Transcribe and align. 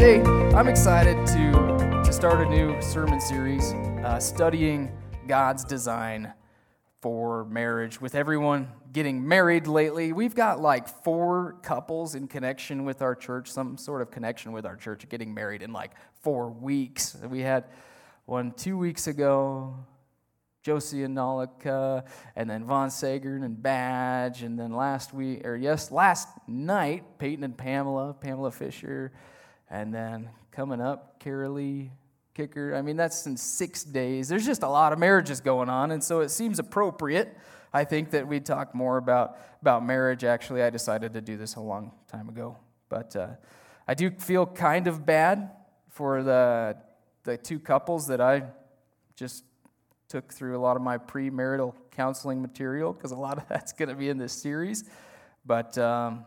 Today, 0.00 0.22
I'm 0.56 0.66
excited 0.66 1.26
to, 1.26 2.02
to 2.06 2.10
start 2.10 2.40
a 2.40 2.48
new 2.48 2.80
sermon 2.80 3.20
series 3.20 3.74
uh, 4.02 4.18
studying 4.18 4.90
God's 5.28 5.62
design 5.62 6.32
for 7.02 7.44
marriage. 7.44 8.00
With 8.00 8.14
everyone 8.14 8.68
getting 8.92 9.28
married 9.28 9.66
lately, 9.66 10.14
we've 10.14 10.34
got 10.34 10.58
like 10.58 10.88
four 11.04 11.58
couples 11.60 12.14
in 12.14 12.28
connection 12.28 12.86
with 12.86 13.02
our 13.02 13.14
church, 13.14 13.50
some 13.50 13.76
sort 13.76 14.00
of 14.00 14.10
connection 14.10 14.52
with 14.52 14.64
our 14.64 14.74
church, 14.74 15.06
getting 15.10 15.34
married 15.34 15.60
in 15.60 15.70
like 15.70 15.90
four 16.22 16.48
weeks. 16.48 17.14
We 17.28 17.40
had 17.40 17.64
one 18.24 18.52
two 18.52 18.78
weeks 18.78 19.06
ago, 19.06 19.84
Josie 20.62 21.04
and 21.04 21.14
Nolika, 21.14 22.06
and 22.36 22.48
then 22.48 22.64
Von 22.64 22.88
Sagern 22.88 23.44
and 23.44 23.62
Badge, 23.62 24.44
and 24.44 24.58
then 24.58 24.72
last 24.72 25.12
week, 25.12 25.46
or 25.46 25.56
yes, 25.56 25.90
last 25.90 26.26
night, 26.48 27.18
Peyton 27.18 27.44
and 27.44 27.54
Pamela, 27.54 28.14
Pamela 28.14 28.50
Fisher, 28.50 29.12
and 29.70 29.94
then 29.94 30.30
coming 30.50 30.80
up, 30.80 31.22
Carolee 31.22 31.90
Kicker. 32.34 32.74
I 32.74 32.82
mean, 32.82 32.96
that's 32.96 33.26
in 33.26 33.36
six 33.36 33.84
days. 33.84 34.28
There's 34.28 34.46
just 34.46 34.62
a 34.62 34.68
lot 34.68 34.92
of 34.92 34.98
marriages 34.98 35.40
going 35.40 35.68
on, 35.68 35.90
and 35.92 36.02
so 36.02 36.20
it 36.20 36.30
seems 36.30 36.58
appropriate, 36.58 37.36
I 37.72 37.84
think, 37.84 38.10
that 38.10 38.26
we 38.26 38.40
talk 38.40 38.74
more 38.74 38.96
about, 38.96 39.38
about 39.60 39.84
marriage. 39.84 40.24
Actually, 40.24 40.62
I 40.62 40.70
decided 40.70 41.12
to 41.14 41.20
do 41.20 41.36
this 41.36 41.54
a 41.54 41.60
long 41.60 41.92
time 42.08 42.28
ago, 42.28 42.56
but 42.88 43.14
uh, 43.14 43.28
I 43.86 43.94
do 43.94 44.10
feel 44.10 44.46
kind 44.46 44.86
of 44.86 45.06
bad 45.06 45.50
for 45.88 46.22
the, 46.22 46.76
the 47.24 47.36
two 47.36 47.58
couples 47.58 48.06
that 48.08 48.20
I 48.20 48.44
just 49.16 49.44
took 50.08 50.32
through 50.32 50.58
a 50.58 50.60
lot 50.60 50.76
of 50.76 50.82
my 50.82 50.98
premarital 50.98 51.74
counseling 51.92 52.42
material 52.42 52.92
because 52.92 53.12
a 53.12 53.16
lot 53.16 53.38
of 53.38 53.46
that's 53.48 53.72
going 53.72 53.88
to 53.88 53.94
be 53.94 54.08
in 54.08 54.18
this 54.18 54.32
series. 54.32 54.84
But 55.46 55.76
um, 55.78 56.24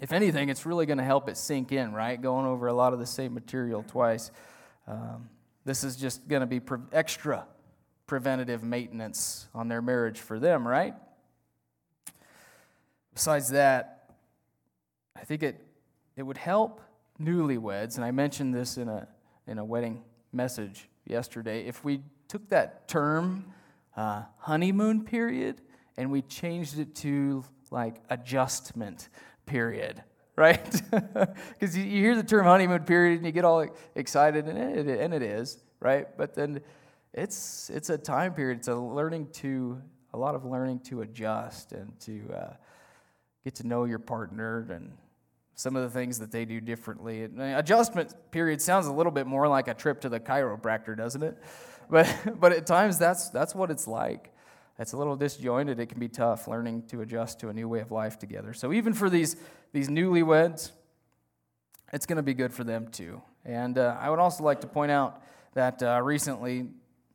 if 0.00 0.12
anything, 0.12 0.48
it's 0.48 0.66
really 0.66 0.86
going 0.86 0.98
to 0.98 1.04
help 1.04 1.28
it 1.28 1.36
sink 1.36 1.72
in, 1.72 1.92
right? 1.92 2.20
Going 2.20 2.46
over 2.46 2.66
a 2.66 2.74
lot 2.74 2.92
of 2.92 2.98
the 2.98 3.06
same 3.06 3.32
material 3.32 3.84
twice. 3.86 4.30
Um, 4.86 5.28
this 5.64 5.84
is 5.84 5.96
just 5.96 6.26
going 6.28 6.40
to 6.40 6.46
be 6.46 6.60
pre- 6.60 6.78
extra 6.92 7.46
preventative 8.06 8.62
maintenance 8.62 9.48
on 9.54 9.68
their 9.68 9.80
marriage 9.80 10.20
for 10.20 10.38
them, 10.38 10.66
right? 10.66 10.94
Besides 13.14 13.50
that, 13.50 14.10
I 15.16 15.20
think 15.20 15.42
it, 15.42 15.64
it 16.16 16.22
would 16.22 16.36
help 16.36 16.80
newlyweds, 17.20 17.96
and 17.96 18.04
I 18.04 18.10
mentioned 18.10 18.54
this 18.54 18.76
in 18.76 18.88
a, 18.88 19.06
in 19.46 19.58
a 19.58 19.64
wedding 19.64 20.02
message 20.32 20.88
yesterday, 21.06 21.66
if 21.66 21.84
we 21.84 22.02
took 22.28 22.48
that 22.48 22.88
term, 22.88 23.44
uh, 23.96 24.22
honeymoon 24.38 25.04
period, 25.04 25.60
and 25.96 26.10
we 26.10 26.22
changed 26.22 26.78
it 26.78 26.94
to 26.96 27.44
like 27.70 27.96
adjustment 28.10 29.08
period, 29.46 30.02
right? 30.36 30.82
Because 30.90 31.76
you 31.76 31.84
hear 31.84 32.16
the 32.16 32.22
term 32.22 32.44
honeymoon 32.44 32.84
period 32.84 33.18
and 33.18 33.26
you 33.26 33.32
get 33.32 33.44
all 33.44 33.66
excited, 33.94 34.46
and 34.46 34.88
it, 34.88 35.00
and 35.00 35.14
it 35.14 35.22
is, 35.22 35.62
right? 35.80 36.06
But 36.16 36.34
then 36.34 36.60
it's 37.12 37.70
it's 37.70 37.90
a 37.90 37.98
time 37.98 38.34
period. 38.34 38.58
It's 38.58 38.68
a 38.68 38.74
learning 38.74 39.28
to 39.34 39.80
a 40.12 40.18
lot 40.18 40.34
of 40.34 40.44
learning 40.44 40.80
to 40.80 41.02
adjust 41.02 41.72
and 41.72 41.98
to 42.00 42.22
uh, 42.34 42.52
get 43.44 43.56
to 43.56 43.66
know 43.66 43.84
your 43.84 43.98
partner 43.98 44.66
and 44.70 44.92
some 45.54 45.76
of 45.76 45.82
the 45.82 45.90
things 45.90 46.18
that 46.18 46.32
they 46.32 46.44
do 46.44 46.60
differently. 46.60 47.22
Adjustment 47.22 48.12
period 48.32 48.60
sounds 48.60 48.86
a 48.86 48.92
little 48.92 49.12
bit 49.12 49.26
more 49.26 49.46
like 49.46 49.68
a 49.68 49.74
trip 49.74 50.00
to 50.00 50.08
the 50.08 50.18
chiropractor, 50.18 50.96
doesn't 50.96 51.22
it? 51.22 51.38
But 51.88 52.12
but 52.40 52.52
at 52.52 52.66
times 52.66 52.98
that's 52.98 53.30
that's 53.30 53.54
what 53.54 53.70
it's 53.70 53.86
like 53.86 54.33
it's 54.78 54.92
a 54.92 54.96
little 54.96 55.16
disjointed. 55.16 55.78
It 55.78 55.86
can 55.86 56.00
be 56.00 56.08
tough 56.08 56.48
learning 56.48 56.84
to 56.88 57.00
adjust 57.00 57.38
to 57.40 57.48
a 57.48 57.52
new 57.52 57.68
way 57.68 57.80
of 57.80 57.92
life 57.92 58.18
together. 58.18 58.52
So 58.52 58.72
even 58.72 58.92
for 58.92 59.08
these, 59.08 59.36
these 59.72 59.88
newlyweds, 59.88 60.72
it's 61.92 62.06
going 62.06 62.16
to 62.16 62.22
be 62.22 62.34
good 62.34 62.52
for 62.52 62.64
them 62.64 62.88
too. 62.88 63.22
And 63.44 63.78
uh, 63.78 63.96
I 64.00 64.10
would 64.10 64.18
also 64.18 64.42
like 64.42 64.60
to 64.62 64.66
point 64.66 64.90
out 64.90 65.22
that 65.54 65.80
uh, 65.82 66.00
recently, 66.02 66.66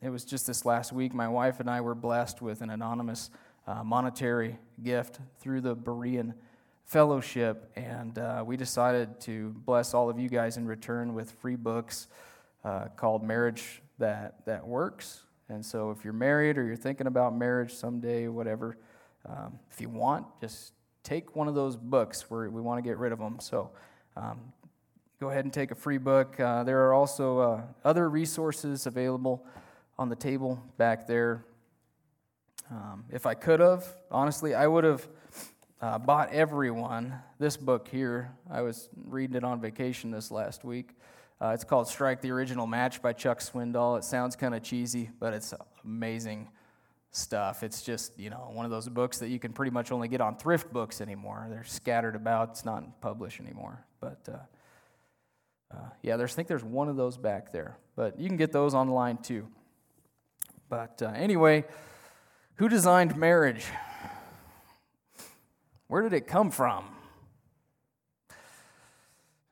it 0.02 0.10
was 0.10 0.24
just 0.24 0.48
this 0.48 0.66
last 0.66 0.94
week, 0.94 1.14
my 1.14 1.28
wife 1.28 1.60
and 1.60 1.70
I 1.70 1.82
were 1.82 1.96
blessed 1.96 2.42
with 2.42 2.62
an 2.62 2.70
anonymous 2.70 3.30
uh, 3.68 3.84
monetary 3.84 4.58
gift 4.82 5.20
through 5.40 5.60
the 5.60 5.76
Berean 5.76 6.34
Fellowship. 6.86 7.70
And 7.76 8.18
uh, 8.18 8.42
we 8.46 8.56
decided 8.56 9.20
to 9.22 9.50
bless 9.66 9.94
all 9.94 10.10
of 10.10 10.18
you 10.18 10.30
guys 10.30 10.56
in 10.56 10.66
return 10.66 11.14
with 11.14 11.32
free 11.32 11.58
books 11.58 12.08
uh, 12.64 12.86
called 12.96 13.22
Marriage 13.22 13.82
That, 13.98 14.46
that 14.46 14.66
Works 14.66 15.24
and 15.50 15.66
so, 15.66 15.92
if 15.92 16.04
you're 16.04 16.14
married 16.14 16.58
or 16.58 16.66
you're 16.66 16.76
thinking 16.76 17.08
about 17.08 17.36
marriage 17.36 17.74
someday, 17.74 18.28
whatever, 18.28 18.78
um, 19.28 19.60
if 19.72 19.82
you 19.82 19.90
want, 19.90 20.26
just 20.40 20.74
take 21.04 21.36
one 21.36 21.48
of 21.48 21.56
those 21.56 21.76
books. 21.76 22.30
Where 22.30 22.50
we 22.50 22.62
want 22.62 22.78
to 22.78 22.88
get 22.88 22.98
rid 22.98 23.12
of 23.12 23.20
them. 23.20 23.40
So, 23.40 23.72
um, 24.16 24.40
go 25.20 25.30
ahead 25.30 25.44
and 25.46 25.54
take 25.54 25.72
a 25.72 25.76
free 25.76 25.98
book. 25.98 26.40
Uh, 26.40 26.64
there 26.64 26.86
are 26.88 26.94
also 26.94 27.40
uh, 27.40 27.62
other 27.84 28.10
resources 28.10 28.86
available 28.86 29.46
on 29.98 30.08
the 30.08 30.16
table 30.16 30.64
back 30.78 31.08
there. 31.08 31.44
Um, 32.72 33.06
if 33.10 33.26
I 33.26 33.34
could 33.34 33.60
have, 33.60 33.86
honestly, 34.12 34.54
I 34.54 34.68
would 34.68 34.84
have 34.84 35.08
uh, 35.82 35.98
bought 35.98 36.32
everyone 36.32 37.16
this 37.40 37.58
book 37.58 37.88
here. 37.88 38.32
I 38.50 38.62
was 38.62 38.90
reading 39.06 39.36
it 39.36 39.44
on 39.44 39.60
vacation 39.60 40.12
this 40.12 40.30
last 40.30 40.64
week. 40.64 40.92
Uh, 41.42 41.50
it's 41.50 41.64
called 41.64 41.88
Strike 41.88 42.22
the 42.22 42.32
Original 42.32 42.68
Match 42.68 43.02
by 43.02 43.14
Chuck 43.14 43.40
Swindoll. 43.40 43.98
It 43.98 44.04
sounds 44.04 44.36
kind 44.36 44.54
of 44.54 44.62
cheesy, 44.62 45.10
but 45.20 45.34
it's 45.34 45.54
amazing 45.86 46.50
stuff. 47.12 47.64
It's 47.64 47.82
just, 47.82 48.20
you 48.20 48.30
know, 48.30 48.50
one 48.52 48.66
of 48.66 48.72
those 48.72 48.90
books 48.90 49.20
that 49.20 49.30
you 49.30 49.40
can 49.40 49.54
pretty 49.54 49.72
much 49.72 49.92
only 49.92 50.10
get 50.10 50.20
on 50.20 50.36
thrift 50.36 50.74
books 50.74 51.00
anymore. 51.00 51.48
They're 51.50 51.64
scattered 51.64 52.16
about, 52.16 52.50
it's 52.50 52.66
not 52.66 53.00
published 53.00 53.40
anymore. 53.40 53.86
But 54.02 54.28
uh, 54.28 55.76
uh, 55.76 55.90
yeah, 56.04 56.18
there's, 56.18 56.34
I 56.34 56.36
think 56.36 56.50
there's 56.50 56.64
one 56.64 56.90
of 56.90 56.98
those 56.98 57.18
back 57.18 57.54
there. 57.54 57.78
But 57.96 58.20
you 58.20 58.28
can 58.28 58.38
get 58.38 58.52
those 58.52 58.74
online 58.74 59.18
too. 59.18 59.48
But 60.68 61.02
uh, 61.02 61.14
anyway, 61.16 61.64
who 62.56 62.68
designed 62.68 63.16
marriage? 63.16 63.66
Where 65.88 66.02
did 66.02 66.12
it 66.14 66.28
come 66.28 66.52
from? 66.52 66.86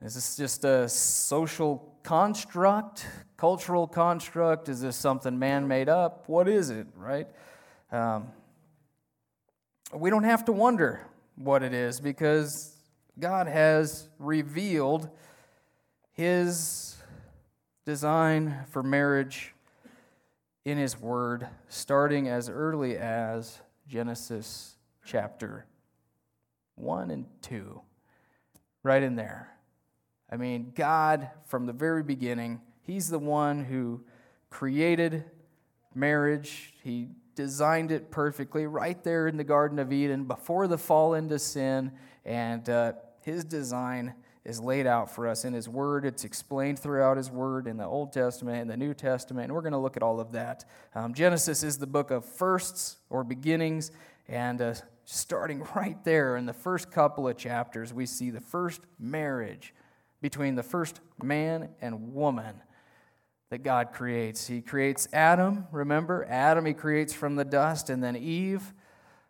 Is 0.02 0.13
this 0.13 0.38
just 0.38 0.63
a 0.63 0.88
social 0.88 1.97
construct, 2.03 3.08
cultural 3.35 3.88
construct? 3.88 4.69
Is 4.69 4.80
this 4.80 4.96
something 4.96 5.40
man 5.40 5.68
made 5.68 5.90
up? 5.90 6.30
What 6.30 6.47
is 6.47 6.69
it, 6.69 6.85
right? 6.96 7.28
Um, 7.91 8.28
we 9.94 10.12
don't 10.12 10.24
have 10.24 10.46
to 10.46 10.52
wonder 10.52 11.02
what 11.35 11.63
it 11.63 11.74
is 11.74 12.00
because 12.00 12.75
God 13.19 13.47
has 13.47 14.08
revealed 14.19 15.09
His 16.12 16.96
design 17.84 18.66
for 18.69 18.84
marriage 18.84 19.56
in 20.64 20.78
His 20.78 21.00
Word, 21.00 21.47
starting 21.69 22.28
as 22.28 22.50
early 22.50 22.97
as 22.97 23.62
Genesis 23.88 24.75
chapter 25.03 25.66
1 26.75 27.09
and 27.09 27.25
2. 27.41 27.81
Right 28.84 29.02
in 29.02 29.16
there. 29.16 29.56
I 30.29 30.38
mean, 30.38 30.74
God, 30.76 31.29
from 31.46 31.66
the 31.66 31.74
very 31.74 32.03
beginning, 32.03 32.62
He's 32.82 33.09
the 33.09 33.20
one 33.20 33.66
who 33.66 34.02
created 34.50 35.26
marriage. 35.94 36.74
He 36.84 37.09
designed 37.35 37.91
it 37.91 38.12
perfectly 38.12 38.66
right 38.66 39.02
there 39.03 39.28
in 39.28 39.38
the 39.38 39.44
Garden 39.44 39.78
of 39.79 39.91
Eden 39.91 40.24
before 40.24 40.68
the 40.68 40.78
fall 40.78 41.14
into 41.14 41.38
sin. 41.38 41.91
And 42.26 42.70
uh, 42.70 42.94
His 43.22 43.44
design 43.44 44.14
is 44.44 44.62
laid 44.62 44.88
out 44.88 45.14
for 45.14 45.28
us 45.28 45.44
in 45.44 45.53
His 45.53 45.68
Word. 45.68 46.06
It's 46.06 46.24
explained 46.24 46.79
throughout 46.79 47.18
His 47.18 47.29
Word 47.29 47.68
in 47.68 47.78
the 47.78 47.85
Old 47.85 48.14
Testament 48.14 48.62
and 48.62 48.70
the 48.70 48.78
New 48.78 48.94
Testament. 48.94 49.46
And 49.46 49.53
we're 49.53 49.62
going 49.62 49.74
to 49.74 49.79
look 49.79 49.97
at 49.97 50.03
all 50.03 50.20
of 50.20 50.32
that. 50.32 50.66
Um, 50.96 51.14
Genesis 51.14 51.64
is 51.64 51.78
the 51.78 51.88
book 51.88 52.12
of 52.12 52.26
firsts 52.26 52.97
or 53.09 53.24
beginnings. 53.24 53.91
And 54.28 54.62
uh, 54.62 54.76
starting 55.06 55.66
right 55.76 56.02
there 56.03 56.38
in 56.38 56.46
the 56.46 56.53
first 56.53 56.91
couple 56.91 57.28
of 57.28 57.38
chapters, 57.38 57.94
we 57.94 58.06
see 58.06 58.29
the 58.29 58.41
first 58.41 58.82
marriage 59.00 59.74
between 60.28 60.56
the 60.56 60.64
first 60.64 61.00
man 61.24 61.70
and 61.79 62.14
woman 62.14 62.62
that 63.50 63.59
God 63.59 63.94
creates. 63.94 64.46
He 64.46 64.59
creates 64.59 65.08
Adam, 65.14 65.68
remember? 65.72 66.26
Adam 66.28 66.66
he 66.66 66.74
creates 66.74 67.14
from 67.14 67.38
the 67.38 67.46
dust, 67.46 67.90
and 67.90 68.03
then 68.03 68.18
Eve 68.18 68.74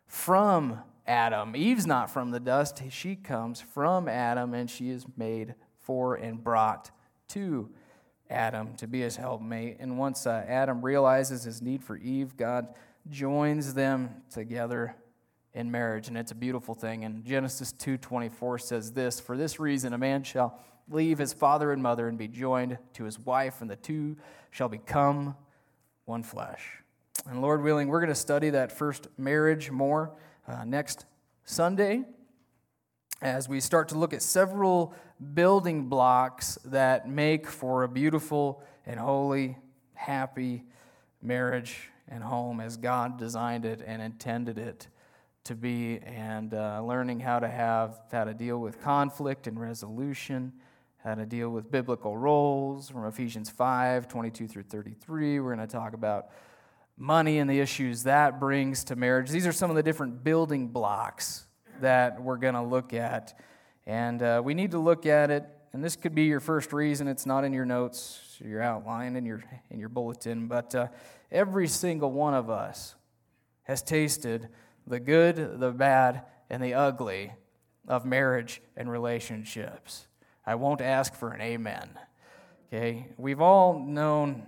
from 0.08 0.80
Adam. 1.06 1.54
Eve's 1.54 1.86
not 1.86 2.10
from 2.10 2.32
the 2.32 2.40
dust. 2.40 2.82
She 2.90 3.14
comes 3.14 3.60
from 3.60 4.08
Adam, 4.08 4.54
and 4.54 4.68
she 4.68 4.90
is 4.90 5.06
made 5.16 5.54
for 5.78 6.16
and 6.16 6.42
brought 6.42 6.90
to 7.28 7.70
Adam 8.28 8.74
to 8.78 8.88
be 8.88 9.02
his 9.02 9.14
helpmate. 9.14 9.76
And 9.78 9.98
once 9.98 10.26
uh, 10.26 10.44
Adam 10.48 10.84
realizes 10.84 11.44
his 11.44 11.62
need 11.62 11.84
for 11.84 11.96
Eve, 11.96 12.36
God 12.36 12.66
joins 13.08 13.72
them 13.72 14.16
together 14.32 14.96
in 15.54 15.70
marriage, 15.70 16.08
and 16.08 16.16
it's 16.16 16.32
a 16.32 16.36
beautiful 16.36 16.74
thing. 16.74 17.04
And 17.04 17.24
Genesis 17.24 17.72
2:24 17.72 18.58
says 18.58 18.92
this: 18.92 19.18
"For 19.20 19.36
this 19.36 19.58
reason, 19.58 19.92
a 19.92 19.98
man 19.98 20.22
shall 20.22 20.58
leave 20.90 21.18
his 21.18 21.32
father 21.32 21.72
and 21.72 21.82
mother 21.82 22.08
and 22.08 22.18
be 22.18 22.28
joined 22.28 22.78
to 22.94 23.04
his 23.04 23.18
wife, 23.18 23.60
and 23.60 23.70
the 23.70 23.76
two 23.76 24.16
shall 24.50 24.68
become 24.68 25.36
one 26.04 26.22
flesh." 26.22 26.82
And 27.28 27.42
Lord 27.42 27.62
willing, 27.62 27.88
we're 27.88 28.00
going 28.00 28.08
to 28.08 28.14
study 28.14 28.50
that 28.50 28.72
first 28.72 29.08
marriage 29.18 29.70
more 29.70 30.12
uh, 30.46 30.64
next 30.64 31.04
Sunday 31.44 32.04
as 33.20 33.48
we 33.48 33.60
start 33.60 33.88
to 33.88 33.98
look 33.98 34.12
at 34.12 34.22
several 34.22 34.94
building 35.34 35.88
blocks 35.88 36.58
that 36.64 37.08
make 37.08 37.46
for 37.46 37.82
a 37.82 37.88
beautiful 37.88 38.62
and 38.86 38.98
holy, 38.98 39.58
happy 39.94 40.64
marriage 41.20 41.90
and 42.06 42.22
home 42.22 42.60
as 42.60 42.76
God 42.76 43.18
designed 43.18 43.64
it 43.64 43.82
and 43.84 44.00
intended 44.00 44.56
it 44.58 44.88
to 45.44 45.54
be, 45.54 45.98
and 45.98 46.54
uh, 46.54 46.82
learning 46.82 47.20
how 47.20 47.38
to 47.38 47.48
have 47.48 48.00
how 48.12 48.24
to 48.24 48.34
deal 48.34 48.58
with 48.58 48.80
conflict 48.80 49.46
and 49.46 49.58
resolution, 49.58 50.52
how 51.04 51.14
to 51.14 51.24
deal 51.24 51.50
with 51.50 51.70
biblical 51.70 52.16
roles 52.16 52.90
from 52.90 53.06
Ephesians 53.06 53.48
5 53.50 54.08
22 54.08 54.48
through 54.48 54.64
33. 54.64 55.40
We're 55.40 55.54
going 55.54 55.66
to 55.66 55.72
talk 55.72 55.94
about 55.94 56.26
money 56.96 57.38
and 57.38 57.48
the 57.48 57.60
issues 57.60 58.02
that 58.02 58.40
brings 58.40 58.84
to 58.84 58.96
marriage. 58.96 59.30
These 59.30 59.46
are 59.46 59.52
some 59.52 59.70
of 59.70 59.76
the 59.76 59.82
different 59.82 60.24
building 60.24 60.68
blocks 60.68 61.46
that 61.80 62.20
we're 62.20 62.36
going 62.36 62.54
to 62.54 62.62
look 62.62 62.92
at. 62.92 63.38
And 63.86 64.22
uh, 64.22 64.42
we 64.44 64.54
need 64.54 64.72
to 64.72 64.78
look 64.78 65.06
at 65.06 65.30
it, 65.30 65.44
and 65.72 65.82
this 65.82 65.94
could 65.94 66.14
be 66.14 66.24
your 66.24 66.40
first 66.40 66.72
reason. 66.72 67.06
It's 67.06 67.24
not 67.24 67.44
in 67.44 67.52
your 67.52 67.64
notes, 67.64 68.36
your 68.44 68.60
outline, 68.60 69.14
in 69.14 69.24
your, 69.24 69.42
in 69.70 69.78
your 69.78 69.88
bulletin, 69.88 70.48
but 70.48 70.74
uh, 70.74 70.88
every 71.30 71.68
single 71.68 72.10
one 72.10 72.34
of 72.34 72.50
us 72.50 72.96
has 73.62 73.82
tasted 73.82 74.48
the 74.86 74.98
good, 74.98 75.60
the 75.60 75.70
bad, 75.70 76.22
and 76.50 76.62
the 76.62 76.74
ugly 76.74 77.32
of 77.86 78.04
marriage 78.04 78.60
and 78.76 78.90
relationships. 78.90 80.07
I 80.48 80.54
won't 80.54 80.80
ask 80.80 81.14
for 81.14 81.32
an 81.32 81.42
amen. 81.42 81.90
Okay? 82.72 83.08
We've 83.18 83.42
all 83.42 83.78
known, 83.78 84.46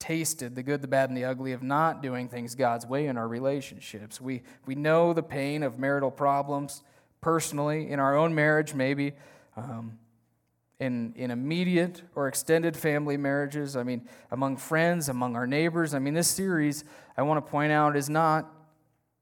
tasted 0.00 0.56
the 0.56 0.64
good, 0.64 0.82
the 0.82 0.88
bad, 0.88 1.08
and 1.08 1.16
the 1.16 1.24
ugly 1.24 1.52
of 1.52 1.62
not 1.62 2.02
doing 2.02 2.28
things 2.28 2.56
God's 2.56 2.84
way 2.84 3.06
in 3.06 3.16
our 3.16 3.28
relationships. 3.28 4.20
We, 4.20 4.42
we 4.66 4.74
know 4.74 5.12
the 5.12 5.22
pain 5.22 5.62
of 5.62 5.78
marital 5.78 6.10
problems 6.10 6.82
personally, 7.20 7.88
in 7.88 8.00
our 8.00 8.16
own 8.16 8.34
marriage, 8.34 8.74
maybe. 8.74 9.12
Um, 9.56 9.98
in, 10.80 11.12
in 11.14 11.30
immediate 11.30 12.02
or 12.16 12.26
extended 12.26 12.76
family 12.76 13.16
marriages, 13.16 13.76
I 13.76 13.84
mean, 13.84 14.08
among 14.32 14.56
friends, 14.56 15.08
among 15.08 15.36
our 15.36 15.46
neighbors. 15.46 15.94
I 15.94 16.00
mean, 16.00 16.14
this 16.14 16.28
series, 16.28 16.82
I 17.16 17.22
want 17.22 17.44
to 17.44 17.48
point 17.48 17.70
out, 17.70 17.96
is 17.96 18.10
not 18.10 18.52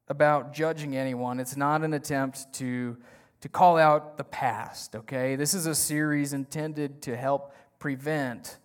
about 0.09 0.55
judging 0.55 0.97
anyone. 0.97 1.39
It's 1.39 1.57
not 1.57 1.83
an 1.83 1.93
attempt 1.93 2.51
to, 2.55 2.97
to 3.41 3.49
call 3.49 3.77
out 3.77 4.17
the 4.17 4.25
past, 4.25 4.97
okay? 4.97 5.37
This 5.37 5.55
is 5.55 5.67
a 5.67 5.75
series 5.75 6.33
intended 6.33 7.03
to 7.03 7.17
help 7.17 7.53
prevent 7.79 8.59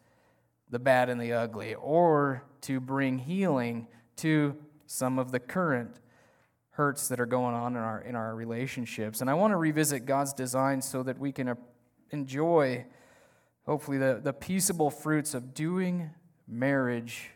the 0.70 0.80
bad 0.80 1.10
and 1.10 1.20
the 1.20 1.34
ugly 1.34 1.76
or 1.76 2.44
to 2.62 2.80
bring 2.80 3.20
healing 3.20 3.88
to 4.18 4.56
some 4.86 5.20
of 5.20 5.32
the 5.32 5.40
current 5.40 6.00
hurts 6.72 7.10
that 7.10 7.20
are 7.20 7.26
going 7.26 7.54
on 7.54 7.76
in 7.76 7.82
our, 7.82 8.02
in 8.02 8.16
our 8.16 8.34
relationships. 8.34 9.22
And 9.22 9.30
I 9.30 9.34
want 9.34 9.52
to 9.52 9.58
revisit 9.58 10.06
God's 10.06 10.34
design 10.34 10.82
so 10.82 11.04
that 11.04 11.20
we 11.20 11.32
can 11.32 11.56
enjoy, 12.12 12.86
hopefully, 13.66 13.98
the, 13.98 14.22
the 14.24 14.34
peaceable 14.34 14.90
fruits 14.90 15.34
of 15.34 15.54
doing 15.54 16.12
marriage 16.48 17.32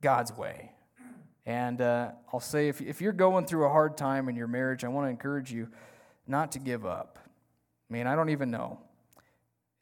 God's 0.00 0.32
way. 0.36 0.72
And 1.44 1.80
uh, 1.80 2.10
I'll 2.32 2.40
say 2.40 2.68
if, 2.68 2.80
if 2.80 3.00
you're 3.00 3.12
going 3.12 3.46
through 3.46 3.64
a 3.64 3.70
hard 3.70 3.96
time 3.96 4.28
in 4.28 4.36
your 4.36 4.46
marriage, 4.46 4.84
I 4.84 4.88
want 4.88 5.06
to 5.06 5.10
encourage 5.10 5.50
you 5.50 5.68
not 6.28 6.52
to 6.52 6.58
give 6.58 6.84
up. 6.84 7.18
I 7.90 7.92
mean, 7.92 8.06
I 8.06 8.14
don't 8.14 8.28
even 8.28 8.50
know 8.50 8.78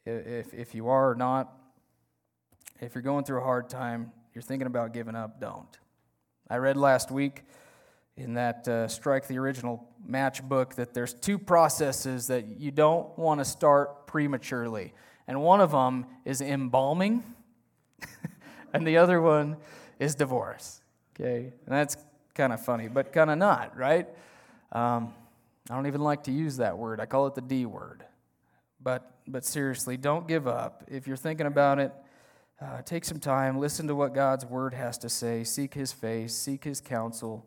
if, 0.05 0.53
if 0.53 0.73
you 0.73 0.87
are 0.87 1.11
or 1.11 1.15
not. 1.15 1.53
If 2.79 2.95
you're 2.95 3.01
going 3.01 3.25
through 3.25 3.39
a 3.39 3.43
hard 3.43 3.69
time, 3.69 4.11
you're 4.33 4.41
thinking 4.41 4.67
about 4.67 4.93
giving 4.93 5.15
up, 5.15 5.41
don't. 5.41 5.77
I 6.49 6.57
read 6.57 6.77
last 6.77 7.11
week 7.11 7.43
in 8.15 8.35
that 8.35 8.67
uh, 8.67 8.87
Strike 8.87 9.27
the 9.27 9.37
Original 9.37 9.87
Match 10.05 10.41
book 10.41 10.75
that 10.75 10.93
there's 10.93 11.13
two 11.13 11.37
processes 11.37 12.27
that 12.27 12.59
you 12.59 12.71
don't 12.71 13.17
want 13.17 13.39
to 13.39 13.45
start 13.45 14.07
prematurely. 14.07 14.93
And 15.27 15.41
one 15.41 15.59
of 15.59 15.71
them 15.71 16.05
is 16.23 16.41
embalming, 16.41 17.23
and 18.73 18.87
the 18.87 18.97
other 18.97 19.21
one 19.21 19.57
is 19.99 20.15
divorce. 20.15 20.81
Okay, 21.15 21.51
and 21.65 21.75
that's 21.75 21.97
kind 22.33 22.53
of 22.53 22.63
funny, 22.63 22.87
but 22.87 23.11
kind 23.11 23.29
of 23.29 23.37
not, 23.37 23.75
right? 23.77 24.07
Um, 24.71 25.13
I 25.69 25.75
don't 25.75 25.87
even 25.87 26.01
like 26.01 26.23
to 26.23 26.31
use 26.31 26.57
that 26.57 26.77
word. 26.77 26.99
I 26.99 27.05
call 27.05 27.27
it 27.27 27.35
the 27.35 27.41
D 27.41 27.65
word. 27.65 28.03
But, 28.81 29.11
but 29.27 29.43
seriously, 29.43 29.97
don't 29.97 30.27
give 30.27 30.47
up. 30.47 30.83
If 30.87 31.07
you're 31.07 31.17
thinking 31.17 31.45
about 31.45 31.79
it, 31.79 31.91
uh, 32.61 32.81
take 32.83 33.05
some 33.05 33.19
time, 33.19 33.59
listen 33.59 33.87
to 33.87 33.95
what 33.95 34.13
God's 34.13 34.45
word 34.45 34.73
has 34.73 34.97
to 34.99 35.09
say, 35.09 35.43
seek 35.43 35.73
his 35.73 35.91
face, 35.91 36.33
seek 36.33 36.63
his 36.63 36.79
counsel, 36.79 37.45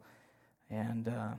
and 0.71 1.09
uh, 1.09 1.33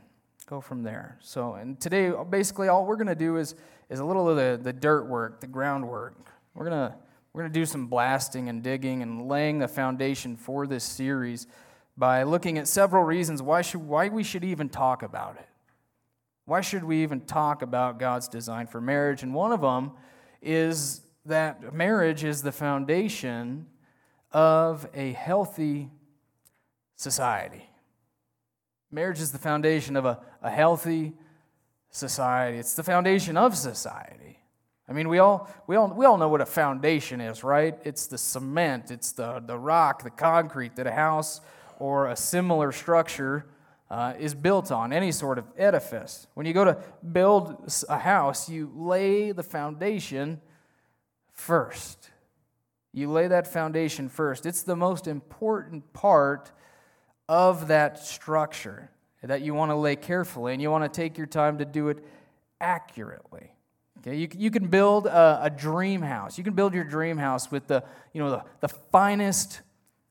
go 0.45 0.59
from 0.59 0.83
there. 0.83 1.17
So, 1.21 1.53
and 1.53 1.79
today, 1.79 2.11
basically, 2.29 2.67
all 2.67 2.85
we're 2.85 2.95
going 2.95 3.07
to 3.07 3.15
do 3.15 3.37
is, 3.37 3.55
is 3.89 3.99
a 3.99 4.05
little 4.05 4.27
of 4.29 4.35
the, 4.35 4.59
the 4.61 4.73
dirt 4.73 5.03
work, 5.03 5.39
the 5.39 5.47
groundwork. 5.47 6.15
We're 6.53 6.65
going 6.65 6.89
to 6.89 6.95
we're 7.33 7.43
going 7.43 7.53
to 7.53 7.59
do 7.59 7.65
some 7.65 7.87
blasting 7.87 8.49
and 8.49 8.61
digging 8.61 9.01
and 9.01 9.27
laying 9.29 9.59
the 9.59 9.67
foundation 9.67 10.35
for 10.35 10.67
this 10.67 10.83
series 10.83 11.47
by 11.95 12.23
looking 12.23 12.57
at 12.57 12.67
several 12.67 13.03
reasons 13.03 13.41
why, 13.41 13.61
should, 13.61 13.81
why 13.81 14.09
we 14.09 14.23
should 14.23 14.43
even 14.43 14.67
talk 14.67 15.01
about 15.01 15.37
it. 15.37 15.47
Why 16.45 16.61
should 16.61 16.83
we 16.83 17.03
even 17.03 17.21
talk 17.21 17.61
about 17.61 17.99
God's 17.99 18.27
design 18.27 18.67
for 18.67 18.81
marriage? 18.81 19.23
And 19.23 19.33
one 19.33 19.51
of 19.51 19.61
them 19.61 19.91
is 20.41 21.01
that 21.25 21.73
marriage 21.73 22.23
is 22.23 22.41
the 22.41 22.51
foundation 22.51 23.67
of 24.31 24.87
a 24.93 25.11
healthy 25.11 25.89
society. 26.95 27.65
Marriage 28.91 29.19
is 29.19 29.31
the 29.31 29.37
foundation 29.37 29.95
of 29.95 30.05
a, 30.05 30.19
a 30.41 30.49
healthy 30.49 31.13
society, 31.89 32.57
it's 32.57 32.73
the 32.73 32.83
foundation 32.83 33.37
of 33.37 33.55
society. 33.55 34.39
I 34.87 34.93
mean, 34.93 35.07
we 35.07 35.19
all, 35.19 35.49
we, 35.67 35.75
all, 35.75 35.87
we 35.87 36.05
all 36.05 36.17
know 36.17 36.27
what 36.27 36.41
a 36.41 36.45
foundation 36.45 37.21
is, 37.21 37.43
right? 37.43 37.77
It's 37.83 38.07
the 38.07 38.17
cement, 38.17 38.91
it's 38.91 39.13
the, 39.13 39.41
the 39.45 39.57
rock, 39.57 40.03
the 40.03 40.09
concrete 40.09 40.75
that 40.75 40.87
a 40.87 40.91
house 40.91 41.39
or 41.79 42.07
a 42.07 42.15
similar 42.15 42.71
structure 42.71 43.45
uh, 43.91 44.13
is 44.17 44.33
built 44.33 44.71
on, 44.71 44.93
any 44.93 45.11
sort 45.11 45.37
of 45.37 45.43
edifice. 45.57 46.25
When 46.33 46.45
you 46.45 46.53
go 46.53 46.63
to 46.63 46.77
build 47.11 47.69
a 47.89 47.97
house, 47.97 48.47
you 48.47 48.71
lay 48.73 49.33
the 49.33 49.43
foundation 49.43 50.39
first. 51.33 52.09
You 52.93 53.11
lay 53.11 53.27
that 53.27 53.47
foundation 53.47 54.07
first. 54.07 54.45
It's 54.45 54.63
the 54.63 54.77
most 54.77 55.07
important 55.07 55.91
part 55.91 56.53
of 57.27 57.67
that 57.67 57.99
structure 57.99 58.89
that 59.23 59.41
you 59.41 59.53
want 59.53 59.71
to 59.71 59.75
lay 59.75 59.97
carefully, 59.97 60.53
and 60.53 60.61
you 60.61 60.71
want 60.71 60.91
to 60.91 61.01
take 61.01 61.17
your 61.17 61.27
time 61.27 61.57
to 61.57 61.65
do 61.65 61.89
it 61.89 61.99
accurately. 62.61 63.51
Okay, 63.99 64.15
you, 64.15 64.29
you 64.37 64.51
can 64.51 64.67
build 64.67 65.05
a, 65.05 65.41
a 65.43 65.49
dream 65.49 66.01
house. 66.01 66.37
You 66.37 66.45
can 66.45 66.53
build 66.53 66.73
your 66.73 66.85
dream 66.85 67.17
house 67.17 67.51
with 67.51 67.67
the, 67.67 67.83
you 68.13 68.23
know, 68.23 68.31
the, 68.31 68.43
the 68.61 68.69
finest 68.69 69.59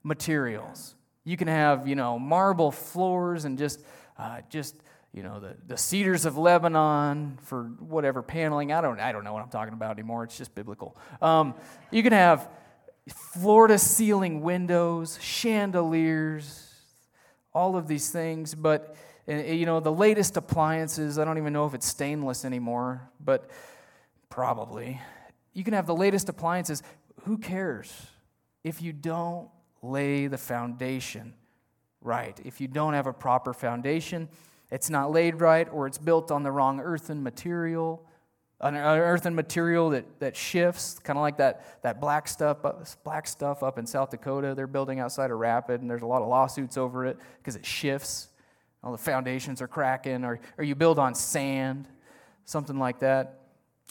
materials. 0.02 0.96
You 1.30 1.37
can 1.37 1.46
have, 1.46 1.87
you 1.87 1.94
know, 1.94 2.18
marble 2.18 2.72
floors 2.72 3.44
and 3.44 3.56
just, 3.56 3.84
uh, 4.18 4.40
just, 4.49 4.75
you 5.12 5.22
know, 5.22 5.38
the, 5.38 5.54
the 5.64 5.76
cedars 5.76 6.25
of 6.25 6.37
Lebanon 6.37 7.38
for 7.42 7.66
whatever 7.78 8.20
paneling. 8.20 8.72
I 8.72 8.80
don't, 8.80 8.99
I 8.99 9.12
don't 9.12 9.22
know 9.22 9.32
what 9.32 9.40
I'm 9.40 9.49
talking 9.49 9.72
about 9.72 9.92
anymore. 9.92 10.25
It's 10.25 10.37
just 10.37 10.56
biblical. 10.56 10.96
Um, 11.22 11.54
you 11.92 12.02
can 12.02 12.12
have 12.12 12.49
floor 13.08 13.68
to 13.68 13.78
ceiling 13.78 14.40
windows, 14.40 15.20
chandeliers, 15.22 16.75
all 17.54 17.76
of 17.76 17.87
these 17.87 18.10
things. 18.10 18.52
But, 18.56 18.96
you 19.28 19.66
know, 19.66 19.78
the 19.78 19.92
latest 19.92 20.37
appliances, 20.37 21.16
I 21.16 21.25
don't 21.25 21.38
even 21.38 21.52
know 21.52 21.66
if 21.66 21.75
it's 21.75 21.87
stainless 21.87 22.44
anymore, 22.44 23.08
but 23.25 23.49
probably. 24.30 25.00
You 25.52 25.62
can 25.62 25.75
have 25.75 25.87
the 25.87 25.94
latest 25.94 26.28
appliances. 26.28 26.82
Who 27.22 27.38
cares 27.38 28.08
if 28.64 28.82
you 28.82 28.92
don't 28.92 29.49
lay 29.82 30.26
the 30.26 30.38
foundation 30.38 31.34
right. 32.00 32.38
If 32.44 32.60
you 32.60 32.68
don't 32.68 32.94
have 32.94 33.06
a 33.06 33.12
proper 33.12 33.52
foundation, 33.52 34.28
it's 34.70 34.90
not 34.90 35.10
laid 35.10 35.40
right 35.40 35.68
or 35.70 35.87
it's 35.87 35.99
built 35.99 36.30
on 36.30 36.42
the 36.42 36.52
wrong 36.52 36.80
earthen 36.80 37.22
material, 37.22 38.06
an 38.60 38.76
uh, 38.76 38.94
earthen 38.96 39.34
material 39.34 39.90
that, 39.90 40.04
that 40.20 40.37
shifts, 40.37 40.99
kind 40.99 41.18
of 41.18 41.22
like 41.22 41.38
that, 41.38 41.82
that 41.82 42.00
black, 42.00 42.28
stuff, 42.28 42.64
uh, 42.64 42.72
black 43.04 43.26
stuff 43.26 43.62
up 43.62 43.78
in 43.78 43.87
South 43.87 44.10
Dakota. 44.10 44.54
They're 44.54 44.66
building 44.66 45.00
outside 45.00 45.30
of 45.30 45.38
Rapid, 45.38 45.80
and 45.80 45.90
there's 45.90 46.02
a 46.02 46.06
lot 46.06 46.22
of 46.22 46.28
lawsuits 46.28 46.76
over 46.76 47.06
it 47.06 47.18
because 47.38 47.56
it 47.56 47.64
shifts. 47.64 48.28
all 48.82 48.92
the 48.92 48.99
foundations 48.99 49.62
are 49.62 49.68
cracking, 49.68 50.25
or, 50.25 50.40
or 50.58 50.64
you 50.64 50.75
build 50.75 50.99
on 50.99 51.14
sand, 51.14 51.88
something 52.44 52.78
like 52.78 53.00
that. 53.00 53.39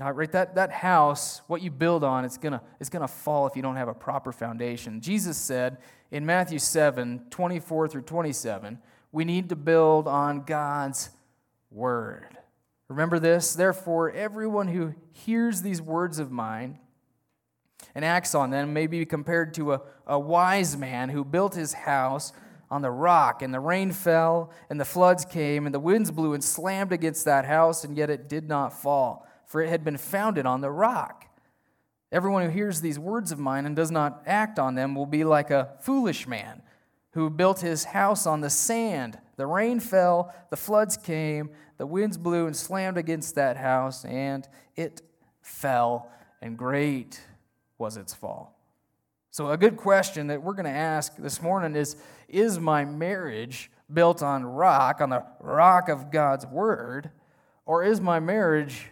Uh, 0.01 0.11
right, 0.11 0.31
that, 0.31 0.55
that 0.55 0.71
house, 0.71 1.41
what 1.47 1.61
you 1.61 1.69
build 1.69 2.03
on, 2.03 2.23
it's 2.23 2.37
gonna, 2.37 2.61
it's 2.79 2.89
gonna 2.89 3.07
fall 3.07 3.47
if 3.47 3.55
you 3.55 3.61
don't 3.61 3.75
have 3.75 3.87
a 3.87 3.93
proper 3.93 4.31
foundation. 4.31 5.01
Jesus 5.01 5.37
said 5.37 5.77
in 6.11 6.25
Matthew 6.25 6.59
7 6.59 7.25
24 7.29 7.87
through 7.87 8.01
27, 8.03 8.79
we 9.11 9.25
need 9.25 9.49
to 9.49 9.55
build 9.55 10.07
on 10.07 10.43
God's 10.43 11.09
word. 11.71 12.37
Remember 12.87 13.19
this? 13.19 13.53
Therefore, 13.53 14.11
everyone 14.11 14.67
who 14.67 14.95
hears 15.11 15.61
these 15.61 15.81
words 15.81 16.17
of 16.17 16.31
mine 16.31 16.79
and 17.93 18.03
acts 18.03 18.33
on 18.33 18.49
them 18.49 18.73
may 18.73 18.87
be 18.87 19.05
compared 19.05 19.53
to 19.55 19.73
a, 19.73 19.81
a 20.07 20.19
wise 20.19 20.75
man 20.75 21.09
who 21.09 21.23
built 21.23 21.55
his 21.55 21.73
house 21.73 22.33
on 22.71 22.81
the 22.81 22.91
rock, 22.91 23.41
and 23.41 23.53
the 23.53 23.59
rain 23.59 23.91
fell, 23.91 24.51
and 24.69 24.79
the 24.79 24.85
floods 24.85 25.25
came, 25.25 25.65
and 25.65 25.73
the 25.73 25.79
winds 25.79 26.11
blew 26.11 26.33
and 26.33 26.43
slammed 26.43 26.91
against 26.91 27.25
that 27.25 27.45
house, 27.45 27.83
and 27.83 27.97
yet 27.97 28.09
it 28.09 28.29
did 28.29 28.47
not 28.47 28.79
fall, 28.79 29.27
for 29.49 29.61
it 29.61 29.69
had 29.69 29.83
been 29.83 29.97
founded 29.97 30.45
on 30.45 30.61
the 30.61 30.69
rock. 30.69 31.25
Everyone 32.11 32.43
who 32.43 32.49
hears 32.49 32.81
these 32.81 32.99
words 32.99 33.31
of 33.31 33.39
mine 33.39 33.65
and 33.65 33.75
does 33.75 33.89
not 33.91 34.21
act 34.25 34.59
on 34.59 34.75
them 34.75 34.95
will 34.95 35.07
be 35.07 35.23
like 35.23 35.49
a 35.49 35.73
foolish 35.81 36.27
man 36.27 36.61
who 37.11 37.29
built 37.31 37.59
his 37.59 37.83
house 37.83 38.27
on 38.27 38.41
the 38.41 38.49
sand. 38.49 39.17
The 39.37 39.47
rain 39.47 39.79
fell, 39.79 40.33
the 40.51 40.55
floods 40.55 40.97
came, 40.97 41.49
the 41.77 41.87
winds 41.87 42.17
blew 42.17 42.45
and 42.45 42.55
slammed 42.55 42.97
against 42.97 43.35
that 43.35 43.57
house, 43.57 44.05
and 44.05 44.47
it 44.75 45.01
fell, 45.41 46.11
and 46.41 46.55
great 46.55 47.19
was 47.79 47.97
its 47.97 48.13
fall. 48.13 48.55
So, 49.31 49.49
a 49.49 49.57
good 49.57 49.77
question 49.77 50.27
that 50.27 50.43
we're 50.43 50.53
going 50.53 50.65
to 50.65 50.71
ask 50.71 51.15
this 51.17 51.41
morning 51.41 51.75
is 51.75 51.95
Is 52.27 52.59
my 52.59 52.85
marriage 52.85 53.71
built 53.91 54.21
on 54.21 54.45
rock, 54.45 55.01
on 55.01 55.09
the 55.09 55.23
rock 55.39 55.89
of 55.89 56.11
God's 56.11 56.45
word, 56.45 57.09
or 57.65 57.83
is 57.83 57.99
my 57.99 58.19
marriage 58.19 58.91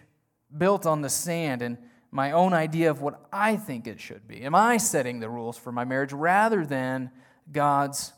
built 0.56 0.86
on 0.86 1.02
the 1.02 1.08
sand 1.08 1.62
and 1.62 1.78
my 2.10 2.32
own 2.32 2.54
idea 2.54 2.90
of 2.90 3.02
what 3.02 3.26
I 3.32 3.56
think 3.56 3.86
it 3.86 4.00
should 4.00 4.26
be? 4.26 4.42
Am 4.42 4.54
I 4.54 4.78
setting 4.78 5.20
the 5.20 5.28
rules 5.28 5.58
for 5.58 5.72
my 5.72 5.84
marriage 5.84 6.12
rather 6.12 6.64
than 6.64 7.10
God's 7.52 8.12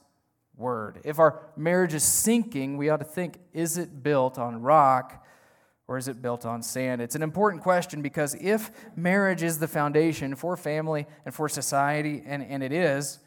word? 0.57 1.01
If 1.05 1.19
our 1.19 1.41
marriage 1.57 1.95
is 1.95 2.05
sinking, 2.05 2.77
we 2.77 2.89
ought 2.89 2.99
to 2.99 3.05
think 3.05 3.39
Is 3.53 3.79
it 3.79 4.03
built 4.03 4.39
on 4.39 4.63
rock 4.63 5.27
or 5.89 5.99
is 5.99 6.07
it 6.07 6.23
built 6.23 6.47
on 6.47 6.63
sand? 6.63 7.03
It's 7.03 7.17
an 7.17 7.23
important 7.23 7.65
question 7.65 8.01
because 8.01 8.37
if 8.41 8.71
marriage 8.95 9.43
is 9.43 9.59
the 9.59 9.67
foundation 9.67 10.37
for 10.37 10.57
family 10.57 11.07
and 11.25 11.35
for 11.35 11.49
society, 11.49 12.23
and, 12.25 12.45
and 12.45 12.63
it 12.63 12.73
is, 12.73 13.19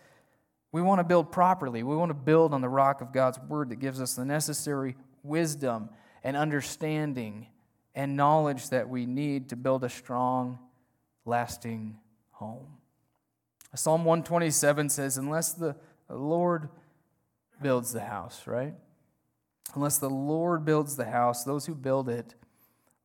we 0.71 0.81
want 0.81 0.99
to 0.99 1.03
build 1.03 1.31
properly. 1.31 1.83
We 1.83 1.95
want 1.95 2.09
to 2.09 2.15
build 2.15 2.53
on 2.53 2.61
the 2.61 2.69
rock 2.69 3.01
of 3.01 3.11
God's 3.11 3.37
word 3.37 3.69
that 3.69 3.79
gives 3.79 3.99
us 3.99 4.13
the 4.13 4.23
necessary 4.23 4.95
wisdom 5.23 5.89
and 6.23 6.37
understanding 6.37 7.47
and 7.95 8.15
knowledge 8.15 8.69
that 8.69 8.89
we 8.89 9.05
need 9.05 9.49
to 9.49 9.55
build 9.55 9.83
a 9.83 9.89
strong, 9.89 10.59
lasting 11.25 11.97
home. 12.31 12.67
Psalm 13.75 14.05
127 14.05 14.89
says, 14.89 15.17
Unless 15.17 15.53
the 15.53 15.75
Lord 16.09 16.69
builds 17.61 17.93
the 17.93 18.01
house, 18.01 18.43
right? 18.45 18.73
Unless 19.75 19.97
the 19.97 20.09
Lord 20.09 20.65
builds 20.65 20.95
the 20.95 21.05
house, 21.05 21.43
those 21.43 21.65
who 21.65 21.73
build 21.73 22.09
it 22.09 22.35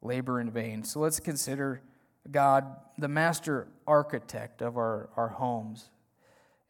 labor 0.03 0.41
in 0.41 0.51
vain. 0.51 0.85
So 0.85 1.01
let's 1.01 1.21
consider 1.21 1.83
God 2.31 2.65
the 2.99 3.09
master 3.09 3.69
architect 3.87 4.61
of 4.61 4.77
our, 4.77 5.09
our 5.17 5.29
homes. 5.29 5.91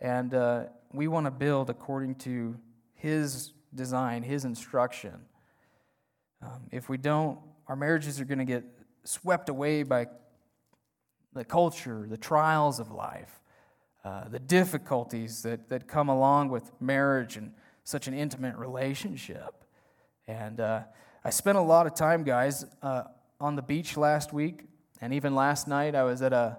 And 0.00 0.32
uh, 0.34 0.64
we 0.92 1.08
want 1.08 1.26
to 1.26 1.30
build 1.30 1.70
according 1.70 2.16
to 2.16 2.56
His 2.94 3.52
design, 3.74 4.22
His 4.22 4.44
instruction. 4.44 5.14
Um, 6.40 6.68
if 6.70 6.88
we 6.88 6.96
don't, 6.96 7.38
our 7.68 7.76
marriages 7.76 8.20
are 8.20 8.24
going 8.24 8.38
to 8.38 8.44
get 8.44 8.64
swept 9.04 9.48
away 9.48 9.82
by 9.82 10.06
the 11.34 11.44
culture, 11.44 12.06
the 12.08 12.16
trials 12.16 12.80
of 12.80 12.90
life, 12.90 13.40
uh, 14.04 14.28
the 14.28 14.38
difficulties 14.38 15.42
that, 15.42 15.68
that 15.68 15.86
come 15.86 16.08
along 16.08 16.48
with 16.48 16.70
marriage 16.80 17.36
and 17.36 17.52
such 17.84 18.08
an 18.08 18.14
intimate 18.14 18.56
relationship. 18.56 19.64
And 20.26 20.60
uh, 20.60 20.82
I 21.24 21.30
spent 21.30 21.58
a 21.58 21.62
lot 21.62 21.86
of 21.86 21.94
time, 21.94 22.24
guys, 22.24 22.64
uh, 22.82 23.04
on 23.40 23.56
the 23.56 23.62
beach 23.62 23.96
last 23.96 24.32
week, 24.32 24.64
and 25.00 25.14
even 25.14 25.34
last 25.34 25.68
night, 25.68 25.94
I 25.94 26.02
was 26.04 26.22
at 26.22 26.32
a 26.32 26.58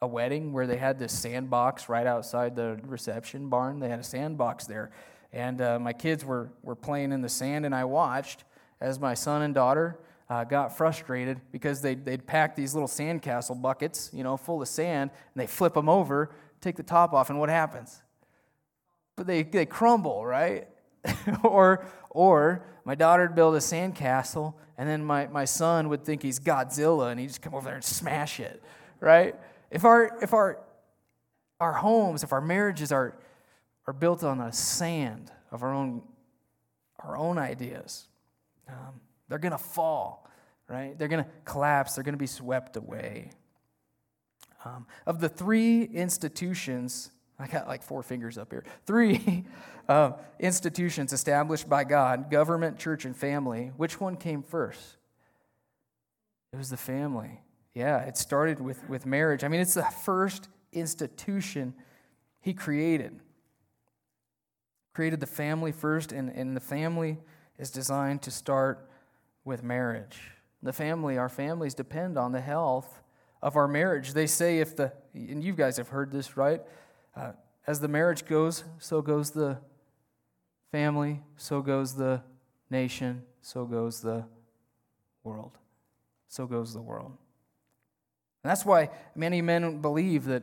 a 0.00 0.06
wedding 0.06 0.52
where 0.52 0.66
they 0.66 0.76
had 0.76 0.98
this 0.98 1.12
sandbox 1.12 1.88
right 1.88 2.06
outside 2.06 2.54
the 2.54 2.78
reception 2.84 3.48
barn. 3.48 3.80
They 3.80 3.88
had 3.88 3.98
a 3.98 4.04
sandbox 4.04 4.66
there, 4.66 4.90
and 5.32 5.60
uh, 5.60 5.78
my 5.78 5.92
kids 5.92 6.24
were 6.24 6.50
were 6.62 6.76
playing 6.76 7.12
in 7.12 7.20
the 7.20 7.28
sand, 7.28 7.66
and 7.66 7.74
I 7.74 7.84
watched 7.84 8.44
as 8.80 9.00
my 9.00 9.14
son 9.14 9.42
and 9.42 9.54
daughter 9.54 9.98
uh, 10.30 10.44
got 10.44 10.76
frustrated 10.76 11.40
because 11.52 11.80
they'd, 11.80 12.04
they'd 12.04 12.26
pack 12.26 12.54
these 12.54 12.74
little 12.74 12.88
sandcastle 12.88 13.60
buckets, 13.60 14.10
you 14.12 14.22
know, 14.22 14.36
full 14.36 14.60
of 14.60 14.68
sand, 14.68 15.10
and 15.34 15.40
they 15.40 15.46
flip 15.46 15.74
them 15.74 15.88
over, 15.88 16.30
take 16.60 16.76
the 16.76 16.82
top 16.82 17.12
off, 17.12 17.30
and 17.30 17.38
what 17.38 17.48
happens? 17.48 18.02
But 19.16 19.26
they, 19.26 19.42
they 19.42 19.66
crumble, 19.66 20.24
right? 20.24 20.68
or, 21.42 21.84
or 22.10 22.64
my 22.84 22.94
daughter 22.94 23.24
would 23.24 23.34
build 23.34 23.54
a 23.54 23.58
sandcastle, 23.58 24.54
and 24.76 24.88
then 24.88 25.04
my, 25.04 25.26
my 25.28 25.44
son 25.44 25.88
would 25.88 26.04
think 26.04 26.22
he's 26.22 26.38
Godzilla, 26.38 27.10
and 27.10 27.18
he'd 27.18 27.28
just 27.28 27.42
come 27.42 27.54
over 27.54 27.64
there 27.64 27.74
and 27.74 27.84
smash 27.84 28.38
it, 28.38 28.62
right? 29.00 29.34
If 29.70 29.84
our, 29.84 30.18
if 30.22 30.34
our, 30.34 30.60
our 31.58 31.72
homes, 31.72 32.22
if 32.22 32.32
our 32.32 32.40
marriages 32.40 32.92
are, 32.92 33.16
are 33.86 33.92
built 33.92 34.22
on 34.22 34.38
the 34.38 34.50
sand 34.50 35.32
of 35.50 35.62
our 35.62 35.72
own, 35.72 36.02
our 36.98 37.16
own 37.16 37.38
ideas, 37.38 38.08
um, 38.68 39.00
they're 39.28 39.38
going 39.38 39.52
to 39.52 39.58
fall, 39.58 40.28
right? 40.68 40.98
They're 40.98 41.08
going 41.08 41.24
to 41.24 41.30
collapse, 41.44 41.94
they're 41.94 42.04
going 42.04 42.14
to 42.14 42.18
be 42.18 42.26
swept 42.26 42.76
away. 42.76 43.30
Um, 44.64 44.86
of 45.06 45.20
the 45.20 45.28
three 45.28 45.84
institutions 45.84 47.10
I 47.38 47.46
got 47.46 47.68
like 47.68 47.82
four 47.82 48.02
fingers 48.02 48.36
up 48.36 48.50
here. 48.50 48.64
Three 48.84 49.44
uh, 49.88 50.12
institutions 50.40 51.12
established 51.12 51.68
by 51.68 51.84
God 51.84 52.30
government, 52.30 52.78
church, 52.78 53.04
and 53.04 53.16
family. 53.16 53.70
Which 53.76 54.00
one 54.00 54.16
came 54.16 54.42
first? 54.42 54.96
It 56.52 56.56
was 56.56 56.70
the 56.70 56.76
family. 56.76 57.40
Yeah, 57.74 58.00
it 58.00 58.16
started 58.16 58.60
with, 58.60 58.86
with 58.88 59.06
marriage. 59.06 59.44
I 59.44 59.48
mean, 59.48 59.60
it's 59.60 59.74
the 59.74 59.84
first 59.84 60.48
institution 60.72 61.74
he 62.40 62.54
created. 62.54 63.20
Created 64.94 65.20
the 65.20 65.26
family 65.26 65.70
first, 65.70 66.10
and, 66.10 66.30
and 66.30 66.56
the 66.56 66.60
family 66.60 67.18
is 67.58 67.70
designed 67.70 68.22
to 68.22 68.30
start 68.30 68.88
with 69.44 69.62
marriage. 69.62 70.18
The 70.62 70.72
family, 70.72 71.18
our 71.18 71.28
families 71.28 71.74
depend 71.74 72.18
on 72.18 72.32
the 72.32 72.40
health 72.40 73.02
of 73.42 73.56
our 73.56 73.68
marriage. 73.68 74.12
They 74.12 74.26
say 74.26 74.58
if 74.58 74.76
the, 74.76 74.92
and 75.14 75.42
you 75.42 75.52
guys 75.52 75.76
have 75.76 75.88
heard 75.88 76.10
this, 76.10 76.36
right? 76.36 76.60
Uh, 77.16 77.32
as 77.66 77.80
the 77.80 77.88
marriage 77.88 78.24
goes, 78.24 78.64
so 78.78 79.02
goes 79.02 79.30
the 79.30 79.58
family, 80.72 81.22
so 81.36 81.60
goes 81.60 81.94
the 81.94 82.22
nation, 82.70 83.22
so 83.40 83.64
goes 83.64 84.00
the 84.00 84.24
world. 85.22 85.52
So 86.28 86.46
goes 86.46 86.74
the 86.74 86.80
world. 86.80 87.12
And 88.42 88.50
that's 88.50 88.64
why 88.64 88.90
many 89.14 89.42
men 89.42 89.80
believe 89.80 90.24
that 90.26 90.42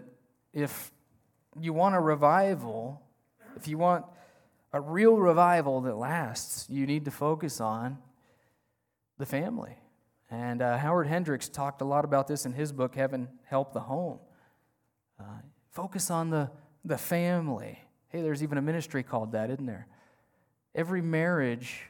if 0.54 0.92
you 1.60 1.74
want 1.74 1.96
a 1.96 2.00
revival, 2.00 3.02
if 3.56 3.68
you 3.68 3.78
want 3.78 4.06
a 4.76 4.82
real 4.82 5.16
revival 5.16 5.80
that 5.80 5.96
lasts, 5.96 6.70
you 6.70 6.86
need 6.86 7.06
to 7.06 7.12
focus 7.12 7.62
on 7.62 7.98
the 9.18 9.26
family. 9.26 9.78
And 10.30 10.62
uh, 10.62 10.78
Howard 10.78 11.08
Hendricks 11.08 11.48
talked 11.48 11.80
a 11.80 11.86
lot 11.86 12.04
about 12.04 12.28
this 12.28 12.46
in 12.46 12.52
his 12.52 12.74
book, 12.74 12.94
Heaven 12.94 13.30
Help 13.46 13.72
the 13.72 13.80
Home. 13.80 14.20
Uh, 15.18 15.40
focus 15.72 16.12
on 16.12 16.30
the, 16.30 16.52
the 16.84 16.98
family. 16.98 17.80
Hey, 18.10 18.22
there's 18.22 18.44
even 18.44 18.58
a 18.58 18.62
ministry 18.62 19.02
called 19.02 19.32
that, 19.32 19.50
isn't 19.50 19.66
there? 19.66 19.88
Every 20.76 21.02
marriage 21.02 21.84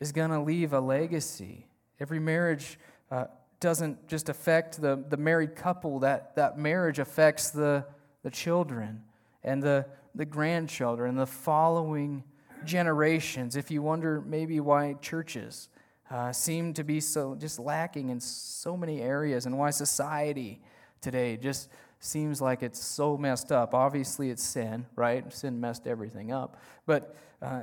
is 0.00 0.10
going 0.10 0.30
to 0.30 0.40
leave 0.40 0.72
a 0.72 0.80
legacy. 0.80 1.68
Every 2.00 2.18
marriage 2.18 2.76
uh, 3.12 3.26
doesn't 3.60 4.08
just 4.08 4.28
affect 4.28 4.82
the, 4.82 5.04
the 5.08 5.16
married 5.16 5.54
couple, 5.54 6.00
that, 6.00 6.34
that 6.34 6.58
marriage 6.58 6.98
affects 6.98 7.50
the, 7.50 7.84
the 8.24 8.30
children 8.30 9.04
and 9.42 9.62
the, 9.62 9.86
the 10.14 10.24
grandchildren, 10.24 11.16
the 11.16 11.26
following 11.26 12.24
generations. 12.64 13.56
If 13.56 13.70
you 13.70 13.82
wonder 13.82 14.20
maybe 14.20 14.60
why 14.60 14.94
churches 15.00 15.68
uh, 16.10 16.32
seem 16.32 16.74
to 16.74 16.84
be 16.84 17.00
so 17.00 17.34
just 17.34 17.58
lacking 17.58 18.10
in 18.10 18.20
so 18.20 18.76
many 18.76 19.00
areas 19.00 19.46
and 19.46 19.58
why 19.58 19.70
society 19.70 20.60
today 21.00 21.36
just 21.36 21.70
seems 22.00 22.40
like 22.40 22.62
it's 22.62 22.82
so 22.82 23.16
messed 23.16 23.52
up. 23.52 23.74
Obviously, 23.74 24.30
it's 24.30 24.42
sin, 24.42 24.86
right? 24.96 25.32
Sin 25.32 25.60
messed 25.60 25.86
everything 25.86 26.32
up. 26.32 26.56
But, 26.86 27.14
uh, 27.42 27.62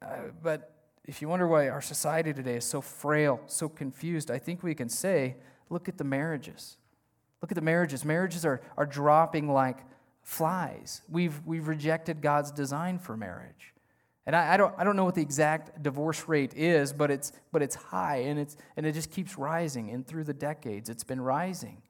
uh, 0.00 0.06
but 0.42 0.72
if 1.04 1.20
you 1.20 1.28
wonder 1.28 1.46
why 1.46 1.68
our 1.68 1.82
society 1.82 2.32
today 2.32 2.56
is 2.56 2.64
so 2.64 2.80
frail, 2.80 3.40
so 3.46 3.68
confused, 3.68 4.30
I 4.30 4.38
think 4.38 4.62
we 4.62 4.74
can 4.74 4.88
say, 4.88 5.36
look 5.68 5.88
at 5.88 5.98
the 5.98 6.04
marriages. 6.04 6.76
Look 7.42 7.50
at 7.50 7.56
the 7.56 7.62
marriages. 7.62 8.04
Marriages 8.04 8.46
are, 8.46 8.62
are 8.78 8.86
dropping 8.86 9.48
like 9.52 9.78
flies. 10.24 11.02
We've, 11.08 11.40
we've 11.46 11.68
rejected 11.68 12.20
God's 12.20 12.50
design 12.50 12.98
for 12.98 13.16
marriage. 13.16 13.74
And 14.26 14.34
I, 14.34 14.54
I, 14.54 14.56
don't, 14.56 14.74
I 14.78 14.84
don't 14.84 14.96
know 14.96 15.04
what 15.04 15.14
the 15.14 15.22
exact 15.22 15.82
divorce 15.82 16.26
rate 16.26 16.54
is, 16.56 16.92
but 16.92 17.10
it's, 17.10 17.30
but 17.52 17.62
it's 17.62 17.74
high 17.74 18.16
and, 18.16 18.40
it's, 18.40 18.56
and 18.76 18.86
it 18.86 18.92
just 18.92 19.10
keeps 19.10 19.38
rising. 19.38 19.90
And 19.90 20.06
through 20.06 20.24
the 20.24 20.34
decades, 20.34 20.88
it's 20.88 21.04
been 21.04 21.20
rising. 21.20 21.82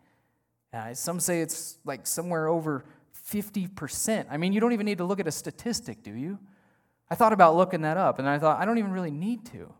Uh, 0.72 0.92
some 0.92 1.20
say 1.20 1.40
it's 1.40 1.78
like 1.84 2.06
somewhere 2.06 2.48
over 2.48 2.84
50%. 3.30 4.26
I 4.28 4.36
mean, 4.36 4.52
you 4.52 4.60
don't 4.60 4.72
even 4.72 4.84
need 4.84 4.98
to 4.98 5.04
look 5.04 5.20
at 5.20 5.28
a 5.28 5.32
statistic, 5.32 6.02
do 6.02 6.12
you? 6.12 6.38
I 7.08 7.14
thought 7.14 7.32
about 7.32 7.54
looking 7.54 7.82
that 7.82 7.96
up, 7.96 8.18
and 8.18 8.28
I 8.28 8.38
thought, 8.38 8.60
I 8.60 8.64
don't 8.64 8.78
even 8.78 8.90
really 8.90 9.10
need 9.10 9.44
to. 9.46 9.72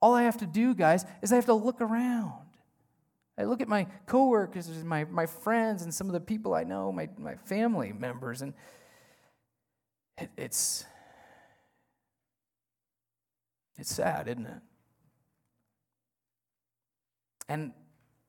All 0.00 0.14
I 0.14 0.24
have 0.24 0.38
to 0.38 0.46
do, 0.46 0.74
guys, 0.74 1.04
is 1.22 1.32
I 1.32 1.36
have 1.36 1.46
to 1.46 1.54
look 1.54 1.80
around. 1.80 2.47
I 3.38 3.44
look 3.44 3.60
at 3.60 3.68
my 3.68 3.86
coworkers, 4.06 4.68
my, 4.82 5.04
my 5.04 5.26
friends, 5.26 5.82
and 5.82 5.94
some 5.94 6.08
of 6.08 6.12
the 6.12 6.20
people 6.20 6.54
I 6.54 6.64
know, 6.64 6.90
my, 6.90 7.08
my 7.16 7.36
family 7.36 7.92
members, 7.92 8.42
and 8.42 8.52
it, 10.18 10.28
it's, 10.36 10.84
it's 13.76 13.94
sad, 13.94 14.26
isn't 14.26 14.46
it? 14.46 14.60
And 17.48 17.72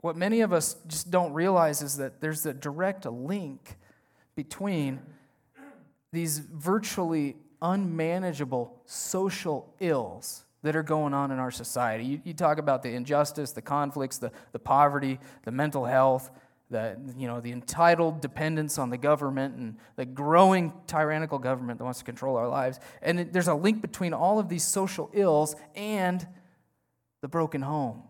what 0.01 0.15
many 0.15 0.41
of 0.41 0.53
us 0.53 0.75
just 0.85 1.09
don't 1.09 1.33
realize 1.33 1.81
is 1.81 1.97
that 1.97 2.21
there's 2.21 2.45
a 2.45 2.53
direct 2.53 3.07
link 3.07 3.77
between 4.35 4.99
these 6.13 6.37
virtually 6.37 7.35
unmanageable 7.61 8.79
social 8.85 9.73
ills 9.79 10.45
that 10.61 10.75
are 10.75 10.83
going 10.83 11.13
on 11.13 11.31
in 11.31 11.39
our 11.39 11.51
society. 11.51 12.03
You, 12.03 12.21
you, 12.23 12.33
talk 12.33 12.57
about 12.57 12.83
the 12.83 12.89
injustice, 12.89 13.51
the 13.51 13.61
conflicts, 13.61 14.17
the, 14.17 14.31
the 14.51 14.59
poverty, 14.59 15.19
the 15.43 15.51
mental 15.51 15.85
health, 15.85 16.29
the, 16.69 16.97
you 17.17 17.27
know, 17.27 17.39
the 17.39 17.51
entitled 17.51 18.21
dependence 18.21 18.77
on 18.77 18.89
the 18.89 18.97
government 18.97 19.55
and 19.55 19.77
the 19.95 20.05
growing 20.05 20.73
tyrannical 20.85 21.39
government 21.39 21.79
that 21.79 21.85
wants 21.85 21.99
to 21.99 22.05
control 22.05 22.37
our 22.37 22.47
lives. 22.47 22.79
And 23.01 23.31
there's 23.31 23.47
a 23.47 23.55
link 23.55 23.81
between 23.81 24.13
all 24.13 24.37
of 24.37 24.49
these 24.49 24.65
social 24.65 25.09
ills 25.13 25.55
and 25.75 26.27
the 27.21 27.27
broken 27.27 27.61
home. 27.61 28.03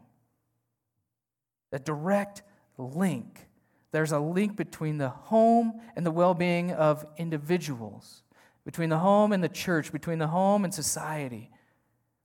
A 1.72 1.80
direct 1.80 2.42
link. 2.78 3.48
There's 3.92 4.12
a 4.12 4.20
link 4.20 4.56
between 4.56 4.98
the 4.98 5.10
home 5.10 5.80
and 5.96 6.06
the 6.06 6.12
well 6.12 6.34
being 6.34 6.72
of 6.72 7.06
individuals, 7.18 8.24
between 8.66 8.90
the 8.90 8.98
home 8.98 9.32
and 9.32 9.44
the 9.44 9.50
church, 9.50 9.92
between 9.92 10.20
the 10.20 10.28
home 10.28 10.64
and 10.64 10.74
society. 10.74 11.52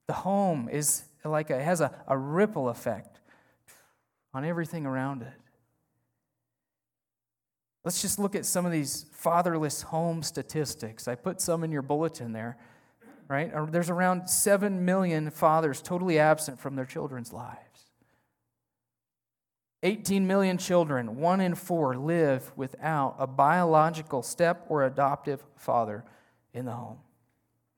The 0.07 0.13
home 0.13 0.69
is 0.71 1.05
like 1.25 1.51
a, 1.51 1.63
has 1.63 1.81
a, 1.81 1.93
a 2.07 2.17
ripple 2.17 2.69
effect 2.69 3.21
on 4.33 4.45
everything 4.45 4.85
around 4.85 5.23
it. 5.23 5.33
Let's 7.85 8.01
just 8.01 8.19
look 8.19 8.35
at 8.35 8.47
some 8.47 8.65
of 8.65 8.73
these 8.73 9.07
fatherless 9.13 9.83
home 9.83 10.23
statistics. 10.23 11.07
I 11.07 11.15
put 11.15 11.41
some 11.41 11.65
in 11.65 11.71
your 11.71 11.83
bulletin 11.83 12.33
there, 12.33 12.57
right? 13.29 13.53
Uh, 13.53 13.67
there's 13.67 13.91
around 13.91 14.29
7 14.29 14.85
million 14.85 15.31
fathers 15.31 15.83
totally 15.83 16.19
absent 16.19 16.59
from 16.59 16.77
their 16.77 16.87
children's 16.87 17.33
lives. 17.33 17.59
18 19.83 20.27
million 20.27 20.57
children, 20.57 21.17
one 21.17 21.43
in 21.43 21.55
four, 21.55 21.95
live 21.95 22.51
without 22.57 23.17
a 23.19 23.27
biological 23.27 24.23
step 24.23 24.65
or 24.71 24.83
adoptive 24.83 25.45
father 25.57 26.05
in 26.55 26.65
the 26.65 26.73
home. 26.73 26.99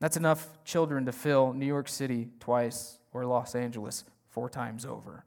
That's 0.00 0.16
enough 0.16 0.46
children 0.64 1.06
to 1.06 1.12
fill 1.12 1.52
New 1.52 1.66
York 1.66 1.88
City 1.88 2.28
twice 2.40 2.98
or 3.12 3.24
Los 3.24 3.54
Angeles 3.54 4.04
four 4.28 4.50
times 4.50 4.84
over. 4.84 5.24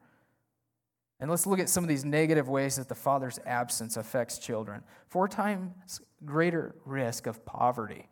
And 1.18 1.28
let's 1.28 1.46
look 1.46 1.58
at 1.58 1.68
some 1.68 1.84
of 1.84 1.88
these 1.88 2.04
negative 2.04 2.48
ways 2.48 2.76
that 2.76 2.88
the 2.88 2.94
father's 2.94 3.38
absence 3.44 3.96
affects 3.96 4.38
children. 4.38 4.82
Four 5.08 5.28
times 5.28 6.00
greater 6.24 6.74
risk 6.86 7.26
of 7.26 7.44
poverty, 7.44 8.08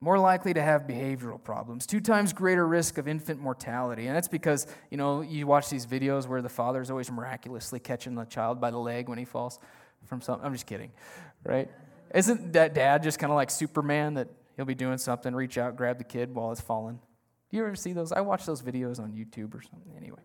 more 0.00 0.18
likely 0.18 0.54
to 0.54 0.62
have 0.62 0.82
behavioral 0.82 1.42
problems, 1.42 1.86
two 1.86 2.00
times 2.00 2.32
greater 2.32 2.66
risk 2.66 2.96
of 2.96 3.08
infant 3.08 3.40
mortality. 3.40 4.06
And 4.06 4.16
that's 4.16 4.28
because, 4.28 4.66
you 4.90 4.96
know, 4.96 5.20
you 5.20 5.46
watch 5.46 5.68
these 5.68 5.84
videos 5.84 6.26
where 6.26 6.40
the 6.40 6.48
father 6.48 6.80
is 6.80 6.90
always 6.90 7.10
miraculously 7.10 7.80
catching 7.80 8.14
the 8.14 8.24
child 8.24 8.60
by 8.60 8.70
the 8.70 8.78
leg 8.78 9.08
when 9.08 9.18
he 9.18 9.24
falls 9.24 9.58
from 10.04 10.20
something. 10.20 10.46
I'm 10.46 10.52
just 10.52 10.66
kidding, 10.66 10.92
right? 11.44 11.70
Isn't 12.14 12.52
that 12.52 12.72
dad 12.72 13.02
just 13.02 13.18
kind 13.18 13.30
of 13.30 13.36
like 13.36 13.50
Superman 13.50 14.14
that 14.14 14.28
He'll 14.56 14.64
be 14.64 14.74
doing 14.74 14.98
something, 14.98 15.34
reach 15.34 15.58
out, 15.58 15.76
grab 15.76 15.98
the 15.98 16.04
kid 16.04 16.34
while 16.34 16.50
it's 16.50 16.60
falling. 16.60 16.98
Do 17.50 17.56
you 17.56 17.64
ever 17.64 17.76
see 17.76 17.92
those? 17.92 18.10
I 18.10 18.22
watch 18.22 18.46
those 18.46 18.62
videos 18.62 18.98
on 18.98 19.12
YouTube 19.12 19.54
or 19.54 19.60
something. 19.62 19.92
Anyway, 19.96 20.22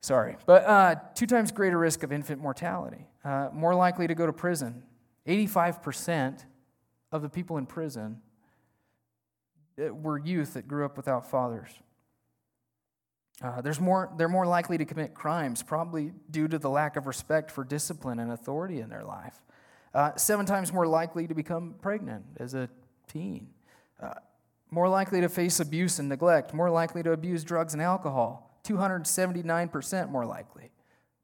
sorry. 0.00 0.36
But 0.46 0.64
uh, 0.64 0.94
two 1.14 1.26
times 1.26 1.52
greater 1.52 1.78
risk 1.78 2.02
of 2.02 2.10
infant 2.10 2.40
mortality, 2.40 3.06
uh, 3.24 3.50
more 3.52 3.74
likely 3.74 4.06
to 4.06 4.14
go 4.14 4.26
to 4.26 4.32
prison. 4.32 4.82
85% 5.26 6.44
of 7.12 7.22
the 7.22 7.28
people 7.28 7.58
in 7.58 7.66
prison 7.66 8.20
uh, 9.78 9.94
were 9.94 10.18
youth 10.18 10.54
that 10.54 10.66
grew 10.66 10.84
up 10.84 10.96
without 10.96 11.30
fathers. 11.30 11.70
Uh, 13.40 13.60
there's 13.60 13.80
more, 13.80 14.10
they're 14.16 14.28
more 14.28 14.46
likely 14.46 14.78
to 14.78 14.84
commit 14.84 15.14
crimes, 15.14 15.62
probably 15.62 16.12
due 16.30 16.48
to 16.48 16.58
the 16.58 16.68
lack 16.68 16.96
of 16.96 17.06
respect 17.06 17.50
for 17.50 17.62
discipline 17.62 18.18
and 18.18 18.32
authority 18.32 18.80
in 18.80 18.88
their 18.88 19.04
life. 19.04 19.40
Uh, 19.94 20.14
seven 20.16 20.44
times 20.44 20.72
more 20.72 20.86
likely 20.86 21.26
to 21.26 21.34
become 21.34 21.74
pregnant 21.80 22.24
as 22.38 22.54
a 22.54 22.68
teen. 23.08 23.48
Uh, 24.00 24.14
more 24.70 24.88
likely 24.88 25.20
to 25.20 25.28
face 25.28 25.60
abuse 25.60 25.98
and 25.98 26.08
neglect, 26.08 26.52
more 26.52 26.70
likely 26.70 27.02
to 27.02 27.12
abuse 27.12 27.42
drugs 27.42 27.72
and 27.72 27.82
alcohol, 27.82 28.60
279% 28.64 30.10
more 30.10 30.26
likely. 30.26 30.70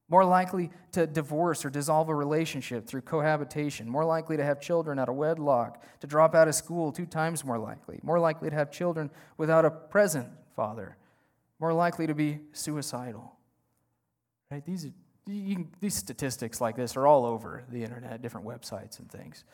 More 0.09 0.25
likely 0.25 0.71
to 0.93 1.07
divorce 1.07 1.65
or 1.65 1.71
dissolve 1.71 2.09
a 2.09 2.15
relationship 2.15 2.87
through 2.87 3.03
cohabitation, 3.03 3.89
more 3.89 4.05
likely 4.05 4.37
to 4.37 4.45
have 4.45 4.61
children 4.61 4.99
out 4.99 5.09
of 5.09 5.15
wedlock, 5.15 5.83
to 6.01 6.07
drop 6.07 6.35
out 6.35 6.47
of 6.47 6.55
school, 6.55 6.93
two 6.93 7.07
times 7.07 7.45
more 7.45 7.59
likely. 7.59 8.01
More 8.03 8.21
likely 8.21 8.51
to 8.51 8.57
have 8.57 8.71
children 8.71 9.11
without 9.39 9.65
a 9.65 9.71
present 9.71 10.29
father, 10.55 10.97
more 11.59 11.73
likely 11.73 12.07
to 12.07 12.15
be 12.15 12.41
suicidal. 12.53 13.35
Right? 14.51 14.65
These, 14.65 14.91
can, 15.27 15.71
these 15.81 15.95
statistics 15.95 16.61
like 16.61 16.77
this 16.77 16.97
are 16.97 17.07
all 17.07 17.25
over 17.25 17.65
the 17.71 17.83
internet, 17.83 18.21
different 18.21 18.47
websites 18.47 18.99
and 18.99 19.11
things. 19.11 19.45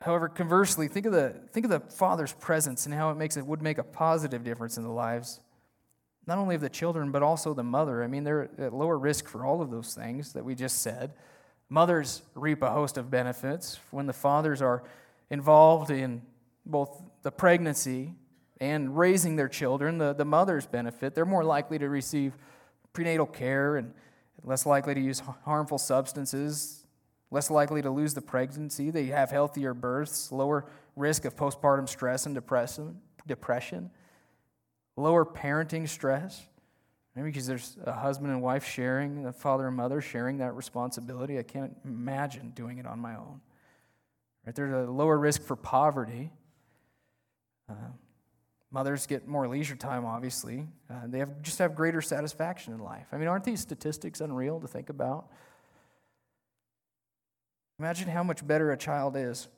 However, 0.00 0.28
conversely, 0.28 0.86
think 0.86 1.06
of 1.06 1.12
the, 1.12 1.34
think 1.52 1.64
of 1.64 1.70
the 1.70 1.80
Father's 1.80 2.32
presence 2.32 2.86
and 2.86 2.94
how 2.94 3.10
it 3.10 3.16
makes 3.16 3.36
it 3.36 3.44
would 3.44 3.62
make 3.62 3.78
a 3.78 3.82
positive 3.82 4.44
difference 4.44 4.76
in 4.76 4.84
the 4.84 4.90
lives, 4.90 5.40
not 6.26 6.38
only 6.38 6.54
of 6.54 6.60
the 6.60 6.68
children, 6.68 7.10
but 7.10 7.22
also 7.22 7.52
the 7.52 7.64
mother. 7.64 8.04
I 8.04 8.06
mean, 8.06 8.22
they're 8.22 8.48
at 8.58 8.72
lower 8.72 8.96
risk 8.96 9.26
for 9.26 9.44
all 9.44 9.60
of 9.60 9.70
those 9.70 9.94
things 9.94 10.32
that 10.34 10.44
we 10.44 10.54
just 10.54 10.82
said. 10.82 11.12
Mothers 11.68 12.22
reap 12.34 12.62
a 12.62 12.70
host 12.70 12.96
of 12.96 13.10
benefits 13.10 13.80
when 13.90 14.06
the 14.06 14.12
fathers 14.12 14.62
are 14.62 14.84
involved 15.30 15.90
in 15.90 16.22
both 16.64 17.02
the 17.22 17.32
pregnancy 17.32 18.14
and 18.60 18.96
raising 18.96 19.36
their 19.36 19.48
children. 19.48 19.98
The, 19.98 20.12
the 20.12 20.24
mothers 20.24 20.66
benefit. 20.66 21.14
They're 21.14 21.26
more 21.26 21.44
likely 21.44 21.78
to 21.78 21.88
receive 21.88 22.34
prenatal 22.92 23.26
care 23.26 23.76
and 23.76 23.92
less 24.44 24.64
likely 24.64 24.94
to 24.94 25.00
use 25.00 25.20
harmful 25.44 25.78
substances 25.78 26.84
less 27.30 27.50
likely 27.50 27.82
to 27.82 27.90
lose 27.90 28.14
the 28.14 28.22
pregnancy. 28.22 28.90
They 28.90 29.06
have 29.06 29.30
healthier 29.30 29.74
births, 29.74 30.32
lower 30.32 30.70
risk 30.96 31.24
of 31.24 31.36
postpartum 31.36 31.88
stress 31.88 32.26
and 32.26 32.34
depression, 32.34 33.90
lower 34.96 35.24
parenting 35.24 35.88
stress. 35.88 36.46
Maybe 37.14 37.30
because 37.30 37.46
there's 37.46 37.76
a 37.84 37.92
husband 37.92 38.30
and 38.30 38.40
wife 38.40 38.64
sharing, 38.64 39.26
a 39.26 39.32
father 39.32 39.66
and 39.66 39.76
mother 39.76 40.00
sharing 40.00 40.38
that 40.38 40.54
responsibility. 40.54 41.38
I 41.38 41.42
can't 41.42 41.76
imagine 41.84 42.50
doing 42.50 42.78
it 42.78 42.86
on 42.86 43.00
my 43.00 43.16
own. 43.16 43.40
Right? 44.46 44.54
There's 44.54 44.72
a 44.72 44.90
lower 44.90 45.18
risk 45.18 45.42
for 45.42 45.56
poverty. 45.56 46.30
Uh, 47.68 47.74
mothers 48.70 49.06
get 49.06 49.26
more 49.26 49.48
leisure 49.48 49.74
time, 49.74 50.04
obviously. 50.04 50.68
Uh, 50.88 51.06
they 51.06 51.18
have, 51.18 51.42
just 51.42 51.58
have 51.58 51.74
greater 51.74 52.00
satisfaction 52.00 52.72
in 52.72 52.78
life. 52.78 53.06
I 53.10 53.16
mean, 53.16 53.28
aren't 53.28 53.44
these 53.44 53.60
statistics 53.60 54.20
unreal 54.20 54.60
to 54.60 54.68
think 54.68 54.88
about? 54.88 55.28
Imagine 57.78 58.08
how 58.08 58.22
much 58.22 58.46
better 58.46 58.72
a 58.72 58.76
child 58.76 59.16
is, 59.16 59.48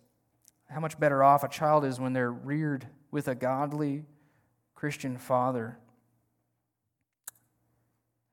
how 0.69 0.81
much 0.81 0.99
better 1.01 1.25
off 1.25 1.43
a 1.43 1.49
child 1.49 1.85
is 1.85 1.99
when 1.99 2.13
they're 2.13 2.33
reared 2.33 2.87
with 3.11 3.29
a 3.29 3.35
godly 3.35 4.05
Christian 4.75 5.17
father 5.17 5.79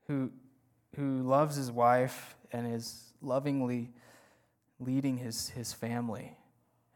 who, 0.08 0.32
who 0.96 1.22
loves 1.22 1.56
his 1.56 1.72
wife 1.72 2.36
and 2.52 2.74
is 2.74 3.14
lovingly 3.22 3.92
leading 4.80 5.18
his, 5.18 5.50
his 5.50 5.74
family 5.74 6.38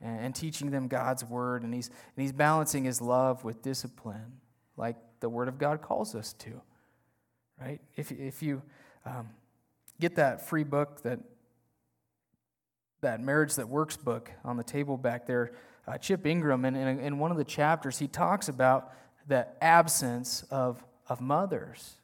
and, 0.01 0.19
and 0.25 0.35
teaching 0.35 0.71
them 0.71 0.87
God's 0.87 1.23
word. 1.23 1.63
And 1.63 1.73
he's, 1.73 1.87
and 1.87 2.21
he's 2.21 2.31
balancing 2.31 2.83
his 2.83 3.01
love 3.01 3.43
with 3.43 3.61
discipline, 3.61 4.39
like 4.77 4.97
the 5.19 5.29
word 5.29 5.47
of 5.47 5.57
God 5.57 5.81
calls 5.81 6.13
us 6.13 6.33
to. 6.33 6.61
Right? 7.59 7.79
If, 7.95 8.11
if 8.11 8.41
you 8.41 8.61
um, 9.05 9.29
get 9.99 10.15
that 10.15 10.47
free 10.47 10.63
book 10.63 11.03
that 11.03 11.19
that 13.01 13.19
Marriage 13.21 13.55
That 13.55 13.67
Works 13.67 13.97
book 13.97 14.31
on 14.43 14.57
the 14.57 14.63
table 14.63 14.97
back 14.97 15.25
there, 15.25 15.51
uh, 15.87 15.97
Chip 15.97 16.25
Ingram, 16.25 16.65
and 16.65 16.77
in, 16.77 16.99
in 16.99 17.19
one 17.19 17.31
of 17.31 17.37
the 17.37 17.43
chapters, 17.43 17.99
he 17.99 18.07
talks 18.07 18.47
about 18.47 18.93
the 19.27 19.47
absence 19.61 20.43
of, 20.51 20.83
of 21.09 21.21
mothers 21.21 21.95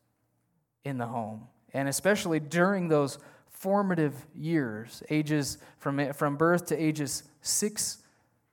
in 0.83 0.97
the 0.97 1.05
home. 1.05 1.47
And 1.73 1.87
especially 1.87 2.39
during 2.39 2.87
those 2.87 3.19
formative 3.49 4.13
years, 4.35 5.03
ages 5.09 5.57
from, 5.77 6.13
from 6.13 6.35
birth 6.35 6.67
to 6.67 6.81
ages 6.81 7.23
6 7.41 7.97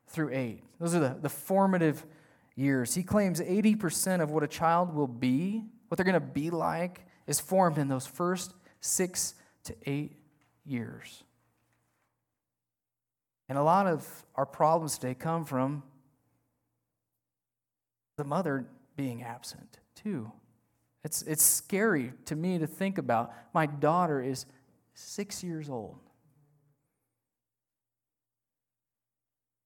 through 0.09 0.31
8. 0.33 0.63
Those 0.81 0.95
are 0.95 1.01
the, 1.01 1.17
the 1.21 1.29
formative 1.29 2.05
years. 2.57 2.95
He 2.95 3.03
claims 3.03 3.41
80% 3.41 4.23
of 4.23 4.31
what 4.31 4.43
a 4.43 4.49
child 4.49 4.95
will 4.95 5.07
be, 5.07 5.65
what 5.89 5.97
they're 5.97 6.05
going 6.05 6.15
to 6.15 6.21
be 6.21 6.51
like, 6.51 7.07
is 7.27 7.41
formed 7.41 7.79
in 7.79 7.89
those 7.89 8.07
first 8.07 8.55
six 8.81 9.35
to 9.65 9.75
eight 9.87 10.13
years. 10.65 11.25
And 13.49 13.59
a 13.59 13.63
lot 13.63 13.87
of 13.87 14.25
our 14.35 14.47
problems 14.47 14.99
today 14.99 15.15
come 15.15 15.45
from 15.45 15.83
the 18.17 18.25
mother 18.25 18.67
being 18.97 19.23
absent, 19.23 19.79
too. 19.95 20.31
It's, 21.05 21.23
it's 21.23 21.45
scary 21.45 22.13
to 22.27 22.37
me 22.37 22.59
to 22.59 22.67
think 22.67 22.97
about. 22.97 23.33
My 23.53 23.67
daughter 23.67 24.23
is 24.23 24.47
six 24.95 25.43
years 25.45 25.69
old. 25.69 25.99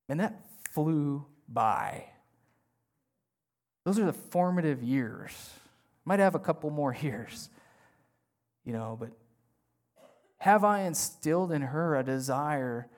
And 0.09 0.19
that 0.21 0.41
flew 0.73 1.27
by. 1.49 2.07
Those 3.85 3.99
are 3.99 4.07
the 4.07 4.13
formative 4.13 4.83
years. 4.83 5.51
Might 6.05 6.21
have 6.21 6.35
a 6.35 6.41
couple 6.41 6.71
more 6.71 6.95
years, 7.01 7.51
you 8.65 8.73
know, 8.73 8.97
but 8.99 9.11
have 10.39 10.65
I 10.65 10.83
instilled 10.83 11.53
in 11.53 11.63
her 11.63 11.97
a 11.97 12.03
desire 12.03 12.89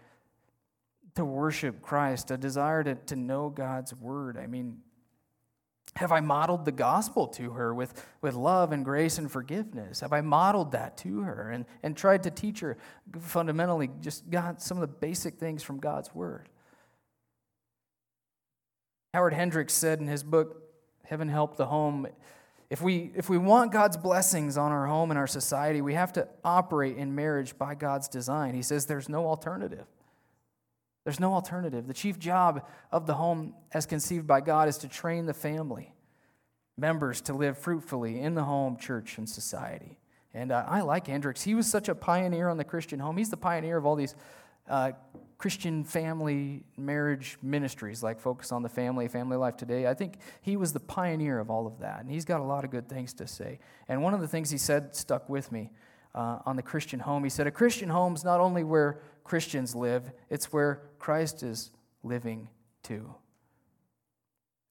to 1.20 1.24
worship 1.24 1.82
Christ, 1.82 2.30
a 2.30 2.36
desire 2.36 2.82
to, 2.84 2.94
to 2.94 3.16
know 3.16 3.48
God's 3.48 3.94
word? 3.94 4.36
I 4.36 4.46
mean, 4.46 4.78
have 5.96 6.12
I 6.12 6.20
modeled 6.20 6.64
the 6.64 6.72
gospel 6.72 7.26
to 7.28 7.50
her 7.50 7.74
with, 7.74 8.06
with 8.20 8.34
love 8.34 8.72
and 8.72 8.84
grace 8.84 9.18
and 9.18 9.30
forgiveness? 9.30 10.00
Have 10.00 10.12
I 10.12 10.20
modeled 10.20 10.72
that 10.72 10.96
to 10.98 11.22
her 11.22 11.50
and, 11.50 11.66
and 11.82 11.96
tried 11.96 12.22
to 12.24 12.30
teach 12.30 12.60
her 12.60 12.76
fundamentally 13.20 13.90
just 14.00 14.30
God, 14.30 14.60
some 14.62 14.76
of 14.76 14.82
the 14.82 14.86
basic 14.86 15.38
things 15.38 15.62
from 15.62 15.78
God's 15.78 16.14
word? 16.14 16.48
Howard 19.12 19.34
Hendricks 19.34 19.72
said 19.72 19.98
in 19.98 20.06
his 20.06 20.22
book, 20.22 20.62
Heaven 21.04 21.28
Help 21.28 21.56
the 21.56 21.66
Home, 21.66 22.06
if 22.70 22.80
we, 22.80 23.10
if 23.16 23.28
we 23.28 23.36
want 23.36 23.72
God's 23.72 23.96
blessings 23.96 24.56
on 24.56 24.70
our 24.70 24.86
home 24.86 25.10
and 25.10 25.18
our 25.18 25.26
society, 25.26 25.82
we 25.82 25.94
have 25.94 26.12
to 26.12 26.28
operate 26.44 26.96
in 26.96 27.16
marriage 27.16 27.58
by 27.58 27.74
God's 27.74 28.06
design. 28.06 28.54
He 28.54 28.62
says 28.62 28.86
there's 28.86 29.08
no 29.08 29.26
alternative. 29.26 29.86
There's 31.04 31.20
no 31.20 31.34
alternative. 31.34 31.86
The 31.86 31.94
chief 31.94 32.18
job 32.18 32.66
of 32.92 33.06
the 33.06 33.14
home, 33.14 33.54
as 33.72 33.86
conceived 33.86 34.26
by 34.26 34.40
God, 34.40 34.68
is 34.68 34.78
to 34.78 34.88
train 34.88 35.26
the 35.26 35.34
family 35.34 35.94
members 36.76 37.20
to 37.22 37.34
live 37.34 37.58
fruitfully 37.58 38.20
in 38.20 38.34
the 38.34 38.44
home, 38.44 38.76
church, 38.76 39.18
and 39.18 39.28
society. 39.28 39.98
And 40.32 40.52
uh, 40.52 40.64
I 40.66 40.80
like 40.80 41.06
Hendricks. 41.06 41.42
He 41.42 41.54
was 41.54 41.66
such 41.66 41.88
a 41.88 41.94
pioneer 41.94 42.48
on 42.48 42.56
the 42.56 42.64
Christian 42.64 42.98
home. 42.98 43.16
He's 43.16 43.30
the 43.30 43.36
pioneer 43.36 43.76
of 43.76 43.84
all 43.84 43.96
these 43.96 44.14
uh, 44.68 44.92
Christian 45.36 45.84
family 45.84 46.64
marriage 46.76 47.38
ministries 47.42 48.02
like 48.02 48.20
Focus 48.20 48.52
on 48.52 48.62
the 48.62 48.68
Family, 48.68 49.08
Family 49.08 49.36
Life 49.36 49.56
Today. 49.56 49.86
I 49.86 49.94
think 49.94 50.18
he 50.42 50.56
was 50.56 50.72
the 50.72 50.80
pioneer 50.80 51.38
of 51.38 51.50
all 51.50 51.66
of 51.66 51.80
that, 51.80 52.00
and 52.00 52.10
he's 52.10 52.24
got 52.24 52.40
a 52.40 52.44
lot 52.44 52.64
of 52.64 52.70
good 52.70 52.88
things 52.88 53.12
to 53.14 53.26
say. 53.26 53.58
And 53.88 54.02
one 54.02 54.14
of 54.14 54.20
the 54.20 54.28
things 54.28 54.50
he 54.50 54.58
said 54.58 54.94
stuck 54.94 55.28
with 55.28 55.50
me 55.50 55.70
uh, 56.14 56.38
on 56.46 56.56
the 56.56 56.62
Christian 56.62 57.00
home. 57.00 57.24
He 57.24 57.30
said, 57.30 57.46
A 57.46 57.50
Christian 57.50 57.88
home 57.88 58.14
is 58.14 58.24
not 58.24 58.40
only 58.40 58.64
where 58.64 59.00
Christians 59.24 59.74
live, 59.74 60.10
it's 60.28 60.52
where 60.52 60.82
Christ 60.98 61.42
is 61.42 61.70
living 62.02 62.48
too. 62.82 63.14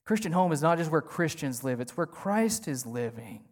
Christian 0.04 0.32
home 0.32 0.52
is 0.52 0.62
not 0.62 0.78
just 0.78 0.90
where 0.90 1.00
Christians 1.00 1.62
live, 1.62 1.80
it's 1.80 1.96
where 1.96 2.06
Christ 2.06 2.68
is 2.68 2.84
living. 2.84 3.44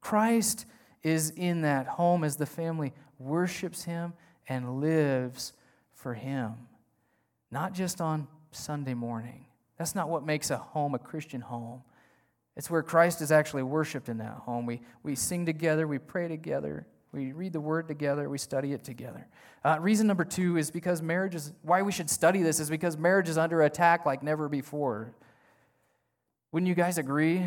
Christ 0.00 0.66
is 1.02 1.30
in 1.30 1.62
that 1.62 1.86
home 1.86 2.24
as 2.24 2.36
the 2.36 2.46
family 2.46 2.92
worships 3.18 3.84
him 3.84 4.12
and 4.48 4.80
lives 4.80 5.52
for 5.92 6.14
Him, 6.14 6.54
not 7.50 7.74
just 7.74 8.00
on 8.00 8.26
Sunday 8.50 8.94
morning. 8.94 9.46
That's 9.76 9.94
not 9.94 10.08
what 10.08 10.24
makes 10.24 10.50
a 10.50 10.56
home 10.56 10.94
a 10.94 10.98
Christian 10.98 11.40
home. 11.40 11.82
It's 12.56 12.70
where 12.70 12.82
Christ 12.82 13.20
is 13.20 13.30
actually 13.30 13.62
worshiped 13.62 14.08
in 14.08 14.18
that 14.18 14.32
home. 14.32 14.66
We, 14.66 14.80
we 15.02 15.14
sing 15.14 15.46
together, 15.46 15.86
we 15.86 15.98
pray 15.98 16.26
together, 16.26 16.86
we 17.12 17.32
read 17.32 17.52
the 17.52 17.60
word 17.60 17.88
together, 17.88 18.28
we 18.28 18.38
study 18.38 18.72
it 18.72 18.84
together. 18.84 19.26
Uh, 19.64 19.78
reason 19.80 20.06
number 20.06 20.24
two 20.24 20.56
is 20.56 20.70
because 20.70 21.00
marriage 21.02 21.34
is, 21.34 21.52
why 21.62 21.82
we 21.82 21.92
should 21.92 22.10
study 22.10 22.42
this 22.42 22.60
is 22.60 22.68
because 22.68 22.96
marriage 22.96 23.28
is 23.28 23.38
under 23.38 23.62
attack 23.62 24.04
like 24.04 24.22
never 24.22 24.48
before. 24.48 25.12
Wouldn't 26.52 26.68
you 26.68 26.74
guys 26.74 26.98
agree? 26.98 27.44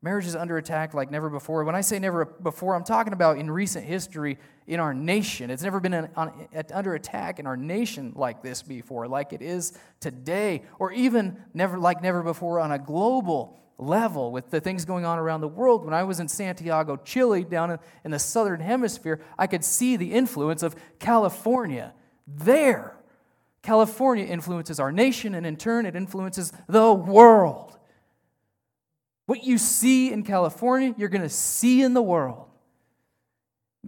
Marriage 0.00 0.26
is 0.26 0.36
under 0.36 0.56
attack 0.58 0.94
like 0.94 1.10
never 1.10 1.28
before. 1.28 1.64
When 1.64 1.74
I 1.74 1.80
say 1.80 1.98
never 1.98 2.24
before, 2.24 2.76
I'm 2.76 2.84
talking 2.84 3.12
about 3.12 3.38
in 3.38 3.50
recent 3.50 3.84
history 3.84 4.38
in 4.66 4.78
our 4.78 4.94
nation. 4.94 5.50
It's 5.50 5.62
never 5.62 5.80
been 5.80 5.94
an, 5.94 6.08
on, 6.14 6.48
under 6.72 6.94
attack 6.94 7.40
in 7.40 7.46
our 7.46 7.56
nation 7.56 8.12
like 8.14 8.42
this 8.42 8.62
before, 8.62 9.08
like 9.08 9.32
it 9.32 9.42
is 9.42 9.76
today, 9.98 10.62
or 10.78 10.92
even 10.92 11.36
never 11.52 11.78
like 11.78 12.00
never 12.00 12.22
before 12.22 12.60
on 12.60 12.70
a 12.70 12.78
global 12.78 13.58
level 13.78 14.32
with 14.32 14.50
the 14.50 14.60
things 14.60 14.84
going 14.84 15.04
on 15.04 15.18
around 15.18 15.40
the 15.40 15.48
world. 15.48 15.84
When 15.84 15.94
I 15.94 16.02
was 16.02 16.20
in 16.20 16.28
Santiago, 16.28 16.96
Chile, 16.96 17.44
down 17.44 17.78
in, 18.04 18.10
the 18.10 18.18
southern 18.18 18.60
hemisphere, 18.60 19.20
I 19.38 19.46
could 19.46 19.64
see 19.64 19.96
the 19.96 20.12
influence 20.12 20.62
of 20.62 20.74
California 20.98 21.94
there. 22.26 22.96
California 23.62 24.24
influences 24.24 24.80
our 24.80 24.92
nation, 24.92 25.34
and 25.34 25.46
in 25.46 25.56
turn, 25.56 25.86
it 25.86 25.94
influences 25.94 26.52
the 26.68 26.92
world. 26.92 27.78
What 29.26 29.44
you 29.44 29.58
see 29.58 30.12
in 30.12 30.22
California, 30.24 30.94
you're 30.96 31.08
going 31.08 31.22
to 31.22 31.28
see 31.28 31.82
in 31.82 31.94
the 31.94 32.02
world. 32.02 32.46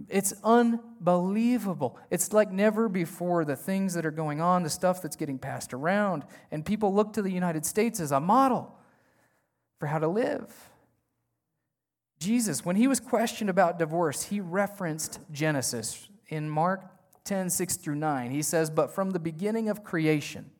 It's 0.07 0.33
unbelievable. 0.43 1.97
It's 2.09 2.31
like 2.31 2.51
never 2.51 2.87
before 2.87 3.43
the 3.43 3.55
things 3.55 3.93
that 3.95 4.05
are 4.05 4.11
going 4.11 4.39
on, 4.39 4.63
the 4.63 4.69
stuff 4.69 5.01
that's 5.01 5.15
getting 5.15 5.37
passed 5.37 5.73
around. 5.73 6.23
And 6.49 6.65
people 6.65 6.93
look 6.93 7.13
to 7.13 7.21
the 7.21 7.31
United 7.31 7.65
States 7.65 7.99
as 7.99 8.11
a 8.11 8.19
model 8.19 8.77
for 9.81 9.87
how 9.87 9.97
to 9.97 10.07
live. 10.07 10.69
Jesus, 12.19 12.63
when 12.63 12.75
he 12.75 12.87
was 12.87 12.99
questioned 12.99 13.49
about 13.49 13.79
divorce, 13.79 14.21
he 14.21 14.39
referenced 14.39 15.19
Genesis 15.31 16.07
in 16.27 16.47
Mark 16.47 16.85
10 17.23 17.49
6 17.49 17.77
through 17.77 17.95
9. 17.95 18.29
He 18.29 18.43
says, 18.43 18.69
But 18.69 18.91
from 18.91 19.09
the 19.09 19.17
beginning 19.17 19.69
of 19.69 19.83
creation, 19.83 20.51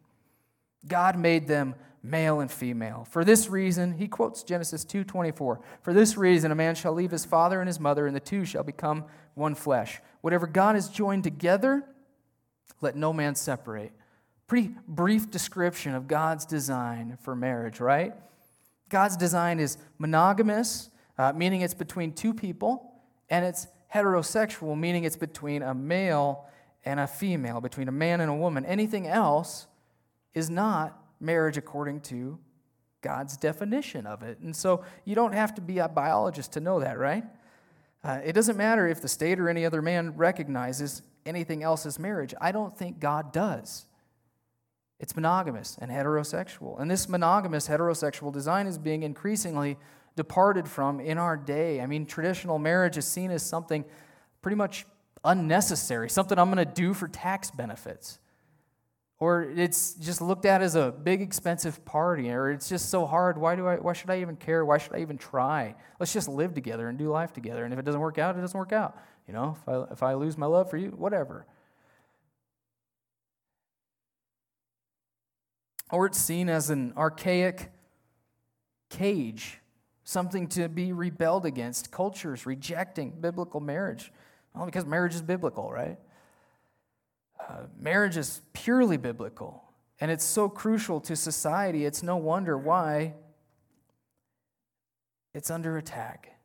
God 0.88 1.20
made 1.20 1.48
them 1.48 1.76
male 2.02 2.40
and 2.40 2.52
female. 2.52 3.06
For 3.12 3.24
this 3.24 3.48
reason, 3.48 3.94
he 3.94 4.08
quotes 4.08 4.42
Genesis 4.42 4.84
2:24. 4.84 5.60
For 5.84 5.94
this 5.94 6.18
reason 6.18 6.52
a 6.52 6.56
man 6.56 6.74
shall 6.74 6.94
leave 6.94 7.12
his 7.12 7.24
father 7.24 7.62
and 7.62 7.68
his 7.68 7.80
mother 7.80 8.08
and 8.08 8.16
the 8.16 8.20
two 8.20 8.44
shall 8.44 8.64
become 8.64 9.06
one 9.36 9.54
flesh. 9.54 10.02
Whatever 10.22 10.48
God 10.48 10.74
has 10.74 10.90
joined 10.90 11.24
together, 11.24 11.84
let 12.82 12.96
no 12.96 13.14
man 13.14 13.36
separate. 13.36 13.92
Pretty 14.48 14.74
brief 14.88 15.30
description 15.30 15.94
of 15.94 16.08
God's 16.08 16.44
design 16.48 17.20
for 17.22 17.36
marriage, 17.36 17.80
right? 17.80 18.16
God's 18.92 19.18
design 19.18 19.60
is 19.60 19.78
monogamous, 19.98 20.90
uh, 21.18 21.34
meaning 21.34 21.62
it's 21.62 21.74
between 21.74 22.14
two 22.14 22.34
people, 22.34 22.94
and 23.30 23.44
it's 23.44 23.68
heterosexual, 23.94 24.78
meaning 24.78 25.06
it's 25.06 25.16
between 25.16 25.64
a 25.64 25.74
male 25.74 26.46
and 26.86 27.00
a 27.00 27.08
female, 27.08 27.62
between 27.62 27.88
a 27.88 27.92
man 27.92 28.22
and 28.22 28.30
a 28.30 28.36
woman. 28.36 28.66
Anything 28.66 29.08
else 29.08 29.68
is 30.34 30.50
not 30.50 31.02
marriage 31.20 31.58
according 31.58 32.02
to 32.02 32.38
God's 33.02 33.38
definition 33.38 34.06
of 34.06 34.24
it. 34.24 34.40
And 34.40 34.56
so 34.56 34.84
you 35.06 35.16
don't 35.16 35.34
have 35.34 35.56
to 35.56 35.62
be 35.62 35.80
a 35.80 35.88
biologist 35.88 36.54
to 36.54 36.60
know 36.60 36.82
that, 36.82 37.00
right? 37.00 37.24
Uh, 38.04 38.20
it 38.24 38.34
doesn't 38.34 38.58
matter 38.58 38.88
if 38.88 39.02
the 39.02 39.08
state 39.08 39.40
or 39.40 39.48
any 39.48 39.66
other 39.66 39.82
man 39.82 40.16
recognizes 40.18 41.02
anything 41.26 41.64
else 41.64 41.86
as 41.86 41.98
marriage. 41.98 42.34
I 42.42 42.52
don't 42.52 42.76
think 42.78 43.00
God 43.00 43.32
does. 43.32 43.86
It's 45.02 45.16
monogamous 45.16 45.80
and 45.82 45.90
heterosexual. 45.90 46.80
And 46.80 46.90
this 46.90 47.10
monogamous 47.10 47.68
heterosexual 47.68 48.32
design 48.32 48.68
is 48.68 48.78
being 48.78 49.02
increasingly 49.02 49.78
departed 50.16 50.68
from 50.68 51.00
in 51.00 51.18
our 51.18 51.36
day. 51.36 51.82
I 51.82 51.88
mean, 51.88 52.06
traditional 52.06 52.60
marriage 52.60 52.98
is 52.98 53.06
seen 53.06 53.32
as 53.32 53.42
something 53.42 53.84
pretty 54.44 54.58
much 54.58 54.86
unnecessary, 55.26 56.08
something 56.08 56.38
I'm 56.38 56.54
going 56.54 56.66
to 56.66 56.72
do 56.72 56.94
for 56.94 57.08
tax 57.08 57.50
benefits. 57.50 58.20
Or 59.18 59.42
it's 59.42 59.96
just 59.96 60.22
looked 60.22 60.46
at 60.46 60.62
as 60.62 60.76
a 60.76 60.92
big 60.92 61.22
expensive 61.22 61.84
party 61.84 62.30
or 62.32 62.52
it's 62.52 62.70
just 62.70 62.90
so 62.90 63.08
hard. 63.08 63.40
Why 63.40 63.56
do 63.56 63.68
i 63.68 63.76
why 63.76 63.94
should 63.94 64.10
i 64.10 64.22
even 64.22 64.36
care? 64.36 64.66
Why 64.66 64.78
should 64.78 64.94
i 64.94 65.00
even 65.00 65.18
try? 65.18 65.76
Let's 66.00 66.14
just 66.14 66.28
live 66.28 66.54
together 66.54 66.90
and 66.90 66.98
do 66.98 67.10
life 67.10 67.34
together. 67.34 67.64
And 67.64 67.74
if 67.74 67.80
it 67.80 67.86
doesn't 67.86 68.02
work 68.02 68.18
out 68.18 68.36
it 68.36 68.42
doesn't 68.42 68.58
work 68.58 68.74
out. 68.74 68.98
You 69.28 69.34
know 69.34 69.58
if 69.60 69.70
i, 69.70 69.84
if 69.92 70.04
I 70.04 70.14
lose 70.16 70.40
my 70.40 70.48
love 70.48 70.72
for 70.72 70.78
you 70.78 70.90
whatever 70.90 71.46
or 75.92 76.06
it's 76.06 76.18
seen 76.18 76.50
as 76.50 76.70
an 76.70 76.94
archaic 76.98 77.72
cage 78.90 79.60
something 80.04 80.48
to 80.48 80.68
be 80.68 80.92
rebelled 80.92 81.46
against 81.46 81.92
cultures 81.92 82.46
rejecting 82.46 83.12
biblical 83.22 83.60
marriage 83.60 84.12
well 84.54 84.66
because 84.66 84.86
marriage 84.86 85.16
is 85.16 85.22
biblical 85.22 85.72
right 85.72 85.98
uh, 87.52 87.64
marriage 87.80 88.18
is 88.18 88.42
purely 88.54 88.98
biblical, 88.98 89.64
and 90.00 90.12
it's 90.12 90.24
so 90.24 90.48
crucial 90.48 91.00
to 91.02 91.16
society. 91.16 91.86
It's 91.86 92.04
no 92.04 92.18
wonder 92.18 92.58
why 92.58 93.14
it's 95.34 95.50
under 95.50 95.78
attack. 95.78 96.36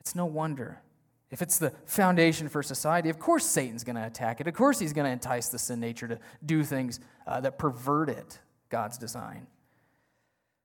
It's 0.00 0.14
no 0.14 0.26
wonder. 0.26 0.82
if 1.30 1.42
it's 1.42 1.58
the 1.58 1.70
foundation 1.86 2.48
for 2.48 2.60
society, 2.60 3.08
of 3.08 3.20
course 3.20 3.46
Satan's 3.46 3.84
going 3.84 3.94
to 3.94 4.04
attack 4.04 4.40
it. 4.40 4.48
Of 4.48 4.54
course 4.54 4.80
he's 4.80 4.92
going 4.92 5.04
to 5.04 5.12
entice 5.12 5.48
the 5.48 5.60
sin 5.60 5.78
nature 5.78 6.08
to 6.08 6.18
do 6.44 6.64
things 6.64 6.98
uh, 7.24 7.40
that 7.42 7.56
pervert 7.56 8.08
it, 8.08 8.40
God's 8.70 8.96
design. 8.96 9.46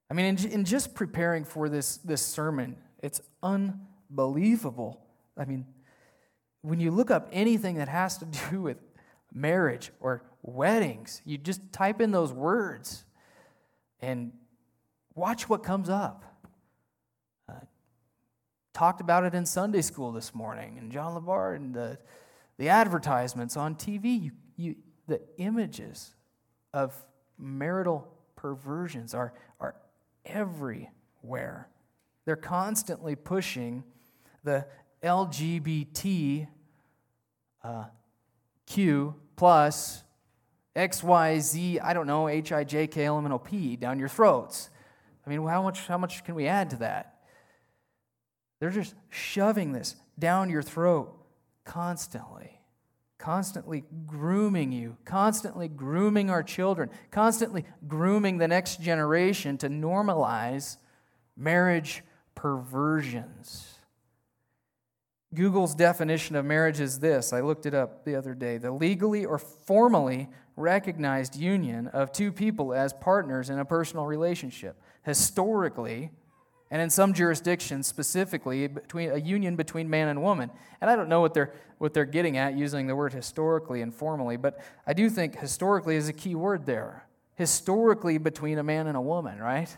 I 0.09 0.13
mean, 0.13 0.37
in, 0.37 0.51
in 0.51 0.65
just 0.65 0.93
preparing 0.93 1.43
for 1.43 1.67
this, 1.67 1.97
this 1.97 2.21
sermon, 2.21 2.77
it's 3.01 3.21
unbelievable. 3.41 5.01
I 5.37 5.45
mean, 5.45 5.65
when 6.61 6.79
you 6.79 6.91
look 6.91 7.11
up 7.11 7.27
anything 7.31 7.75
that 7.75 7.89
has 7.89 8.17
to 8.19 8.25
do 8.51 8.61
with 8.61 8.77
marriage 9.33 9.91
or 9.99 10.23
weddings, 10.41 11.21
you 11.25 11.37
just 11.37 11.73
type 11.73 11.99
in 11.99 12.11
those 12.11 12.31
words 12.31 13.03
and 13.99 14.31
watch 15.15 15.49
what 15.49 15.63
comes 15.63 15.89
up. 15.89 16.23
Uh, 17.49 17.53
talked 18.73 19.01
about 19.01 19.23
it 19.23 19.33
in 19.33 19.45
Sunday 19.45 19.81
school 19.81 20.11
this 20.11 20.35
morning, 20.35 20.77
and 20.77 20.91
John 20.91 21.19
LeBar 21.19 21.55
and 21.55 21.73
the, 21.73 21.97
the 22.57 22.69
advertisements 22.69 23.57
on 23.57 23.75
TV. 23.75 24.21
You, 24.21 24.31
you, 24.55 24.75
the 25.07 25.21
images 25.37 26.13
of 26.73 26.95
marital 27.37 28.07
perversions 28.35 29.13
are, 29.13 29.33
are 29.59 29.75
everywhere. 30.25 31.69
They're 32.25 32.35
constantly 32.35 33.15
pushing 33.15 33.83
the 34.43 34.65
LGBT 35.03 36.47
uh, 37.63 37.85
Q 38.65 39.15
plus 39.35 40.03
XYZ, 40.75 41.81
I 41.81 41.93
don't 41.93 42.07
know, 42.07 42.27
H 42.27 42.51
I 42.51 42.63
J 42.63 42.87
K 42.87 43.05
L 43.05 43.17
M 43.17 43.25
N 43.25 43.31
O 43.31 43.39
P 43.39 43.75
down 43.75 43.99
your 43.99 44.09
throats. 44.09 44.69
I 45.25 45.29
mean, 45.29 45.45
how 45.45 45.63
much, 45.63 45.87
how 45.87 45.97
much 45.97 46.23
can 46.23 46.35
we 46.35 46.47
add 46.47 46.69
to 46.71 46.75
that? 46.77 47.23
They're 48.59 48.69
just 48.69 48.95
shoving 49.09 49.71
this 49.71 49.95
down 50.17 50.49
your 50.49 50.61
throat 50.61 51.15
constantly, 51.63 52.54
constantly 53.25 53.83
grooming 54.05 54.71
you, 54.71 54.95
constantly 55.03 55.67
grooming 55.67 56.29
our 56.29 56.43
children, 56.43 56.91
constantly 57.09 57.65
grooming 57.87 58.37
the 58.37 58.47
next 58.47 58.79
generation 58.79 59.57
to 59.57 59.67
normalize 59.67 60.77
marriage 61.35 62.03
perversions. 62.35 63.79
Google's 65.33 65.73
definition 65.73 66.35
of 66.35 66.45
marriage 66.45 66.79
is 66.79 66.99
this 66.99 67.33
I 67.33 67.41
looked 67.41 67.65
it 67.65 67.73
up 67.73 68.05
the 68.05 68.15
other 68.15 68.35
day 68.35 68.59
the 68.59 68.69
legally 68.69 69.25
or 69.25 69.39
formally 69.39 70.29
recognized 70.55 71.35
union 71.35 71.87
of 71.87 72.11
two 72.11 72.31
people 72.31 72.75
as 72.75 72.93
partners 72.93 73.49
in 73.49 73.57
a 73.57 73.65
personal 73.65 74.05
relationship. 74.05 74.79
Historically, 75.01 76.11
and 76.75 76.81
in 76.81 76.89
some 76.89 77.13
jurisdictions 77.13 77.87
specifically, 77.87 78.67
between 78.67 79.09
a 79.09 79.17
union 79.17 79.55
between 79.55 79.89
man 79.89 80.09
and 80.09 80.21
woman. 80.21 80.51
And 80.81 80.89
I 80.89 80.97
don't 80.97 81.07
know 81.07 81.21
what 81.21 81.33
they're, 81.33 81.53
what 81.77 81.93
they're 81.93 82.03
getting 82.03 82.35
at 82.35 82.57
using 82.57 82.87
the 82.87 82.95
word 82.97 83.13
historically 83.13 83.81
and 83.81 83.95
formally, 83.95 84.35
but 84.35 84.59
I 84.85 84.91
do 84.91 85.09
think 85.09 85.39
historically 85.39 85.95
is 85.95 86.09
a 86.09 86.13
key 86.13 86.35
word 86.35 86.65
there. 86.65 87.07
Historically, 87.35 88.17
between 88.17 88.57
a 88.57 88.63
man 88.63 88.87
and 88.87 88.97
a 88.97 89.01
woman, 89.01 89.39
right? 89.39 89.69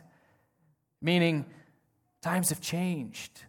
Meaning, 0.99 1.45
times 2.23 2.49
have 2.49 2.62
changed. 2.62 3.43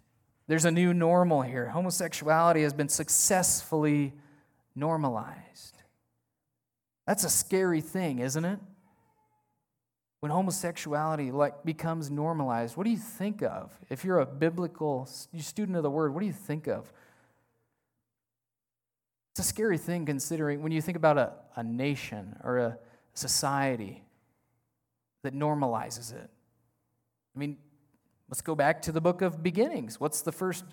There's 0.47 0.67
a 0.67 0.71
new 0.71 0.93
normal 0.93 1.41
here. 1.41 1.71
Homosexuality 1.71 2.65
has 2.65 2.75
been 2.75 2.91
successfully 2.91 4.13
normalized. 4.75 5.83
That's 7.07 7.25
a 7.25 7.31
scary 7.31 7.81
thing, 7.81 8.19
isn't 8.19 8.45
it? 8.45 8.59
When 10.21 10.33
homosexuality 10.33 11.31
like 11.31 11.65
becomes 11.65 12.11
normalized, 12.11 12.77
what 12.77 12.85
do 12.85 12.91
you 12.91 12.99
think 12.99 13.43
of? 13.43 13.79
If 13.89 14.05
you're 14.05 14.19
a 14.19 14.27
biblical 14.27 15.07
student 15.07 15.77
of 15.77 15.83
the 15.83 15.91
word, 15.91 16.13
what 16.13 16.21
do 16.21 16.27
you 16.27 16.33
think 16.33 16.67
of? 16.67 16.93
It's 19.33 19.41
a 19.41 19.49
scary 19.49 19.79
thing 19.79 20.07
considering 20.07 20.63
when 20.63 20.73
you 20.73 20.83
think 20.83 20.97
about 20.97 21.19
a, 21.19 21.33
a 21.55 21.63
nation 21.63 22.37
or 22.43 22.59
a 22.59 22.79
society 23.15 24.03
that 25.23 25.35
normalizes 25.35 26.13
it. 26.13 26.31
I 27.37 27.39
mean, 27.39 27.57
Let's 28.29 28.43
go 28.43 28.55
back 28.55 28.83
to 28.83 28.93
the 28.93 29.01
book 29.01 29.23
of 29.23 29.43
beginnings. 29.43 29.99
What's 29.99 30.21
the 30.21 30.33
first 30.33 30.65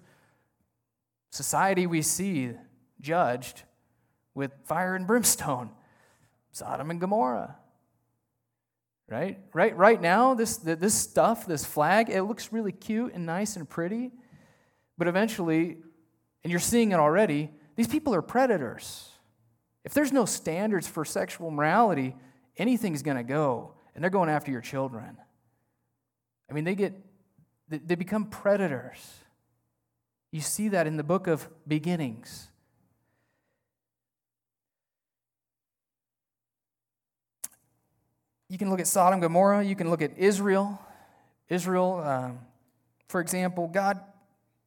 society 1.31 1.87
we 1.87 2.01
see 2.01 2.51
judged 2.99 3.63
with 4.33 4.51
fire 4.65 4.95
and 4.95 5.07
brimstone? 5.07 5.71
Sodom 6.51 6.91
and 6.91 6.99
Gomorrah. 6.99 7.55
Right? 9.07 9.39
Right, 9.53 9.75
right 9.77 10.01
now, 10.01 10.33
this, 10.33 10.57
this 10.57 10.95
stuff, 10.95 11.45
this 11.45 11.63
flag, 11.63 12.09
it 12.09 12.23
looks 12.23 12.51
really 12.51 12.71
cute 12.71 13.13
and 13.13 13.25
nice 13.25 13.55
and 13.55 13.69
pretty. 13.69 14.11
But 14.97 15.07
eventually, 15.07 15.77
and 16.43 16.51
you're 16.51 16.59
seeing 16.59 16.91
it 16.91 16.99
already, 16.99 17.51
these 17.75 17.87
people 17.87 18.15
are 18.15 18.21
predators. 18.21 19.09
If 19.83 19.93
there's 19.93 20.11
no 20.11 20.25
standards 20.25 20.87
for 20.87 21.05
sexual 21.05 21.51
morality, 21.51 22.15
anything's 22.57 23.03
going 23.03 23.17
to 23.17 23.23
go, 23.23 23.75
and 23.93 24.03
they're 24.03 24.09
going 24.09 24.29
after 24.29 24.51
your 24.51 24.61
children. 24.61 25.17
I 26.49 26.53
mean, 26.53 26.63
they 26.63 26.75
get 26.75 26.93
they 27.67 27.95
become 27.95 28.25
predators. 28.25 28.99
You 30.31 30.41
see 30.41 30.69
that 30.69 30.85
in 30.85 30.97
the 30.97 31.03
book 31.03 31.27
of 31.27 31.47
beginnings. 31.67 32.49
You 38.49 38.57
can 38.57 38.69
look 38.69 38.79
at 38.79 38.87
Sodom, 38.87 39.15
and 39.15 39.21
Gomorrah. 39.21 39.63
You 39.63 39.75
can 39.75 39.89
look 39.89 40.01
at 40.01 40.17
Israel. 40.17 40.79
Israel, 41.49 42.01
um, 42.03 42.39
for 43.07 43.21
example, 43.21 43.67
God 43.67 43.99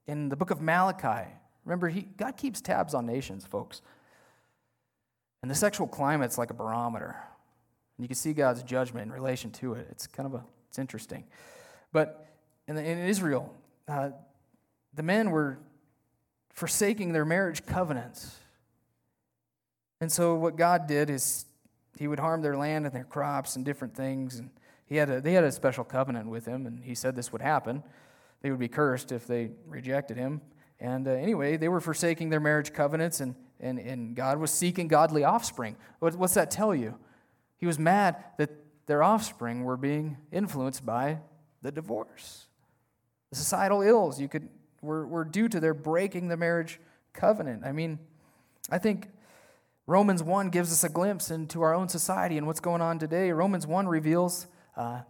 in 0.06 0.28
the 0.28 0.36
book 0.36 0.50
of 0.50 0.60
Malachi. 0.60 1.28
Remember, 1.64 1.88
he, 1.88 2.02
God 2.02 2.36
keeps 2.36 2.60
tabs 2.60 2.94
on 2.94 3.06
nations, 3.06 3.44
folks. 3.44 3.82
And 5.42 5.50
the 5.50 5.54
sexual 5.54 5.86
climate's 5.86 6.38
like 6.38 6.50
a 6.50 6.54
barometer. 6.54 7.16
And 7.96 8.04
you 8.04 8.08
can 8.08 8.16
see 8.16 8.32
God's 8.32 8.62
judgment 8.62 9.06
in 9.06 9.12
relation 9.12 9.50
to 9.52 9.74
it. 9.74 9.86
It's 9.90 10.06
kind 10.06 10.26
of 10.26 10.34
a, 10.34 10.44
it's 10.68 10.78
interesting. 10.78 11.24
But 11.92 12.26
in, 12.66 12.74
the, 12.74 12.84
in 12.84 12.98
Israel, 12.98 13.54
uh, 13.86 14.10
the 14.94 15.02
men 15.02 15.30
were 15.30 15.58
forsaking 16.50 17.12
their 17.12 17.24
marriage 17.24 17.64
covenants. 17.66 18.36
And 20.00 20.10
so 20.10 20.34
what 20.36 20.56
God 20.56 20.86
did 20.86 21.10
is 21.10 21.44
he 21.98 22.08
would 22.08 22.20
harm 22.20 22.42
their 22.42 22.56
land 22.56 22.86
and 22.86 22.94
their 22.94 23.04
crops 23.04 23.56
and 23.56 23.64
different 23.64 23.94
things. 23.94 24.38
And 24.38 24.50
he 24.86 24.96
had 24.96 25.10
a, 25.10 25.20
they 25.20 25.32
had 25.32 25.44
a 25.44 25.52
special 25.52 25.84
covenant 25.84 26.28
with 26.28 26.46
him, 26.46 26.66
and 26.66 26.82
he 26.84 26.94
said 26.94 27.14
this 27.14 27.32
would 27.32 27.42
happen. 27.42 27.82
They 28.40 28.50
would 28.50 28.60
be 28.60 28.68
cursed 28.68 29.12
if 29.12 29.26
they 29.26 29.50
rejected 29.66 30.16
him. 30.16 30.40
And 30.80 31.08
uh, 31.08 31.12
anyway, 31.12 31.56
they 31.56 31.68
were 31.68 31.80
forsaking 31.80 32.30
their 32.30 32.40
marriage 32.40 32.72
covenants, 32.72 33.20
and, 33.20 33.34
and, 33.60 33.78
and 33.78 34.14
God 34.14 34.38
was 34.38 34.50
seeking 34.50 34.86
godly 34.86 35.24
offspring. 35.24 35.76
What, 35.98 36.14
what's 36.14 36.34
that 36.34 36.50
tell 36.50 36.74
you? 36.74 36.96
He 37.56 37.66
was 37.66 37.78
mad 37.78 38.22
that 38.38 38.50
their 38.86 39.02
offspring 39.02 39.64
were 39.64 39.76
being 39.76 40.16
influenced 40.30 40.86
by 40.86 41.18
the 41.62 41.72
divorce. 41.72 42.46
The 43.30 43.36
societal 43.36 43.82
ills 43.82 44.20
you 44.20 44.28
could 44.28 44.48
were, 44.80 45.06
were 45.06 45.24
due 45.24 45.48
to 45.48 45.58
their 45.58 45.74
breaking 45.74 46.28
the 46.28 46.36
marriage 46.36 46.80
covenant. 47.12 47.64
I 47.64 47.72
mean, 47.72 47.98
I 48.70 48.78
think 48.78 49.08
Romans 49.88 50.22
1 50.22 50.50
gives 50.50 50.70
us 50.70 50.84
a 50.84 50.90
glimpse 50.90 51.30
into 51.30 51.62
our 51.62 51.72
own 51.72 51.88
society 51.88 52.36
and 52.36 52.46
what's 52.46 52.60
going 52.60 52.82
on 52.82 52.98
today. 52.98 53.32
Romans 53.32 53.66
1 53.66 53.88
reveals 53.88 54.46
uh, 54.76 55.00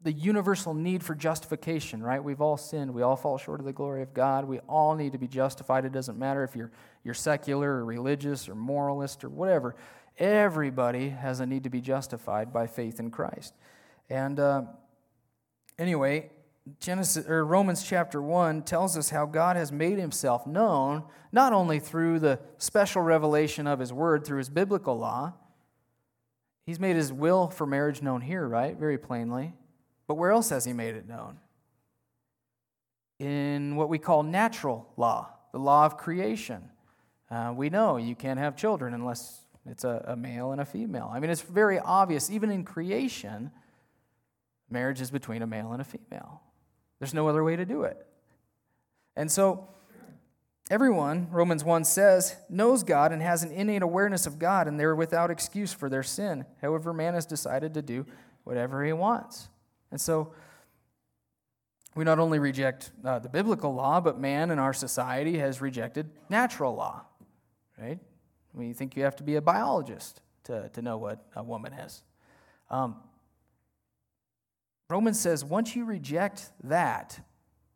the 0.00 0.12
universal 0.12 0.74
need 0.74 1.02
for 1.02 1.16
justification, 1.16 2.00
right? 2.00 2.22
We've 2.22 2.40
all 2.40 2.56
sinned. 2.56 2.94
We 2.94 3.02
all 3.02 3.16
fall 3.16 3.36
short 3.36 3.58
of 3.58 3.66
the 3.66 3.72
glory 3.72 4.02
of 4.02 4.14
God. 4.14 4.44
We 4.44 4.60
all 4.68 4.94
need 4.94 5.10
to 5.10 5.18
be 5.18 5.26
justified. 5.26 5.84
It 5.84 5.90
doesn't 5.90 6.16
matter 6.16 6.44
if 6.44 6.54
you're, 6.54 6.70
you're 7.02 7.14
secular 7.14 7.68
or 7.68 7.84
religious 7.84 8.48
or 8.48 8.54
moralist 8.54 9.24
or 9.24 9.28
whatever. 9.28 9.74
Everybody 10.18 11.08
has 11.08 11.40
a 11.40 11.46
need 11.46 11.64
to 11.64 11.70
be 11.70 11.80
justified 11.80 12.52
by 12.52 12.68
faith 12.68 13.00
in 13.00 13.10
Christ. 13.10 13.54
And 14.08 14.38
uh, 14.38 14.62
anyway, 15.80 16.30
Genesis 16.80 17.28
or 17.28 17.44
Romans 17.44 17.84
chapter 17.84 18.20
1 18.20 18.62
tells 18.62 18.96
us 18.96 19.10
how 19.10 19.24
God 19.24 19.56
has 19.56 19.70
made 19.70 19.98
himself 19.98 20.46
known 20.46 21.04
not 21.30 21.52
only 21.52 21.78
through 21.78 22.18
the 22.18 22.40
special 22.58 23.02
revelation 23.02 23.68
of 23.68 23.78
his 23.78 23.92
word 23.92 24.24
through 24.24 24.38
his 24.38 24.48
biblical 24.48 24.98
law. 24.98 25.34
He's 26.64 26.80
made 26.80 26.96
his 26.96 27.12
will 27.12 27.48
for 27.48 27.66
marriage 27.66 28.02
known 28.02 28.20
here, 28.20 28.46
right? 28.48 28.76
Very 28.76 28.98
plainly. 28.98 29.54
But 30.08 30.14
where 30.14 30.32
else 30.32 30.50
has 30.50 30.64
he 30.64 30.72
made 30.72 30.96
it 30.96 31.06
known? 31.08 31.38
In 33.20 33.76
what 33.76 33.88
we 33.88 33.98
call 33.98 34.24
natural 34.24 34.88
law, 34.96 35.28
the 35.52 35.60
law 35.60 35.86
of 35.86 35.96
creation. 35.96 36.70
Uh, 37.30 37.52
we 37.56 37.70
know 37.70 37.96
you 37.96 38.16
can't 38.16 38.40
have 38.40 38.56
children 38.56 38.92
unless 38.92 39.46
it's 39.66 39.84
a, 39.84 40.04
a 40.08 40.16
male 40.16 40.50
and 40.50 40.60
a 40.60 40.64
female. 40.64 41.10
I 41.12 41.20
mean, 41.20 41.30
it's 41.30 41.42
very 41.42 41.78
obvious, 41.78 42.28
even 42.28 42.50
in 42.50 42.64
creation, 42.64 43.52
marriage 44.68 45.00
is 45.00 45.12
between 45.12 45.42
a 45.42 45.46
male 45.46 45.72
and 45.72 45.80
a 45.80 45.84
female. 45.84 46.42
There's 46.98 47.14
no 47.14 47.28
other 47.28 47.44
way 47.44 47.56
to 47.56 47.64
do 47.64 47.82
it. 47.82 48.06
And 49.16 49.30
so, 49.30 49.68
everyone, 50.70 51.28
Romans 51.30 51.64
1 51.64 51.84
says, 51.84 52.36
knows 52.48 52.82
God 52.82 53.12
and 53.12 53.22
has 53.22 53.42
an 53.42 53.50
innate 53.50 53.82
awareness 53.82 54.26
of 54.26 54.38
God, 54.38 54.68
and 54.68 54.78
they're 54.78 54.94
without 54.94 55.30
excuse 55.30 55.72
for 55.72 55.88
their 55.88 56.02
sin. 56.02 56.44
However, 56.60 56.92
man 56.92 57.14
has 57.14 57.26
decided 57.26 57.74
to 57.74 57.82
do 57.82 58.06
whatever 58.44 58.84
he 58.84 58.92
wants. 58.92 59.48
And 59.90 60.00
so, 60.00 60.32
we 61.94 62.04
not 62.04 62.18
only 62.18 62.38
reject 62.38 62.90
uh, 63.04 63.18
the 63.18 63.28
biblical 63.30 63.74
law, 63.74 64.00
but 64.00 64.20
man 64.20 64.50
in 64.50 64.58
our 64.58 64.74
society 64.74 65.38
has 65.38 65.62
rejected 65.62 66.10
natural 66.28 66.74
law, 66.74 67.02
right? 67.78 67.98
I 67.98 68.58
mean, 68.58 68.68
you 68.68 68.74
think 68.74 68.96
you 68.96 69.04
have 69.04 69.16
to 69.16 69.22
be 69.22 69.36
a 69.36 69.40
biologist 69.40 70.20
to, 70.44 70.68
to 70.74 70.82
know 70.82 70.98
what 70.98 71.26
a 71.34 71.42
woman 71.42 71.72
is. 71.72 72.02
Um, 72.70 72.96
Romans 74.88 75.18
says 75.20 75.44
once 75.44 75.74
you 75.74 75.84
reject 75.84 76.50
that, 76.64 77.20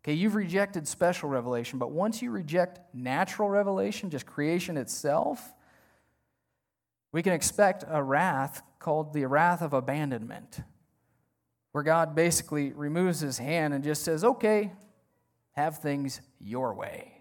okay, 0.03 0.13
you've 0.13 0.35
rejected 0.35 0.87
special 0.87 1.29
revelation, 1.29 1.79
but 1.79 1.91
once 1.91 2.23
you 2.23 2.31
reject 2.31 2.81
natural 2.95 3.49
revelation, 3.49 4.11
just 4.11 4.27
creation 4.27 4.77
itself, 4.77 5.53
we 7.13 7.23
can 7.23 7.33
expect 7.33 7.85
a 7.89 8.03
wrath 8.03 8.63
called 8.79 9.13
the 9.13 9.27
wrath 9.27 9.63
of 9.63 9.73
abandonment, 9.73 10.61
where 11.73 11.85
God 11.85 12.15
basically 12.15 12.73
removes 12.73 13.21
his 13.21 13.39
hand 13.39 13.75
and 13.75 13.83
just 13.83 14.03
says, 14.03 14.25
okay, 14.25 14.73
have 15.53 15.79
things 15.79 16.21
your 16.39 16.75
way. 16.75 17.13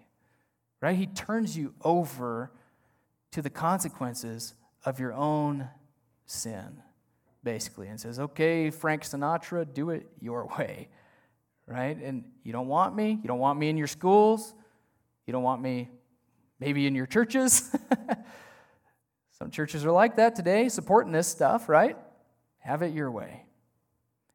Right? 0.80 0.96
He 0.96 1.06
turns 1.06 1.56
you 1.56 1.74
over 1.82 2.52
to 3.32 3.42
the 3.42 3.50
consequences 3.50 4.54
of 4.84 4.98
your 4.98 5.12
own 5.12 5.68
sin, 6.26 6.82
basically, 7.42 7.88
and 7.88 7.98
says, 8.00 8.18
okay, 8.18 8.70
Frank 8.70 9.02
Sinatra, 9.02 9.72
do 9.72 9.90
it 9.90 10.06
your 10.20 10.46
way. 10.58 10.88
Right? 11.66 11.96
And 11.96 12.24
you 12.42 12.52
don't 12.52 12.68
want 12.68 12.96
me. 12.96 13.18
You 13.22 13.28
don't 13.28 13.38
want 13.38 13.58
me 13.58 13.68
in 13.68 13.76
your 13.76 13.86
schools. 13.86 14.54
You 15.26 15.32
don't 15.32 15.44
want 15.44 15.62
me 15.62 15.88
maybe 16.58 16.86
in 16.86 16.94
your 16.94 17.06
churches. 17.06 17.74
Some 19.38 19.50
churches 19.50 19.86
are 19.86 19.92
like 19.92 20.16
that 20.16 20.36
today, 20.36 20.68
supporting 20.68 21.12
this 21.12 21.26
stuff, 21.26 21.68
right? 21.68 21.96
Have 22.58 22.82
it 22.82 22.92
your 22.92 23.10
way. 23.10 23.44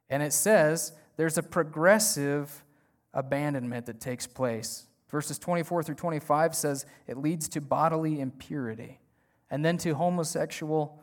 And 0.10 0.24
it 0.24 0.34
says 0.34 0.94
there's 1.18 1.38
a 1.38 1.44
progressive 1.44 2.64
abandonment 3.14 3.86
that 3.86 4.00
takes 4.00 4.26
place. 4.28 4.88
Verses 5.10 5.38
24 5.38 5.84
through 5.84 5.96
25 5.96 6.56
says 6.56 6.86
it 7.08 7.18
leads 7.18 7.48
to 7.50 7.62
bodily 7.62 8.20
impurity, 8.20 9.00
and 9.50 9.64
then 9.64 9.78
to 9.78 9.94
homosexual, 9.94 11.00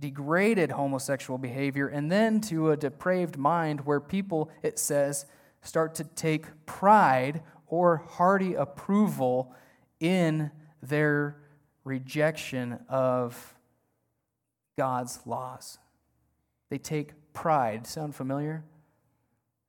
degraded 0.00 0.72
homosexual 0.72 1.38
behavior, 1.38 1.88
and 1.88 2.10
then 2.10 2.40
to 2.40 2.70
a 2.70 2.76
depraved 2.76 3.36
mind 3.36 3.82
where 3.86 4.00
people, 4.00 4.50
it 4.62 4.78
says, 4.78 5.26
start 5.62 5.94
to 5.94 6.04
take 6.04 6.46
pride 6.66 7.42
or 7.66 7.98
hearty 8.08 8.54
approval 8.54 9.54
in 10.00 10.50
their 10.82 11.36
rejection 11.84 12.78
of 12.88 13.54
God's 14.76 15.20
laws. 15.24 15.78
They 16.68 16.78
take 16.78 17.12
pride. 17.32 17.86
Sound 17.86 18.14
familiar? 18.14 18.64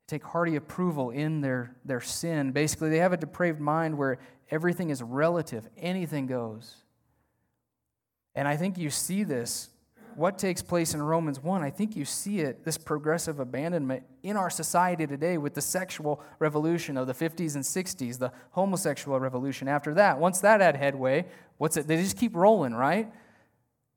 They 0.07 0.17
take 0.17 0.23
hearty 0.23 0.55
approval 0.55 1.11
in 1.11 1.41
their, 1.41 1.75
their 1.85 2.01
sin. 2.01 2.51
Basically, 2.51 2.89
they 2.89 2.97
have 2.97 3.13
a 3.13 3.17
depraved 3.17 3.59
mind 3.59 3.97
where 3.97 4.19
everything 4.49 4.89
is 4.89 5.01
relative, 5.01 5.67
anything 5.77 6.27
goes. 6.27 6.75
And 8.35 8.47
I 8.47 8.57
think 8.57 8.77
you 8.77 8.89
see 8.89 9.23
this 9.23 9.69
what 10.17 10.37
takes 10.37 10.61
place 10.61 10.93
in 10.93 11.01
Romans 11.01 11.41
1, 11.41 11.61
I 11.61 11.69
think 11.69 11.95
you 11.95 12.05
see 12.05 12.39
it, 12.39 12.63
this 12.63 12.77
progressive 12.77 13.39
abandonment 13.39 14.03
in 14.23 14.37
our 14.37 14.49
society 14.49 15.05
today 15.07 15.37
with 15.37 15.53
the 15.53 15.61
sexual 15.61 16.21
revolution 16.39 16.97
of 16.97 17.07
the 17.07 17.13
50s 17.13 17.55
and 17.55 17.63
60s, 17.63 18.19
the 18.19 18.31
homosexual 18.51 19.19
revolution 19.19 19.67
after 19.67 19.93
that. 19.95 20.19
Once 20.19 20.41
that 20.41 20.61
had 20.61 20.75
headway, 20.75 21.25
what's 21.57 21.77
it? 21.77 21.87
They 21.87 21.97
just 21.97 22.17
keep 22.17 22.35
rolling, 22.35 22.73
right? 22.73 23.11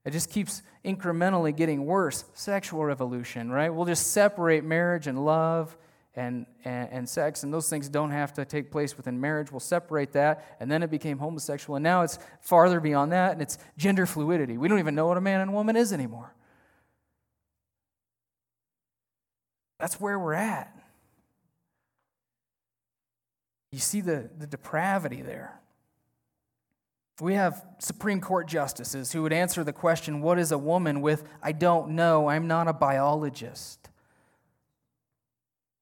It 0.05 0.13
just 0.13 0.31
keeps 0.31 0.63
incrementally 0.85 1.55
getting 1.55 1.85
worse. 1.85 2.25
Sexual 2.35 2.85
revolution, 2.85 3.51
right? 3.51 3.71
We'll 3.71 3.87
just 3.87 4.13
separate 4.13 4.65
marriage 4.65 5.07
and 5.07 5.25
love 5.25 5.77
and, 6.17 6.47
and, 6.65 6.89
and, 6.91 7.09
sex, 7.09 7.43
and 7.43 7.53
those 7.53 7.69
things 7.69 7.89
don't 7.89 8.11
have 8.11 8.33
to 8.35 8.45
take 8.45 8.71
place 8.71 8.97
within 8.97 9.21
marriage. 9.21 9.53
We'll 9.53 9.61
separate 9.61 10.13
that, 10.13 10.57
and 10.59 10.71
then 10.71 10.83
it 10.83 10.91
became 10.91 11.19
homosexual, 11.19 11.77
and 11.77 11.83
now 11.83 12.03
it's 12.03 12.19
farther 12.41 12.81
beyond 12.81 13.13
that, 13.13 13.33
and 13.33 13.43
it's 13.43 13.59
gender 13.77 14.07
fluidity. 14.07 14.57
We 14.57 14.67
don't 14.69 14.79
even 14.79 14.95
know 14.95 15.07
what 15.07 15.19
a 15.19 15.21
man 15.21 15.43
and 15.43 15.53
woman 15.53 15.77
is 15.77 15.93
anymore. 15.93 16.35
That's 19.79 20.01
where 20.01 20.19
we're 20.19 20.33
at. 20.35 20.73
You 23.71 23.79
see 23.79 24.01
the, 24.01 24.31
the 24.39 24.47
depravity 24.47 25.21
there. 25.21 25.61
We 27.21 27.35
have 27.35 27.65
Supreme 27.79 28.21
Court 28.21 28.47
justices 28.47 29.13
who 29.13 29.23
would 29.23 29.33
answer 29.33 29.65
the 29.65 29.73
question, 29.73 30.21
What 30.23 30.39
is 30.39 30.51
a 30.51 30.59
woman? 30.59 31.03
with, 31.03 31.25
I 31.43 31.53
don't 31.53 31.91
know, 31.91 32.29
I'm 32.29 32.47
not 32.47 32.69
a 32.69 32.73
biologist. 32.73 33.91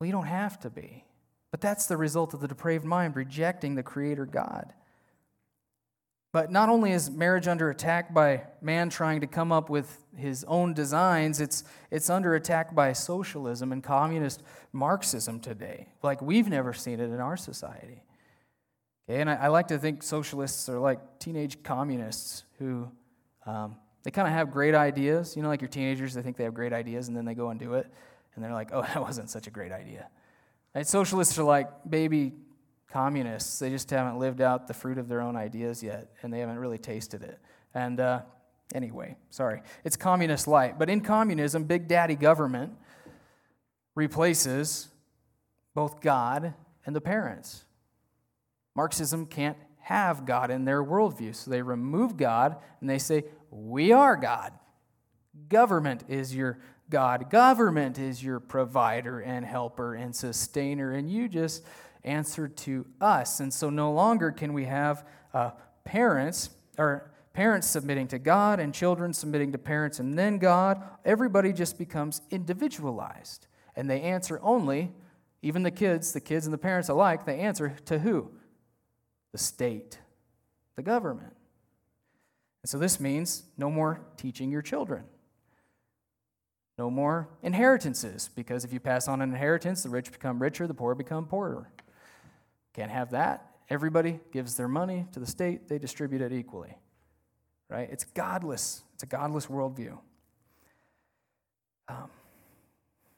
You 0.05 0.13
don't 0.13 0.27
have 0.27 0.59
to 0.61 0.71
be. 0.71 1.05
But 1.51 1.61
that's 1.61 1.87
the 1.87 1.97
result 1.97 2.35
of 2.35 2.41
the 2.41 2.49
depraved 2.49 2.85
mind 2.85 3.15
rejecting 3.15 3.77
the 3.77 3.83
Creator 3.85 4.27
God. 4.27 4.73
But 6.33 6.51
not 6.51 6.69
only 6.69 6.91
is 6.91 7.13
marriage 7.13 7.47
under 7.47 7.71
attack 7.71 8.13
by 8.13 8.43
man 8.61 8.91
trying 8.91 9.21
to 9.21 9.29
come 9.29 9.53
up 9.53 9.71
with 9.71 10.05
his 10.17 10.43
own 10.49 10.75
designs, 10.75 11.41
it's, 11.41 11.63
it's 11.93 12.11
under 12.11 12.35
attack 12.35 12.75
by 12.75 12.93
socialism 12.93 13.71
and 13.71 13.85
communist 13.85 14.43
Marxism 14.73 15.39
today, 15.39 15.87
like 16.03 16.21
we've 16.21 16.49
never 16.49 16.73
seen 16.73 16.99
it 16.99 17.05
in 17.05 17.21
our 17.21 17.37
society. 17.37 18.03
Okay, 19.09 19.21
and 19.21 19.31
I, 19.31 19.35
I 19.35 19.47
like 19.47 19.69
to 19.69 19.79
think 19.79 20.03
socialists 20.03 20.69
are 20.69 20.81
like 20.81 21.21
teenage 21.21 21.63
communists 21.63 22.43
who 22.59 22.91
um, 23.47 23.77
they 24.03 24.11
kind 24.11 24.27
of 24.27 24.35
have 24.35 24.51
great 24.51 24.75
ideas. 24.75 25.37
You 25.37 25.43
know, 25.43 25.49
like 25.49 25.61
your 25.61 25.69
teenagers, 25.69 26.15
they 26.15 26.23
think 26.23 26.37
they 26.37 26.43
have 26.43 26.55
great 26.55 26.73
ideas 26.73 27.07
and 27.07 27.17
then 27.17 27.25
they 27.25 27.35
go 27.35 27.51
and 27.51 27.61
do 27.61 27.75
it 27.75 27.87
and 28.35 28.45
they're 28.45 28.53
like, 28.53 28.71
oh, 28.73 28.83
that 28.95 29.01
wasn't 29.01 29.31
such 29.31 29.47
a 29.47 29.51
great 29.51 29.73
idea. 29.73 30.09
Right? 30.75 30.87
Socialists 30.87 31.39
are 31.39 31.45
like 31.45 31.69
baby 31.89 32.33
communists. 32.91 33.59
They 33.59 33.71
just 33.71 33.91
haven't 33.91 34.19
lived 34.19 34.41
out 34.41 34.69
the 34.69 34.75
fruit 34.75 34.99
of 34.99 35.09
their 35.09 35.21
own 35.21 35.37
ideas 35.37 35.83
yet, 35.83 36.13
and 36.23 36.33
they 36.33 36.41
haven't 36.41 36.59
really 36.59 36.79
tasted 36.79 37.23
it. 37.23 37.39
And 37.75 37.99
uh, 38.01 38.23
anyway, 38.75 39.17
sorry. 39.31 39.63
It's 39.85 39.97
communist 39.97 40.47
light. 40.47 40.79
But 40.79 40.89
in 40.89 41.01
communism, 41.01 41.65
big 41.65 41.89
daddy 41.89 42.15
government 42.15 42.73
replaces 43.95 44.89
both 45.75 46.01
God 46.01 46.55
and 46.87 46.95
the 46.95 47.01
parents. 47.01 47.65
Marxism 48.75 49.27
can't 49.27 49.57
have 49.81 50.25
God 50.25 50.51
in 50.51 50.65
their 50.65 50.83
worldview, 50.83 51.35
so 51.35 51.51
they 51.51 51.63
remove 51.63 52.17
God 52.17 52.57
and 52.81 52.89
they 52.89 52.99
say, 52.99 53.25
We 53.51 53.93
are 53.93 54.17
God. 54.17 54.53
Government 55.49 56.05
is 56.09 56.35
your 56.35 56.59
God. 56.91 57.31
Government 57.31 57.99
is 57.99 58.23
your 58.23 58.41
provider 58.41 59.21
and 59.21 59.45
helper 59.45 59.95
and 59.95 60.15
sustainer, 60.15 60.93
and 60.93 61.11
you 61.11 61.29
just 61.29 61.65
answer 62.05 62.49
to 62.49 62.87
us. 63.01 63.41
And 63.41 63.53
so 63.53 63.71
no 63.71 63.93
longer 63.93 64.31
can 64.31 64.53
we 64.53 64.65
have 64.65 65.07
uh, 65.33 65.51
parents 65.85 66.51
or 66.79 67.11
parents 67.33 67.67
submitting 67.67 68.09
to 68.09 68.19
God 68.19 68.61
and 68.61 68.73
children 68.73 69.13
submitting 69.13 69.53
to 69.53 69.59
parents 69.59 69.99
and 69.99 70.19
then 70.19 70.39
God. 70.39 70.83
Everybody 71.05 71.53
just 71.53 71.79
becomes 71.79 72.23
individualized. 72.31 73.47
And 73.77 73.91
they 73.91 74.01
answer 74.03 74.39
only, 74.43 74.93
even 75.43 75.63
the 75.63 75.71
kids, 75.71 76.13
the 76.13 76.21
kids 76.21 76.47
and 76.47 76.55
the 76.55 76.59
parents 76.59 76.89
alike, 76.89 77.25
they 77.25 77.41
answer 77.41 77.77
to 77.87 77.99
who? 77.99 78.31
The 79.33 79.39
state, 79.39 79.99
the 80.77 80.83
government. 80.83 81.35
And 82.63 82.71
so 82.71 82.79
this 82.79 83.01
means 83.01 83.43
no 83.59 83.69
more 83.69 84.01
teaching 84.17 84.51
your 84.51 84.63
children. 84.63 85.05
No 86.77 86.91
more 86.91 87.29
inheritances, 87.43 88.31
because 88.35 88.65
if 88.65 88.73
you 88.73 88.81
pass 88.81 89.07
on 89.07 89.23
an 89.23 89.31
inheritance, 89.31 89.85
the 89.85 89.91
rich 89.91 90.11
become 90.11 90.43
richer, 90.43 90.67
the 90.67 90.75
poor 90.75 90.95
become 90.95 91.27
poorer. 91.27 91.71
Can't 92.75 92.91
have 92.91 93.11
that. 93.13 93.51
Everybody 93.71 94.21
gives 94.33 94.57
their 94.57 94.69
money 94.69 95.07
to 95.13 95.21
the 95.21 95.27
state, 95.27 95.69
they 95.69 95.79
distribute 95.79 96.21
it 96.21 96.33
equally. 96.33 96.77
Right? 97.69 97.89
It's 97.91 98.05
godless. 98.05 98.83
It's 98.95 99.05
a 99.05 99.07
godless 99.07 99.47
worldview. 99.47 99.99
Um, 101.89 102.11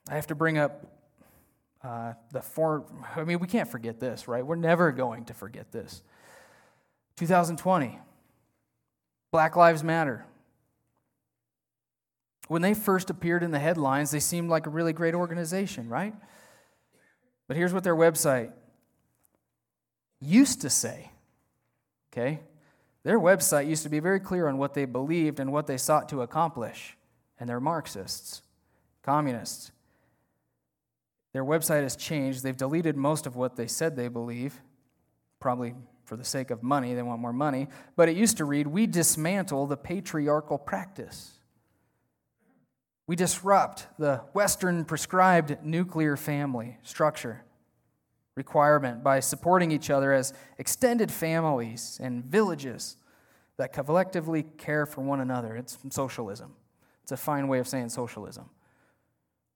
I 0.08 0.14
have 0.14 0.26
to 0.28 0.34
bring 0.34 0.58
up 0.58 0.86
uh, 1.82 2.14
the 2.32 2.42
four. 2.42 2.84
I 3.16 3.24
mean, 3.24 3.38
we 3.38 3.46
can't 3.46 3.68
forget 3.68 4.00
this, 4.00 4.28
right? 4.28 4.44
We're 4.44 4.56
never 4.56 4.92
going 4.92 5.24
to 5.26 5.34
forget 5.34 5.72
this. 5.72 6.02
2020, 7.16 7.98
Black 9.32 9.56
Lives 9.56 9.82
Matter. 9.82 10.26
When 12.48 12.62
they 12.62 12.74
first 12.74 13.10
appeared 13.10 13.42
in 13.42 13.50
the 13.50 13.58
headlines, 13.58 14.10
they 14.10 14.20
seemed 14.20 14.48
like 14.48 14.66
a 14.66 14.70
really 14.70 14.92
great 14.92 15.14
organization, 15.14 15.88
right? 15.88 16.14
But 17.48 17.56
here's 17.56 17.72
what 17.72 17.84
their 17.84 17.96
website 17.96 18.52
used 20.20 20.60
to 20.62 20.70
say. 20.70 21.10
Okay? 22.12 22.40
Their 23.02 23.20
website 23.20 23.68
used 23.68 23.82
to 23.84 23.88
be 23.88 24.00
very 24.00 24.20
clear 24.20 24.48
on 24.48 24.58
what 24.58 24.74
they 24.74 24.84
believed 24.84 25.38
and 25.38 25.52
what 25.52 25.66
they 25.66 25.76
sought 25.76 26.08
to 26.08 26.22
accomplish. 26.22 26.96
And 27.38 27.48
they're 27.48 27.60
Marxists, 27.60 28.42
communists. 29.02 29.70
Their 31.32 31.44
website 31.44 31.82
has 31.82 31.96
changed. 31.96 32.42
They've 32.42 32.56
deleted 32.56 32.96
most 32.96 33.26
of 33.26 33.36
what 33.36 33.56
they 33.56 33.66
said 33.66 33.94
they 33.94 34.08
believe, 34.08 34.60
probably 35.38 35.74
for 36.04 36.16
the 36.16 36.24
sake 36.24 36.50
of 36.50 36.62
money. 36.62 36.94
They 36.94 37.02
want 37.02 37.20
more 37.20 37.32
money. 37.32 37.68
But 37.94 38.08
it 38.08 38.16
used 38.16 38.38
to 38.38 38.44
read 38.44 38.66
We 38.66 38.86
dismantle 38.86 39.66
the 39.66 39.76
patriarchal 39.76 40.58
practice. 40.58 41.35
We 43.06 43.16
disrupt 43.16 43.86
the 43.98 44.22
Western 44.32 44.84
prescribed 44.84 45.58
nuclear 45.62 46.16
family 46.16 46.78
structure. 46.82 47.42
requirement 48.36 49.02
by 49.02 49.18
supporting 49.18 49.72
each 49.72 49.88
other 49.88 50.12
as 50.12 50.34
extended 50.58 51.10
families 51.10 51.98
and 52.02 52.22
villages 52.22 52.98
that 53.56 53.72
collectively 53.72 54.44
care 54.58 54.84
for 54.84 55.00
one 55.00 55.20
another. 55.20 55.56
It's 55.56 55.78
socialism. 55.88 56.54
It's 57.02 57.12
a 57.12 57.16
fine 57.16 57.48
way 57.48 57.60
of 57.60 57.66
saying 57.66 57.88
socialism. 57.88 58.50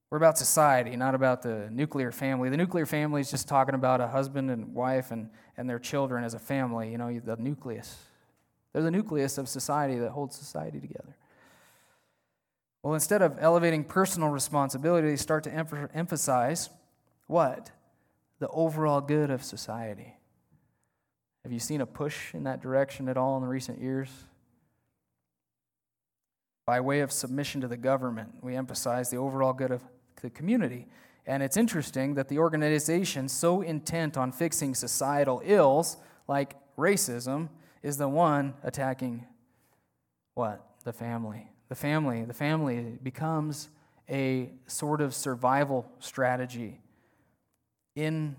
We're 0.08 0.16
about 0.16 0.38
society, 0.38 0.96
not 0.96 1.14
about 1.14 1.42
the 1.42 1.68
nuclear 1.70 2.10
family. 2.10 2.48
The 2.48 2.56
nuclear 2.56 2.86
family 2.86 3.20
is 3.20 3.30
just 3.30 3.46
talking 3.46 3.74
about 3.74 4.00
a 4.00 4.08
husband 4.08 4.50
and 4.50 4.74
wife 4.74 5.10
and, 5.10 5.28
and 5.56 5.68
their 5.68 5.78
children 5.78 6.24
as 6.24 6.34
a 6.34 6.38
family, 6.38 6.90
you 6.90 6.98
know, 6.98 7.20
the 7.20 7.36
nucleus. 7.36 7.96
They're 8.72 8.82
the 8.82 8.90
nucleus 8.90 9.36
of 9.36 9.48
society 9.48 9.98
that 9.98 10.10
holds 10.10 10.36
society 10.36 10.80
together. 10.80 11.16
Well, 12.82 12.94
instead 12.94 13.20
of 13.20 13.36
elevating 13.38 13.84
personal 13.84 14.30
responsibility, 14.30 15.08
they 15.08 15.16
start 15.16 15.44
to 15.44 15.88
emphasize 15.94 16.70
what? 17.26 17.70
The 18.38 18.48
overall 18.48 19.00
good 19.00 19.30
of 19.30 19.44
society. 19.44 20.14
Have 21.44 21.52
you 21.52 21.58
seen 21.58 21.80
a 21.80 21.86
push 21.86 22.34
in 22.34 22.44
that 22.44 22.62
direction 22.62 23.08
at 23.08 23.16
all 23.16 23.36
in 23.36 23.42
the 23.42 23.48
recent 23.48 23.80
years? 23.80 24.08
By 26.66 26.80
way 26.80 27.00
of 27.00 27.12
submission 27.12 27.60
to 27.62 27.68
the 27.68 27.76
government, 27.76 28.36
we 28.42 28.56
emphasize 28.56 29.10
the 29.10 29.16
overall 29.16 29.52
good 29.52 29.70
of 29.70 29.82
the 30.22 30.30
community. 30.30 30.86
And 31.26 31.42
it's 31.42 31.56
interesting 31.56 32.14
that 32.14 32.28
the 32.28 32.38
organization 32.38 33.28
so 33.28 33.60
intent 33.60 34.16
on 34.16 34.32
fixing 34.32 34.74
societal 34.74 35.42
ills 35.44 35.96
like 36.28 36.56
racism 36.76 37.50
is 37.82 37.96
the 37.98 38.08
one 38.08 38.54
attacking 38.62 39.26
what? 40.34 40.64
The 40.84 40.92
family. 40.92 41.49
The 41.70 41.76
family. 41.76 42.24
The 42.24 42.34
family 42.34 42.98
becomes 43.02 43.70
a 44.10 44.50
sort 44.66 45.00
of 45.00 45.14
survival 45.14 45.90
strategy 46.00 46.80
in 47.94 48.34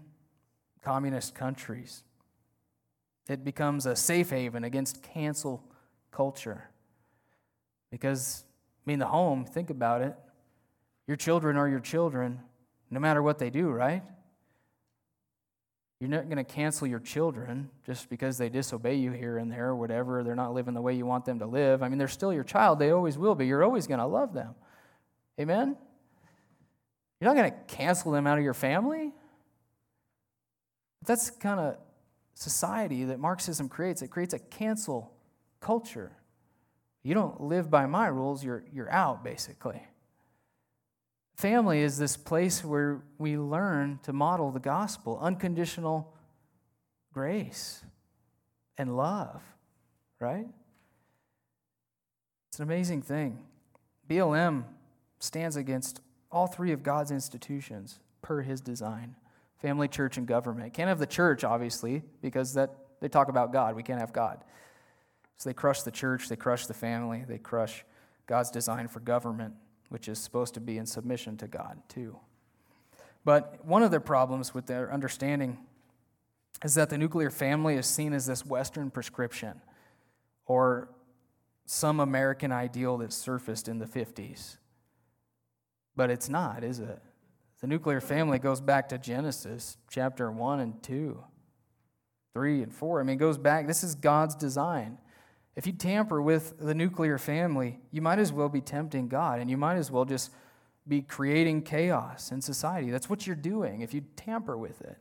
communist 0.83 1.33
countries. 1.33 2.03
It 3.29 3.45
becomes 3.45 3.85
a 3.85 3.95
safe 3.95 4.31
haven 4.31 4.65
against 4.65 5.01
cancel 5.01 5.63
culture. 6.11 6.69
Because, 7.89 8.43
I 8.85 8.89
mean, 8.89 8.99
the 8.99 9.07
home, 9.07 9.45
think 9.45 9.69
about 9.69 10.01
it. 10.01 10.13
Your 11.07 11.15
children 11.15 11.55
are 11.55 11.69
your 11.69 11.79
children, 11.79 12.41
no 12.89 12.99
matter 12.99 13.23
what 13.23 13.39
they 13.39 13.49
do, 13.49 13.69
right? 13.69 14.03
You're 16.01 16.09
not 16.09 16.25
going 16.25 16.43
to 16.43 16.43
cancel 16.43 16.87
your 16.87 16.99
children 16.99 17.69
just 17.85 18.09
because 18.09 18.39
they 18.39 18.49
disobey 18.49 18.95
you 18.95 19.11
here 19.11 19.37
and 19.37 19.51
there 19.51 19.67
or 19.67 19.75
whatever. 19.75 20.23
They're 20.23 20.33
not 20.33 20.51
living 20.51 20.73
the 20.73 20.81
way 20.81 20.95
you 20.95 21.05
want 21.05 21.25
them 21.25 21.37
to 21.37 21.45
live. 21.45 21.83
I 21.83 21.89
mean, 21.89 21.99
they're 21.99 22.07
still 22.07 22.33
your 22.33 22.43
child. 22.43 22.79
They 22.79 22.89
always 22.89 23.19
will 23.19 23.35
be. 23.35 23.45
You're 23.45 23.63
always 23.63 23.85
going 23.85 23.99
to 23.99 24.07
love 24.07 24.33
them. 24.33 24.55
Amen? 25.39 25.77
You're 27.19 27.31
not 27.31 27.39
going 27.39 27.51
to 27.51 27.75
cancel 27.75 28.11
them 28.11 28.25
out 28.25 28.39
of 28.39 28.43
your 28.43 28.55
family. 28.55 29.11
That's 31.05 31.29
kind 31.29 31.59
of 31.59 31.77
society 32.33 33.03
that 33.03 33.19
Marxism 33.19 33.69
creates. 33.69 34.01
It 34.01 34.07
creates 34.07 34.33
a 34.33 34.39
cancel 34.39 35.13
culture. 35.59 36.13
You 37.03 37.13
don't 37.13 37.41
live 37.41 37.69
by 37.69 37.85
my 37.85 38.07
rules, 38.07 38.43
you're, 38.43 38.63
you're 38.73 38.91
out, 38.91 39.23
basically. 39.23 39.83
Family 41.35 41.81
is 41.81 41.97
this 41.97 42.17
place 42.17 42.63
where 42.63 43.01
we 43.17 43.37
learn 43.37 43.99
to 44.03 44.13
model 44.13 44.51
the 44.51 44.59
gospel, 44.59 45.17
unconditional 45.21 46.13
grace 47.13 47.83
and 48.77 48.95
love, 48.95 49.41
right? 50.19 50.47
It's 52.49 52.59
an 52.59 52.63
amazing 52.63 53.01
thing. 53.01 53.39
BLM 54.09 54.65
stands 55.19 55.55
against 55.55 56.01
all 56.31 56.47
three 56.47 56.71
of 56.71 56.83
God's 56.83 57.11
institutions 57.11 57.99
per 58.21 58.41
his 58.41 58.61
design 58.61 59.15
family, 59.57 59.87
church, 59.87 60.17
and 60.17 60.27
government. 60.27 60.73
Can't 60.73 60.89
have 60.89 60.97
the 60.97 61.05
church, 61.05 61.43
obviously, 61.43 62.01
because 62.19 62.55
that 62.55 62.71
they 62.99 63.07
talk 63.07 63.29
about 63.29 63.53
God. 63.53 63.75
We 63.75 63.83
can't 63.83 63.99
have 63.99 64.11
God. 64.11 64.43
So 65.37 65.49
they 65.49 65.53
crush 65.53 65.83
the 65.83 65.91
church, 65.91 66.29
they 66.29 66.35
crush 66.35 66.65
the 66.65 66.73
family, 66.73 67.23
they 67.27 67.37
crush 67.37 67.85
God's 68.25 68.49
design 68.49 68.87
for 68.87 68.99
government 68.99 69.53
which 69.91 70.07
is 70.07 70.17
supposed 70.17 70.53
to 70.53 70.61
be 70.61 70.77
in 70.77 70.85
submission 70.85 71.35
to 71.35 71.47
God, 71.47 71.77
too. 71.89 72.17
But 73.25 73.65
one 73.65 73.83
of 73.83 73.91
the 73.91 73.99
problems 73.99 74.53
with 74.53 74.65
their 74.65 74.91
understanding 74.91 75.57
is 76.63 76.75
that 76.75 76.89
the 76.89 76.97
nuclear 76.97 77.29
family 77.29 77.75
is 77.75 77.85
seen 77.87 78.13
as 78.13 78.25
this 78.25 78.45
Western 78.45 78.89
prescription 78.89 79.59
or 80.45 80.89
some 81.65 81.99
American 81.99 82.53
ideal 82.53 82.97
that 82.99 83.11
surfaced 83.11 83.67
in 83.67 83.79
the 83.79 83.85
50s. 83.85 84.57
But 85.95 86.09
it's 86.09 86.29
not, 86.29 86.63
is 86.63 86.79
it? 86.79 87.01
The 87.59 87.67
nuclear 87.67 87.99
family 87.99 88.39
goes 88.39 88.61
back 88.61 88.87
to 88.89 88.97
Genesis 88.97 89.75
chapter 89.89 90.31
1 90.31 90.61
and 90.61 90.81
2, 90.81 91.21
3 92.33 92.63
and 92.63 92.73
4. 92.73 93.01
I 93.01 93.03
mean, 93.03 93.15
it 93.17 93.19
goes 93.19 93.37
back, 93.37 93.67
this 93.67 93.83
is 93.83 93.93
God's 93.93 94.35
design. 94.35 94.99
If 95.55 95.67
you 95.67 95.73
tamper 95.73 96.21
with 96.21 96.57
the 96.59 96.73
nuclear 96.73 97.17
family, 97.17 97.79
you 97.91 98.01
might 98.01 98.19
as 98.19 98.31
well 98.31 98.49
be 98.49 98.61
tempting 98.61 99.07
God 99.07 99.39
and 99.39 99.49
you 99.49 99.57
might 99.57 99.75
as 99.75 99.91
well 99.91 100.05
just 100.05 100.31
be 100.87 101.01
creating 101.01 101.63
chaos 101.63 102.31
in 102.31 102.41
society. 102.41 102.89
That's 102.89 103.09
what 103.09 103.27
you're 103.27 103.35
doing 103.35 103.81
if 103.81 103.93
you 103.93 104.01
tamper 104.15 104.57
with 104.57 104.81
it. 104.81 104.97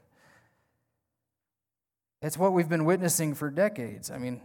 It's 2.23 2.37
what 2.37 2.53
we've 2.53 2.69
been 2.69 2.85
witnessing 2.85 3.35
for 3.35 3.51
decades. 3.51 4.11
I 4.11 4.19
mean, 4.19 4.43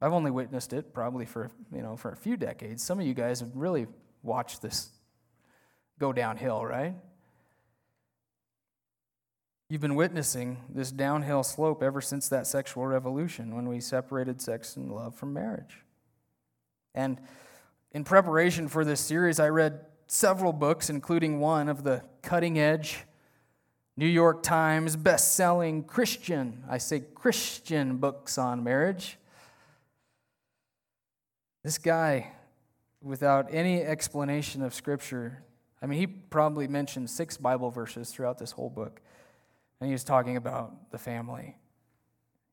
I've 0.00 0.12
only 0.12 0.30
witnessed 0.30 0.72
it 0.72 0.94
probably 0.94 1.26
for, 1.26 1.50
you 1.72 1.82
know, 1.82 1.96
for 1.96 2.10
a 2.12 2.16
few 2.16 2.36
decades. 2.36 2.82
Some 2.82 2.98
of 2.98 3.06
you 3.06 3.14
guys 3.14 3.40
have 3.40 3.54
really 3.54 3.86
watched 4.22 4.62
this 4.62 4.88
go 5.98 6.12
downhill, 6.12 6.64
right? 6.64 6.94
You've 9.70 9.80
been 9.80 9.94
witnessing 9.94 10.58
this 10.68 10.92
downhill 10.92 11.42
slope 11.42 11.82
ever 11.82 12.02
since 12.02 12.28
that 12.28 12.46
sexual 12.46 12.86
revolution 12.86 13.54
when 13.56 13.66
we 13.66 13.80
separated 13.80 14.42
sex 14.42 14.76
and 14.76 14.92
love 14.92 15.14
from 15.14 15.32
marriage. 15.32 15.80
And 16.94 17.18
in 17.92 18.04
preparation 18.04 18.68
for 18.68 18.84
this 18.84 19.00
series, 19.00 19.40
I 19.40 19.48
read 19.48 19.80
several 20.06 20.52
books, 20.52 20.90
including 20.90 21.40
one 21.40 21.68
of 21.68 21.82
the 21.82 22.02
cutting 22.22 22.58
edge 22.58 23.04
New 23.96 24.06
York 24.06 24.42
Times 24.42 24.96
best-selling 24.96 25.84
Christian, 25.84 26.64
I 26.68 26.78
say 26.78 27.00
Christian 27.14 27.98
books 27.98 28.38
on 28.38 28.64
marriage. 28.64 29.18
This 31.62 31.78
guy, 31.78 32.32
without 33.00 33.46
any 33.50 33.80
explanation 33.82 34.62
of 34.62 34.74
Scripture, 34.74 35.44
I 35.80 35.86
mean, 35.86 36.00
he 36.00 36.06
probably 36.08 36.66
mentioned 36.66 37.08
six 37.08 37.36
Bible 37.36 37.70
verses 37.70 38.10
throughout 38.10 38.38
this 38.38 38.50
whole 38.50 38.68
book 38.68 39.00
and 39.84 39.90
he 39.90 39.92
was 39.92 40.02
talking 40.02 40.38
about 40.38 40.90
the 40.92 40.96
family. 40.96 41.58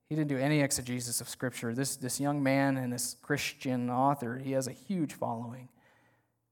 He 0.09 0.17
didn't 0.17 0.27
do 0.27 0.37
any 0.37 0.59
exegesis 0.59 1.21
of 1.21 1.29
Scripture. 1.29 1.73
This, 1.73 1.95
this 1.95 2.19
young 2.19 2.43
man 2.43 2.75
and 2.75 2.91
this 2.91 3.15
Christian 3.21 3.89
author, 3.89 4.37
he 4.37 4.51
has 4.51 4.67
a 4.67 4.73
huge 4.73 5.13
following. 5.13 5.69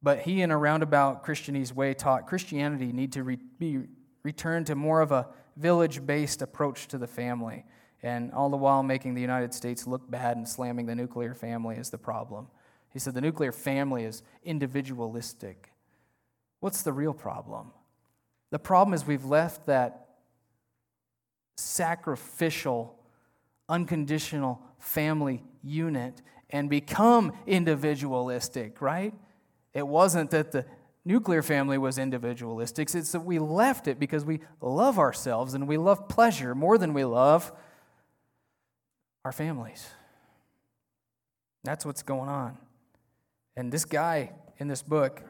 But 0.01 0.19
he, 0.19 0.41
in 0.41 0.51
a 0.51 0.57
roundabout 0.57 1.25
Christianese 1.25 1.73
way, 1.73 1.93
taught 1.93 2.27
Christianity 2.27 2.93
need 2.93 3.11
to 3.11 3.23
re, 3.23 3.37
be 3.59 3.79
returned 4.23 4.67
to 4.67 4.75
more 4.75 5.01
of 5.01 5.11
a 5.11 5.27
village 5.57 6.05
based 6.05 6.41
approach 6.41 6.87
to 6.87 6.97
the 6.97 7.07
family, 7.07 7.65
and 8.01 8.31
all 8.31 8.49
the 8.49 8.55
while 8.55 8.81
making 8.81 9.15
the 9.15 9.21
United 9.21 9.53
States 9.53 9.85
look 9.85 10.09
bad 10.09 10.37
and 10.37 10.47
slamming 10.47 10.85
the 10.85 10.95
nuclear 10.95 11.35
family 11.35 11.75
as 11.75 11.89
the 11.89 11.97
problem. 11.97 12.47
He 12.93 12.99
said 12.99 13.15
the 13.15 13.19
nuclear 13.19 13.51
family 13.51 14.05
is 14.05 14.23
individualistic. 14.45 15.73
What's 16.61 16.83
the 16.83 16.93
real 16.93 17.13
problem? 17.13 17.73
The 18.51 18.59
problem 18.59 18.93
is 18.93 19.05
we've 19.05 19.25
left 19.25 19.65
that 19.65 20.05
sacrificial, 21.59 22.95
unconditional 23.67 24.61
family 24.79 25.43
unit 25.63 26.21
and 26.49 26.69
become 26.69 27.33
individualistic, 27.45 28.81
right? 28.81 29.13
It 29.73 29.87
wasn't 29.87 30.31
that 30.31 30.51
the 30.51 30.65
nuclear 31.05 31.41
family 31.41 31.77
was 31.77 31.97
individualistic, 31.97 32.93
it's 32.93 33.11
that 33.11 33.21
we 33.21 33.39
left 33.39 33.87
it 33.87 33.99
because 33.99 34.25
we 34.25 34.39
love 34.61 34.97
ourselves 34.97 35.53
and 35.53 35.67
we 35.67 35.77
love 35.77 36.07
pleasure 36.07 36.55
more 36.55 36.77
than 36.77 36.93
we 36.93 37.03
love 37.03 37.51
our 39.25 39.31
families. 39.31 39.89
That's 41.63 41.85
what's 41.85 42.03
going 42.03 42.29
on. 42.29 42.57
And 43.55 43.71
this 43.71 43.85
guy 43.85 44.31
in 44.57 44.67
this 44.67 44.81
book 44.81 45.21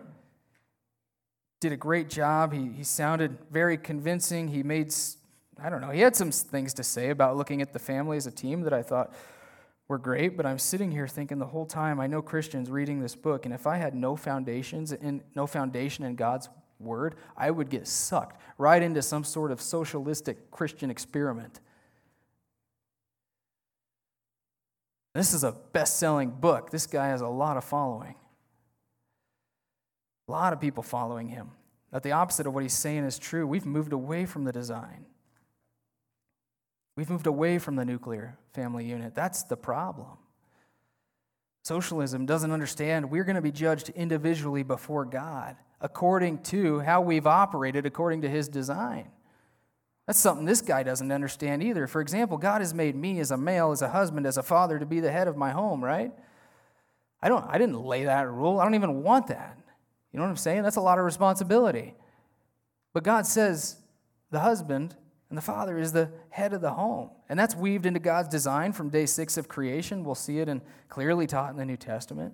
did 1.60 1.72
a 1.72 1.78
great 1.78 2.10
job. 2.10 2.54
He, 2.54 2.70
he 2.70 2.84
sounded 2.84 3.38
very 3.52 3.78
convincing. 3.78 4.50
He 4.50 4.64
made 4.64 4.94
I 5.62 5.70
don't 5.70 5.82
know, 5.82 5.90
he 5.90 6.02
had 6.02 6.16
some 6.16 6.32
things 6.32 6.74
to 6.76 6.84
say 6.84 7.10
about 7.10 7.38
looking 7.38 7.62
at 7.62 7.74
the 7.74 7.80
family 7.80 8.18
as 8.18 8.28
a 8.28 8.32
team 8.32 8.62
that 8.62 8.74
I 8.74 8.82
thought 8.82 9.14
were 9.88 9.98
great, 9.98 10.38
but 10.38 10.46
I'm 10.46 10.60
sitting 10.60 10.92
here 10.92 11.08
thinking 11.08 11.40
the 11.40 11.48
whole 11.48 11.66
time 11.66 12.00
I 12.00 12.08
know 12.08 12.22
Christians 12.22 12.70
reading 12.70 13.00
this 13.00 13.16
book, 13.16 13.46
and 13.46 13.54
if 13.54 13.66
I 13.66 13.78
had 13.78 13.96
no 13.96 14.16
foundations 14.16 14.92
in 14.92 15.24
no 15.36 15.48
foundation 15.48 16.06
in 16.06 16.16
God's 16.16 16.48
word, 16.80 17.16
I 17.36 17.52
would 17.52 17.70
get 17.70 17.88
sucked 17.88 18.40
right 18.58 18.82
into 18.82 19.02
some 19.02 19.24
sort 19.24 19.52
of 19.52 19.60
socialistic 19.60 20.52
Christian 20.52 20.90
experiment. 20.90 21.60
This 25.16 25.34
is 25.34 25.44
a 25.44 25.52
best-selling 25.74 26.30
book. 26.30 26.70
This 26.70 26.86
guy 26.86 27.08
has 27.08 27.22
a 27.22 27.28
lot 27.28 27.58
of 27.58 27.64
following. 27.64 28.16
A 30.28 30.32
lot 30.32 30.54
of 30.54 30.62
people 30.62 30.84
following 30.84 31.28
him. 31.28 31.50
that 31.92 32.04
the 32.04 32.12
opposite 32.12 32.46
of 32.46 32.54
what 32.54 32.64
he's 32.64 32.74
saying 32.74 33.04
is 33.04 33.18
true. 33.18 33.48
We've 33.48 33.66
moved 33.66 33.94
away 33.94 34.26
from 34.26 34.44
the 34.44 34.52
design. 34.52 35.06
We've 37.00 37.10
moved 37.10 37.28
away 37.28 37.60
from 37.60 37.78
the 37.78 37.86
nuclear 37.86 38.38
family 38.52 38.84
unit. 38.84 39.16
That's 39.16 39.44
the 39.44 39.56
problem. 39.56 40.18
Socialism 41.64 42.26
doesn't 42.26 42.52
understand 42.52 43.10
we're 43.10 43.24
going 43.24 43.38
to 43.38 43.42
be 43.42 43.54
judged 43.54 43.88
individually 43.88 44.64
before 44.64 45.06
God 45.06 45.56
according 45.80 46.40
to 46.44 46.80
how 46.80 47.00
we've 47.00 47.26
operated 47.26 47.86
according 47.86 48.24
to 48.24 48.30
his 48.30 48.50
design. 48.50 49.12
That's 50.08 50.20
something 50.20 50.44
this 50.44 50.62
guy 50.62 50.84
doesn't 50.84 51.10
understand 51.10 51.64
either. 51.64 51.88
For 51.88 52.02
example, 52.02 52.38
God 52.38 52.60
has 52.60 52.74
made 52.74 52.98
me 52.98 53.22
as 53.22 53.32
a 53.32 53.38
male, 53.38 53.72
as 53.72 53.82
a 53.82 53.88
husband, 53.88 54.26
as 54.26 54.36
a 54.36 54.44
father 54.44 54.78
to 54.78 54.86
be 54.86 55.00
the 55.00 55.10
head 55.10 55.30
of 55.30 55.38
my 55.38 55.52
home, 55.52 55.82
right? 55.82 56.12
I 57.22 57.30
don't 57.30 57.46
I 57.48 57.58
didn't 57.58 57.82
lay 57.82 58.04
that 58.04 58.30
rule. 58.30 58.60
I 58.60 58.66
don't 58.66 58.76
even 58.76 59.04
want 59.04 59.28
that. 59.28 59.58
You 60.12 60.18
know 60.18 60.26
what 60.26 60.32
I'm 60.32 60.36
saying? 60.36 60.64
That's 60.64 60.76
a 60.76 60.82
lot 60.82 61.00
of 61.00 61.06
responsibility. 61.06 61.96
But 62.92 63.06
God 63.06 63.26
says 63.26 63.78
the 64.32 64.42
husband 64.42 64.98
and 65.30 65.38
the 65.38 65.44
father 65.44 65.78
is 65.78 65.92
the 65.92 66.10
head 66.30 66.54
of 66.54 66.62
the 66.62 66.72
home. 66.72 67.12
And 67.30 67.38
that's 67.38 67.56
weaved 67.56 67.86
into 67.86 68.00
God's 68.00 68.30
design 68.30 68.74
from 68.74 68.90
day 68.90 69.06
six 69.06 69.38
of 69.38 69.48
creation. 69.48 70.04
We'll 70.04 70.16
see 70.16 70.40
it 70.40 70.50
and 70.50 70.62
clearly 70.90 71.28
taught 71.28 71.52
in 71.52 71.58
the 71.58 71.66
New 71.66 71.78
Testament. 71.78 72.34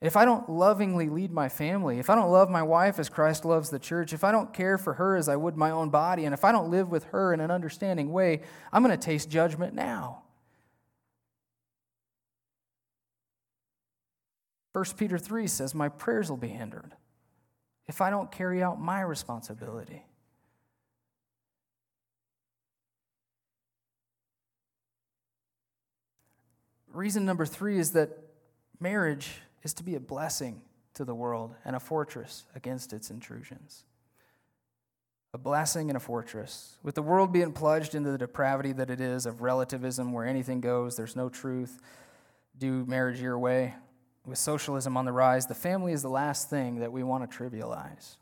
If 0.00 0.16
I 0.16 0.24
don't 0.24 0.48
lovingly 0.50 1.08
lead 1.08 1.30
my 1.30 1.48
family, 1.48 2.00
if 2.00 2.10
I 2.10 2.16
don't 2.16 2.32
love 2.32 2.50
my 2.50 2.64
wife 2.64 2.98
as 2.98 3.08
Christ 3.08 3.44
loves 3.44 3.70
the 3.70 3.78
church, 3.78 4.12
if 4.12 4.24
I 4.24 4.32
don't 4.32 4.52
care 4.52 4.76
for 4.76 4.94
her 4.94 5.16
as 5.16 5.28
I 5.28 5.36
would 5.36 5.56
my 5.56 5.70
own 5.70 5.90
body, 5.90 6.24
and 6.24 6.34
if 6.34 6.44
I 6.44 6.50
don't 6.50 6.72
live 6.72 6.90
with 6.90 7.04
her 7.04 7.32
in 7.32 7.38
an 7.38 7.52
understanding 7.52 8.12
way, 8.12 8.40
I'm 8.72 8.82
going 8.82 8.98
to 8.98 9.02
taste 9.02 9.30
judgment 9.30 9.74
now. 9.74 10.22
1 14.72 14.84
Peter 14.96 15.18
3 15.18 15.46
says, 15.46 15.72
My 15.72 15.88
prayers 15.88 16.30
will 16.30 16.36
be 16.36 16.48
hindered 16.48 16.96
if 17.86 18.00
I 18.00 18.10
don't 18.10 18.32
carry 18.32 18.60
out 18.60 18.80
my 18.80 19.02
responsibility. 19.02 20.04
Reason 26.92 27.24
number 27.24 27.46
three 27.46 27.78
is 27.78 27.92
that 27.92 28.10
marriage 28.78 29.30
is 29.62 29.72
to 29.74 29.82
be 29.82 29.94
a 29.94 30.00
blessing 30.00 30.60
to 30.94 31.04
the 31.04 31.14
world 31.14 31.54
and 31.64 31.74
a 31.74 31.80
fortress 31.80 32.44
against 32.54 32.92
its 32.92 33.10
intrusions. 33.10 33.84
A 35.34 35.38
blessing 35.38 35.88
and 35.88 35.96
a 35.96 36.00
fortress. 36.00 36.76
With 36.82 36.94
the 36.94 37.02
world 37.02 37.32
being 37.32 37.52
plunged 37.52 37.94
into 37.94 38.10
the 38.10 38.18
depravity 38.18 38.72
that 38.72 38.90
it 38.90 39.00
is 39.00 39.24
of 39.24 39.40
relativism, 39.40 40.12
where 40.12 40.26
anything 40.26 40.60
goes, 40.60 40.96
there's 40.96 41.16
no 41.16 41.30
truth, 41.30 41.80
do 42.58 42.84
marriage 42.84 43.20
your 43.20 43.38
way. 43.38 43.74
With 44.26 44.38
socialism 44.38 44.96
on 44.96 45.06
the 45.06 45.12
rise, 45.12 45.46
the 45.46 45.54
family 45.54 45.92
is 45.92 46.02
the 46.02 46.10
last 46.10 46.50
thing 46.50 46.80
that 46.80 46.92
we 46.92 47.02
want 47.02 47.28
to 47.28 47.36
trivialize. 47.36 48.16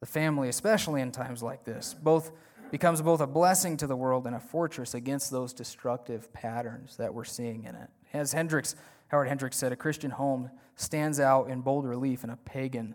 The 0.00 0.06
family, 0.06 0.48
especially 0.48 1.00
in 1.00 1.10
times 1.10 1.42
like 1.42 1.64
this, 1.64 1.94
both 1.94 2.32
becomes 2.70 3.02
both 3.02 3.20
a 3.20 3.26
blessing 3.26 3.76
to 3.78 3.86
the 3.86 3.96
world 3.96 4.26
and 4.26 4.34
a 4.34 4.40
fortress 4.40 4.94
against 4.94 5.30
those 5.30 5.52
destructive 5.52 6.32
patterns 6.32 6.96
that 6.96 7.12
we're 7.12 7.24
seeing 7.24 7.64
in 7.64 7.74
it. 7.74 7.88
As 8.12 8.32
Hendricks 8.32 8.76
Howard 9.10 9.26
Hendricks 9.26 9.56
said, 9.56 9.72
a 9.72 9.76
Christian 9.76 10.12
home 10.12 10.50
stands 10.76 11.18
out 11.18 11.50
in 11.50 11.62
bold 11.62 11.84
relief 11.84 12.22
in 12.22 12.30
a 12.30 12.36
pagan 12.36 12.94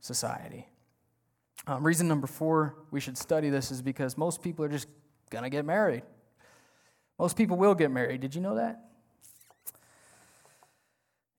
society. 0.00 0.68
Um, 1.66 1.82
reason 1.82 2.06
number 2.06 2.26
four 2.26 2.76
we 2.90 3.00
should 3.00 3.16
study 3.16 3.48
this 3.48 3.70
is 3.70 3.80
because 3.80 4.18
most 4.18 4.42
people 4.42 4.64
are 4.64 4.68
just 4.68 4.88
going 5.30 5.44
to 5.44 5.50
get 5.50 5.64
married. 5.64 6.02
Most 7.18 7.36
people 7.36 7.56
will 7.56 7.74
get 7.74 7.90
married. 7.90 8.20
Did 8.20 8.34
you 8.34 8.42
know 8.42 8.56
that? 8.56 8.84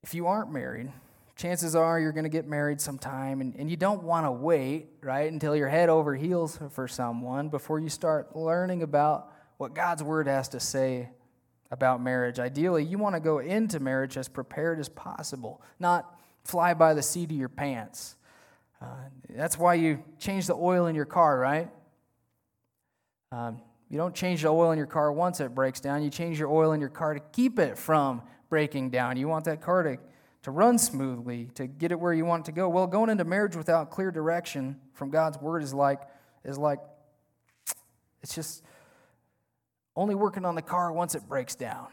If 0.01 0.15
you 0.15 0.25
aren't 0.25 0.51
married, 0.51 0.91
chances 1.35 1.75
are 1.75 1.99
you're 1.99 2.11
going 2.11 2.23
to 2.23 2.29
get 2.29 2.47
married 2.47 2.79
sometime, 2.79 3.41
and, 3.41 3.55
and 3.55 3.69
you 3.69 3.77
don't 3.77 4.03
want 4.03 4.25
to 4.25 4.31
wait, 4.31 4.87
right, 5.01 5.31
until 5.31 5.55
you're 5.55 5.69
head 5.69 5.89
over 5.89 6.15
heels 6.15 6.59
for 6.71 6.87
someone 6.87 7.49
before 7.49 7.79
you 7.79 7.89
start 7.89 8.35
learning 8.35 8.83
about 8.83 9.31
what 9.57 9.73
God's 9.73 10.03
Word 10.03 10.27
has 10.27 10.49
to 10.49 10.59
say 10.59 11.09
about 11.71 12.01
marriage. 12.01 12.39
Ideally, 12.39 12.83
you 12.85 12.97
want 12.97 13.15
to 13.15 13.19
go 13.19 13.39
into 13.39 13.79
marriage 13.79 14.17
as 14.17 14.27
prepared 14.27 14.79
as 14.79 14.89
possible, 14.89 15.61
not 15.79 16.17
fly 16.43 16.73
by 16.73 16.93
the 16.93 17.01
seat 17.01 17.31
of 17.31 17.37
your 17.37 17.49
pants. 17.49 18.15
Uh, 18.81 18.85
that's 19.29 19.57
why 19.57 19.73
you 19.73 20.03
change 20.19 20.47
the 20.47 20.55
oil 20.55 20.87
in 20.87 20.95
your 20.95 21.05
car, 21.05 21.39
right? 21.39 21.69
Um, 23.31 23.61
you 23.89 23.97
don't 23.97 24.15
change 24.15 24.41
the 24.41 24.49
oil 24.49 24.71
in 24.71 24.77
your 24.77 24.87
car 24.87 25.11
once 25.11 25.39
it 25.39 25.53
breaks 25.55 25.79
down. 25.79 26.03
You 26.03 26.09
change 26.09 26.39
your 26.39 26.49
oil 26.49 26.73
in 26.73 26.79
your 26.79 26.89
car 26.89 27.13
to 27.13 27.19
keep 27.31 27.59
it 27.59 27.77
from 27.77 28.21
breaking 28.49 28.89
down. 28.89 29.17
You 29.17 29.27
want 29.27 29.45
that 29.45 29.61
car 29.61 29.83
to, 29.83 29.97
to 30.45 30.51
run 30.51 30.77
smoothly, 30.77 31.49
to 31.55 31.65
get 31.65 31.91
it 31.91 31.99
where 31.99 32.13
you 32.13 32.23
want 32.23 32.43
it 32.43 32.45
to 32.45 32.51
go. 32.51 32.69
Well, 32.69 32.85
going 32.85 33.09
into 33.09 33.25
marriage 33.25 33.55
without 33.55 33.89
clear 33.89 34.11
direction 34.11 34.79
from 34.93 35.09
God's 35.09 35.39
word 35.39 35.63
is 35.63 35.73
like, 35.73 36.01
is 36.43 36.59
like, 36.59 36.77
it's 38.21 38.35
just 38.35 38.63
only 39.95 40.13
working 40.13 40.45
on 40.45 40.53
the 40.53 40.61
car 40.61 40.91
once 40.91 41.15
it 41.15 41.27
breaks 41.27 41.55
down. 41.55 41.87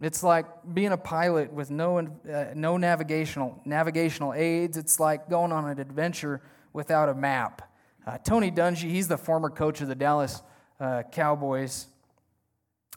It's 0.00 0.24
like 0.24 0.46
being 0.74 0.90
a 0.90 0.96
pilot 0.96 1.52
with 1.52 1.70
no, 1.70 1.98
uh, 1.98 2.46
no 2.56 2.76
navigational, 2.76 3.60
navigational 3.64 4.34
aids. 4.34 4.76
It's 4.76 4.98
like 4.98 5.30
going 5.30 5.52
on 5.52 5.64
an 5.68 5.78
adventure 5.78 6.42
without 6.72 7.08
a 7.08 7.14
map. 7.14 7.70
Uh, 8.04 8.18
Tony 8.18 8.50
Dungy, 8.50 8.90
he's 8.90 9.06
the 9.06 9.16
former 9.16 9.48
coach 9.48 9.80
of 9.80 9.86
the 9.86 9.94
Dallas 9.94 10.42
uh, 10.80 11.04
Cowboys. 11.12 11.86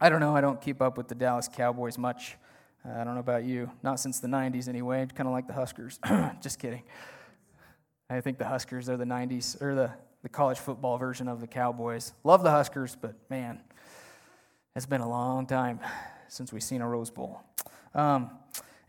I 0.01 0.09
don't 0.09 0.19
know, 0.19 0.35
I 0.35 0.41
don't 0.41 0.59
keep 0.59 0.81
up 0.81 0.97
with 0.97 1.09
the 1.09 1.15
Dallas 1.15 1.47
Cowboys 1.47 1.99
much. 1.99 2.37
Uh, 2.85 2.99
I 2.99 3.03
don't 3.03 3.13
know 3.13 3.21
about 3.21 3.45
you. 3.45 3.71
Not 3.81 3.99
since 3.99 4.19
the 4.19 4.27
90s, 4.27 4.67
anyway. 4.67 5.07
Kind 5.13 5.27
of 5.27 5.33
like 5.33 5.47
the 5.47 5.53
Huskers. 5.53 5.99
Just 6.41 6.59
kidding. 6.59 6.83
I 8.09 8.21
think 8.21 8.37
the 8.37 8.45
Huskers 8.45 8.89
are 8.89 8.97
the 8.97 9.05
90s, 9.05 9.61
or 9.61 9.73
the, 9.73 9.91
the 10.21 10.29
college 10.29 10.59
football 10.59 10.97
version 10.97 11.27
of 11.27 11.39
the 11.39 11.47
Cowboys. 11.47 12.13
Love 12.23 12.43
the 12.43 12.51
Huskers, 12.51 12.97
but 12.99 13.15
man, 13.29 13.61
it's 14.75 14.85
been 14.85 15.01
a 15.01 15.09
long 15.09 15.45
time 15.45 15.79
since 16.27 16.51
we've 16.51 16.63
seen 16.63 16.81
a 16.81 16.87
Rose 16.87 17.09
Bowl. 17.09 17.41
Um, 17.93 18.31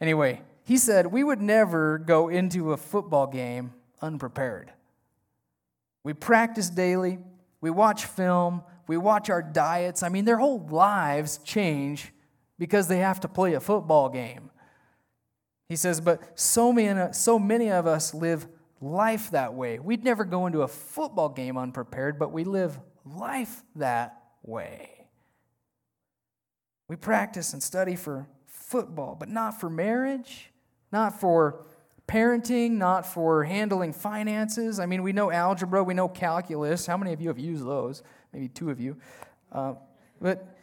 anyway, 0.01 0.40
he 0.64 0.76
said, 0.76 1.07
We 1.07 1.22
would 1.22 1.40
never 1.40 1.99
go 1.99 2.28
into 2.28 2.72
a 2.72 2.76
football 2.76 3.26
game 3.26 3.72
unprepared. 4.01 4.72
We 6.03 6.14
practice 6.14 6.68
daily, 6.68 7.18
we 7.61 7.70
watch 7.70 8.07
film, 8.07 8.62
we 8.86 8.97
watch 8.97 9.30
our 9.30 9.40
diets. 9.40 10.03
I 10.03 10.09
mean, 10.09 10.24
their 10.24 10.38
whole 10.38 10.66
lives 10.68 11.38
change 11.38 12.12
because 12.59 12.88
they 12.88 12.98
have 12.98 13.20
to 13.20 13.28
play 13.28 13.55
a 13.55 13.61
football 13.61 14.09
game. 14.09 14.50
He 15.68 15.76
says, 15.76 16.00
But 16.00 16.38
so 16.38 16.72
many, 16.72 17.12
so 17.12 17.38
many 17.38 17.70
of 17.70 17.86
us 17.86 18.14
live 18.14 18.46
life 18.80 19.30
that 19.30 19.55
way. 19.55 19.78
We'd 19.78 20.05
never 20.05 20.24
go 20.24 20.46
into 20.46 20.62
a 20.62 20.68
football 20.68 21.28
game 21.30 21.57
unprepared, 21.57 22.18
but 22.18 22.32
we 22.32 22.44
live 22.44 22.78
life 23.05 23.62
that 23.76 24.16
way. 24.42 25.09
We 26.88 26.96
practice 26.96 27.52
and 27.52 27.62
study 27.62 27.96
for 27.96 28.28
football, 28.46 29.16
but 29.18 29.28
not 29.28 29.59
for 29.61 29.70
marriage, 29.70 30.50
not 30.92 31.18
for 31.18 31.64
parenting, 32.07 32.72
not 32.72 33.07
for 33.07 33.44
handling 33.44 33.92
finances. 33.92 34.78
I 34.78 34.86
mean, 34.86 35.02
we 35.02 35.12
know 35.12 35.30
algebra, 35.30 35.82
we 35.82 35.94
know 35.94 36.09
calculus. 36.09 36.84
How 36.86 36.98
many 36.98 37.12
of 37.12 37.20
you 37.20 37.28
have 37.28 37.38
used 37.38 37.64
those? 37.64 38.02
Maybe 38.32 38.48
two 38.48 38.70
of 38.70 38.80
you. 38.80 38.96
Uh, 39.50 39.74
but 40.20 40.53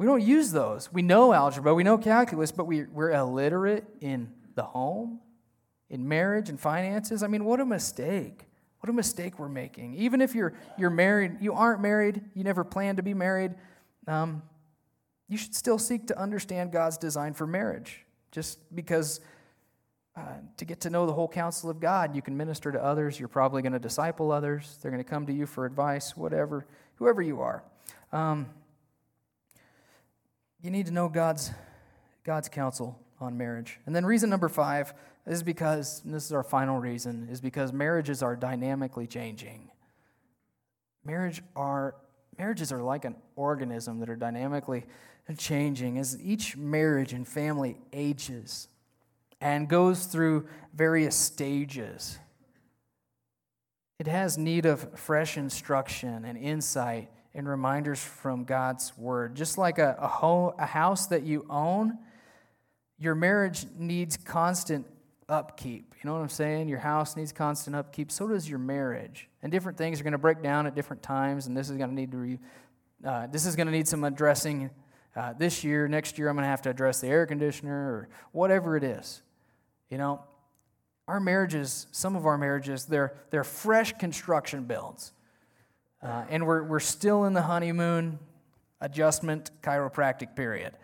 we 0.00 0.06
don't 0.06 0.22
use 0.22 0.50
those. 0.50 0.90
We 0.90 1.02
know 1.02 1.34
algebra, 1.34 1.74
we 1.74 1.84
know 1.84 1.98
calculus, 1.98 2.52
but 2.52 2.64
we, 2.64 2.84
we're 2.84 3.10
illiterate 3.10 3.84
in 4.00 4.32
the 4.54 4.62
home, 4.62 5.20
in 5.90 6.08
marriage 6.08 6.48
and 6.48 6.58
finances. 6.58 7.22
I 7.22 7.26
mean, 7.26 7.44
what 7.44 7.60
a 7.60 7.66
mistake. 7.66 8.46
What 8.78 8.88
a 8.88 8.94
mistake 8.94 9.38
we're 9.38 9.50
making. 9.50 9.96
Even 9.96 10.22
if 10.22 10.34
you're, 10.34 10.54
you're 10.78 10.88
married, 10.88 11.42
you 11.42 11.52
aren't 11.52 11.82
married, 11.82 12.22
you 12.32 12.44
never 12.44 12.64
plan 12.64 12.96
to 12.96 13.02
be 13.02 13.12
married, 13.12 13.52
um, 14.06 14.42
you 15.28 15.36
should 15.36 15.54
still 15.54 15.78
seek 15.78 16.06
to 16.06 16.18
understand 16.18 16.72
God's 16.72 16.96
design 16.96 17.34
for 17.34 17.46
marriage. 17.46 18.06
Just 18.32 18.58
because 18.74 19.20
uh, 20.16 20.22
to 20.56 20.64
get 20.64 20.80
to 20.80 20.88
know 20.88 21.04
the 21.04 21.12
whole 21.12 21.28
counsel 21.28 21.68
of 21.68 21.78
God, 21.78 22.16
you 22.16 22.22
can 22.22 22.34
minister 22.38 22.72
to 22.72 22.82
others. 22.82 23.20
You're 23.20 23.28
probably 23.28 23.60
going 23.60 23.74
to 23.74 23.78
disciple 23.78 24.32
others. 24.32 24.78
They're 24.80 24.90
going 24.90 25.04
to 25.04 25.10
come 25.10 25.26
to 25.26 25.32
you 25.34 25.44
for 25.44 25.66
advice, 25.66 26.16
whatever, 26.16 26.64
whoever 26.94 27.20
you 27.20 27.42
are. 27.42 27.62
Um, 28.12 28.46
you 30.62 30.70
need 30.70 30.86
to 30.86 30.92
know 30.92 31.08
God's, 31.08 31.50
God's 32.24 32.48
counsel 32.48 32.98
on 33.20 33.36
marriage. 33.36 33.78
And 33.86 33.94
then 33.94 34.04
reason 34.04 34.30
number 34.30 34.48
five 34.48 34.94
is 35.26 35.42
because, 35.42 36.02
this 36.04 36.24
is 36.24 36.32
our 36.32 36.42
final 36.42 36.78
reason, 36.78 37.28
is 37.30 37.40
because 37.40 37.72
marriages 37.72 38.22
are 38.22 38.36
dynamically 38.36 39.06
changing. 39.06 39.70
Marriage 41.04 41.42
are, 41.56 41.94
marriages 42.38 42.72
are 42.72 42.82
like 42.82 43.04
an 43.04 43.16
organism 43.36 44.00
that 44.00 44.10
are 44.10 44.16
dynamically 44.16 44.84
changing 45.38 45.98
as 45.98 46.18
each 46.22 46.56
marriage 46.56 47.12
and 47.12 47.26
family 47.26 47.76
ages 47.92 48.68
and 49.40 49.68
goes 49.68 50.06
through 50.06 50.46
various 50.74 51.16
stages. 51.16 52.18
It 53.98 54.06
has 54.06 54.36
need 54.36 54.66
of 54.66 54.98
fresh 54.98 55.36
instruction 55.36 56.24
and 56.24 56.36
insight 56.36 57.10
and 57.34 57.48
reminders 57.48 58.00
from 58.00 58.44
God's 58.44 58.96
word. 58.98 59.34
Just 59.34 59.58
like 59.58 59.78
a, 59.78 59.96
a, 60.00 60.52
a 60.58 60.66
house 60.66 61.06
that 61.08 61.22
you 61.22 61.46
own, 61.48 61.98
your 62.98 63.14
marriage 63.14 63.66
needs 63.78 64.16
constant 64.16 64.86
upkeep. 65.28 65.94
You 66.02 66.08
know 66.08 66.14
what 66.14 66.22
I'm 66.22 66.28
saying? 66.28 66.68
Your 66.68 66.80
house 66.80 67.16
needs 67.16 67.32
constant 67.32 67.76
upkeep. 67.76 68.10
So 68.10 68.26
does 68.26 68.48
your 68.48 68.58
marriage. 68.58 69.28
And 69.42 69.52
different 69.52 69.78
things 69.78 70.00
are 70.00 70.02
going 70.04 70.12
to 70.12 70.18
break 70.18 70.42
down 70.42 70.66
at 70.66 70.74
different 70.74 71.02
times, 71.02 71.46
and 71.46 71.56
this 71.56 71.70
is 71.70 71.76
going 71.76 71.90
to 71.90 71.94
need 71.94 72.10
to 72.10 72.16
re, 72.16 72.38
uh, 73.04 73.26
this 73.28 73.46
is 73.46 73.56
going 73.56 73.66
to 73.66 73.72
need 73.72 73.88
some 73.88 74.04
addressing 74.04 74.70
uh, 75.16 75.32
this 75.34 75.64
year. 75.64 75.88
Next 75.88 76.18
year, 76.18 76.28
I'm 76.28 76.36
going 76.36 76.44
to 76.44 76.50
have 76.50 76.62
to 76.62 76.70
address 76.70 77.00
the 77.00 77.08
air 77.08 77.26
conditioner 77.26 77.74
or 77.74 78.08
whatever 78.32 78.76
it 78.76 78.84
is. 78.84 79.22
You 79.88 79.98
know, 79.98 80.22
our 81.08 81.20
marriages, 81.20 81.86
some 81.90 82.16
of 82.16 82.26
our 82.26 82.38
marriages, 82.38 82.84
they're 82.84 83.14
they're 83.30 83.44
fresh 83.44 83.92
construction 83.98 84.64
builds, 84.64 85.12
uh, 86.02 86.24
and 86.28 86.46
we're 86.46 86.62
we're 86.62 86.80
still 86.80 87.24
in 87.24 87.32
the 87.32 87.42
honeymoon 87.42 88.18
adjustment 88.80 89.50
chiropractic 89.62 90.34
period. 90.34 90.74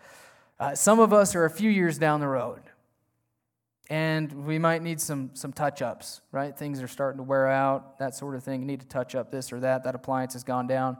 Uh, 0.59 0.75
some 0.75 0.99
of 0.99 1.13
us 1.13 1.35
are 1.35 1.45
a 1.45 1.49
few 1.49 1.69
years 1.69 1.97
down 1.97 2.19
the 2.19 2.27
road. 2.27 2.61
And 3.89 4.45
we 4.45 4.59
might 4.59 4.81
need 4.81 4.99
some 4.99 5.31
some 5.33 5.53
touch 5.53 5.81
ups 5.81 6.21
right? 6.31 6.57
Things 6.57 6.81
are 6.81 6.87
starting 6.87 7.17
to 7.17 7.23
wear 7.23 7.47
out 7.47 7.99
that 7.99 8.15
sort 8.15 8.35
of 8.35 8.43
thing. 8.43 8.61
You 8.61 8.67
need 8.67 8.81
to 8.81 8.87
touch 8.87 9.15
up 9.15 9.31
this 9.31 9.53
or 9.53 9.61
that. 9.61 9.83
That 9.85 9.95
appliance 9.95 10.33
has 10.33 10.43
gone 10.43 10.67
down. 10.67 10.97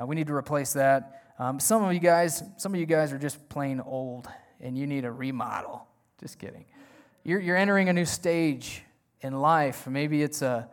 Uh, 0.00 0.06
we 0.06 0.14
need 0.14 0.28
to 0.28 0.34
replace 0.34 0.72
that. 0.74 1.32
Um, 1.38 1.58
some 1.58 1.82
of 1.84 1.92
you 1.92 2.00
guys 2.00 2.42
some 2.56 2.74
of 2.74 2.80
you 2.80 2.86
guys 2.86 3.12
are 3.12 3.18
just 3.18 3.48
plain 3.48 3.80
old 3.80 4.28
and 4.60 4.78
you 4.78 4.86
need 4.86 5.04
a 5.04 5.12
remodel. 5.12 5.86
Just 6.20 6.38
kidding. 6.38 6.64
You're, 7.24 7.40
you're 7.40 7.56
entering 7.56 7.88
a 7.88 7.92
new 7.92 8.04
stage 8.04 8.82
in 9.20 9.40
life. 9.40 9.86
Maybe 9.86 10.22
it's 10.22 10.42
a 10.42 10.68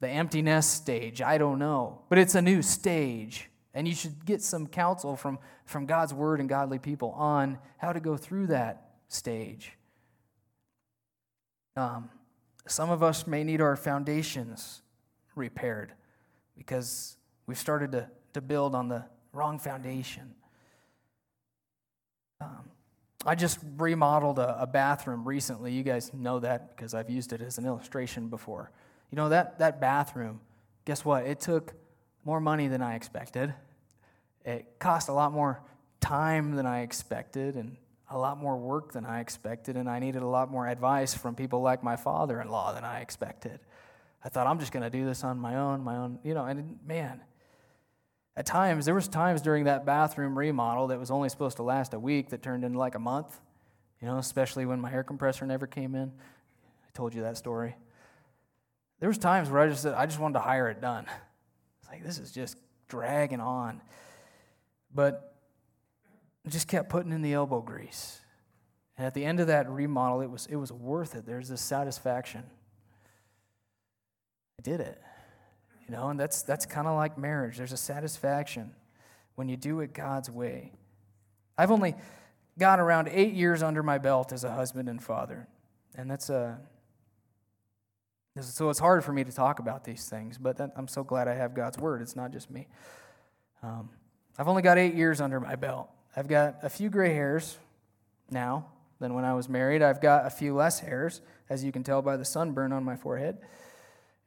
the 0.00 0.08
empty 0.08 0.42
nest 0.42 0.74
stage 0.74 1.22
i 1.22 1.38
don't 1.38 1.58
know 1.58 2.02
but 2.08 2.18
it's 2.18 2.34
a 2.34 2.42
new 2.42 2.62
stage 2.62 3.50
and 3.74 3.86
you 3.86 3.94
should 3.94 4.24
get 4.24 4.42
some 4.42 4.66
counsel 4.66 5.16
from 5.16 5.38
from 5.64 5.86
god's 5.86 6.12
word 6.12 6.40
and 6.40 6.48
godly 6.48 6.78
people 6.78 7.10
on 7.12 7.58
how 7.78 7.92
to 7.92 8.00
go 8.00 8.16
through 8.16 8.46
that 8.46 8.90
stage 9.08 9.72
um, 11.76 12.08
some 12.66 12.90
of 12.90 13.02
us 13.02 13.26
may 13.26 13.44
need 13.44 13.60
our 13.60 13.76
foundations 13.76 14.82
repaired 15.34 15.92
because 16.56 17.16
we've 17.46 17.58
started 17.58 17.92
to, 17.92 18.08
to 18.32 18.40
build 18.40 18.74
on 18.74 18.88
the 18.88 19.04
wrong 19.32 19.58
foundation. 19.58 20.34
Um, 22.40 22.70
I 23.24 23.34
just 23.34 23.58
remodeled 23.76 24.38
a, 24.38 24.62
a, 24.62 24.66
bathroom 24.66 25.26
recently. 25.26 25.72
You 25.72 25.82
guys 25.82 26.12
know 26.14 26.40
that 26.40 26.76
because 26.76 26.94
I've 26.94 27.10
used 27.10 27.32
it 27.32 27.40
as 27.40 27.58
an 27.58 27.66
illustration 27.66 28.28
before. 28.28 28.70
You 29.10 29.16
know, 29.16 29.28
that, 29.28 29.58
that 29.58 29.80
bathroom, 29.80 30.40
guess 30.84 31.04
what? 31.04 31.26
It 31.26 31.40
took 31.40 31.74
more 32.24 32.40
money 32.40 32.68
than 32.68 32.82
I 32.82 32.94
expected. 32.94 33.54
It 34.44 34.66
cost 34.78 35.08
a 35.08 35.12
lot 35.12 35.32
more 35.32 35.62
time 36.00 36.56
than 36.56 36.66
I 36.66 36.80
expected, 36.80 37.56
and 37.56 37.76
a 38.10 38.18
lot 38.18 38.38
more 38.38 38.56
work 38.56 38.92
than 38.92 39.04
I 39.04 39.20
expected, 39.20 39.76
and 39.76 39.88
I 39.88 39.98
needed 39.98 40.22
a 40.22 40.26
lot 40.26 40.50
more 40.50 40.66
advice 40.68 41.14
from 41.14 41.34
people 41.34 41.60
like 41.60 41.82
my 41.82 41.96
father 41.96 42.40
in 42.40 42.48
law 42.48 42.72
than 42.72 42.84
I 42.84 43.00
expected. 43.00 43.60
I 44.24 44.28
thought, 44.28 44.46
I'm 44.46 44.58
just 44.58 44.72
going 44.72 44.82
to 44.82 44.90
do 44.90 45.04
this 45.04 45.24
on 45.24 45.38
my 45.38 45.56
own, 45.56 45.82
my 45.82 45.96
own, 45.96 46.18
you 46.22 46.34
know, 46.34 46.44
and 46.44 46.78
man, 46.84 47.20
at 48.36 48.44
times, 48.44 48.84
there 48.84 48.94
was 48.94 49.08
times 49.08 49.40
during 49.40 49.64
that 49.64 49.86
bathroom 49.86 50.36
remodel 50.36 50.88
that 50.88 50.98
was 50.98 51.10
only 51.10 51.28
supposed 51.28 51.56
to 51.56 51.62
last 51.62 51.94
a 51.94 51.98
week 51.98 52.28
that 52.30 52.42
turned 52.42 52.64
into 52.64 52.78
like 52.78 52.94
a 52.94 52.98
month, 52.98 53.40
you 54.00 54.06
know, 54.06 54.18
especially 54.18 54.66
when 54.66 54.78
my 54.78 54.92
air 54.92 55.02
compressor 55.02 55.46
never 55.46 55.66
came 55.66 55.94
in. 55.94 56.12
I 56.12 56.90
told 56.92 57.14
you 57.14 57.22
that 57.22 57.38
story. 57.38 57.76
There 59.00 59.08
was 59.08 59.18
times 59.18 59.50
where 59.50 59.60
I 59.60 59.68
just 59.68 59.82
said, 59.82 59.94
I 59.94 60.06
just 60.06 60.18
wanted 60.18 60.34
to 60.34 60.40
hire 60.40 60.68
it 60.68 60.80
done. 60.80 61.06
It's 61.80 61.90
like, 61.90 62.02
this 62.02 62.18
is 62.18 62.32
just 62.32 62.56
dragging 62.88 63.40
on. 63.40 63.80
But 64.94 65.34
I 66.46 66.50
just 66.50 66.68
kept 66.68 66.88
putting 66.88 67.12
in 67.12 67.22
the 67.22 67.34
elbow 67.34 67.60
grease. 67.60 68.20
And 68.96 69.06
at 69.06 69.14
the 69.14 69.24
end 69.24 69.40
of 69.40 69.48
that 69.48 69.68
remodel, 69.68 70.22
it 70.22 70.30
was, 70.30 70.46
it 70.46 70.56
was 70.56 70.72
worth 70.72 71.14
it. 71.14 71.26
There's 71.26 71.48
this 71.48 71.60
satisfaction. 71.60 72.44
I 74.58 74.62
did 74.62 74.80
it. 74.80 75.00
You 75.86 75.94
know, 75.94 76.08
and 76.08 76.18
that's, 76.18 76.42
that's 76.42 76.66
kind 76.66 76.88
of 76.88 76.96
like 76.96 77.18
marriage. 77.18 77.58
There's 77.58 77.72
a 77.72 77.76
satisfaction 77.76 78.72
when 79.34 79.48
you 79.48 79.56
do 79.56 79.80
it 79.80 79.92
God's 79.92 80.30
way. 80.30 80.72
I've 81.58 81.70
only 81.70 81.94
got 82.58 82.80
around 82.80 83.08
eight 83.08 83.34
years 83.34 83.62
under 83.62 83.82
my 83.82 83.98
belt 83.98 84.32
as 84.32 84.44
a 84.44 84.52
husband 84.52 84.88
and 84.88 85.02
father. 85.02 85.46
And 85.94 86.10
that's 86.10 86.30
a. 86.30 86.58
So 88.40 88.68
it's 88.68 88.78
hard 88.78 89.02
for 89.02 89.12
me 89.12 89.24
to 89.24 89.32
talk 89.32 89.60
about 89.60 89.84
these 89.84 90.08
things, 90.10 90.36
but 90.36 90.60
I'm 90.76 90.88
so 90.88 91.02
glad 91.02 91.26
I 91.26 91.34
have 91.34 91.54
God's 91.54 91.78
word. 91.78 92.02
It's 92.02 92.14
not 92.14 92.32
just 92.32 92.50
me. 92.50 92.68
Um, 93.62 93.88
I've 94.38 94.46
only 94.46 94.60
got 94.60 94.76
eight 94.76 94.94
years 94.94 95.22
under 95.22 95.40
my 95.40 95.56
belt. 95.56 95.88
I've 96.14 96.28
got 96.28 96.56
a 96.62 96.68
few 96.68 96.90
gray 96.90 97.14
hairs 97.14 97.56
now 98.30 98.66
than 98.98 99.14
when 99.14 99.24
I 99.24 99.32
was 99.32 99.48
married. 99.48 99.80
I've 99.80 100.02
got 100.02 100.26
a 100.26 100.30
few 100.30 100.54
less 100.54 100.80
hairs, 100.80 101.22
as 101.48 101.64
you 101.64 101.72
can 101.72 101.82
tell 101.82 102.02
by 102.02 102.18
the 102.18 102.26
sunburn 102.26 102.72
on 102.72 102.84
my 102.84 102.94
forehead. 102.94 103.38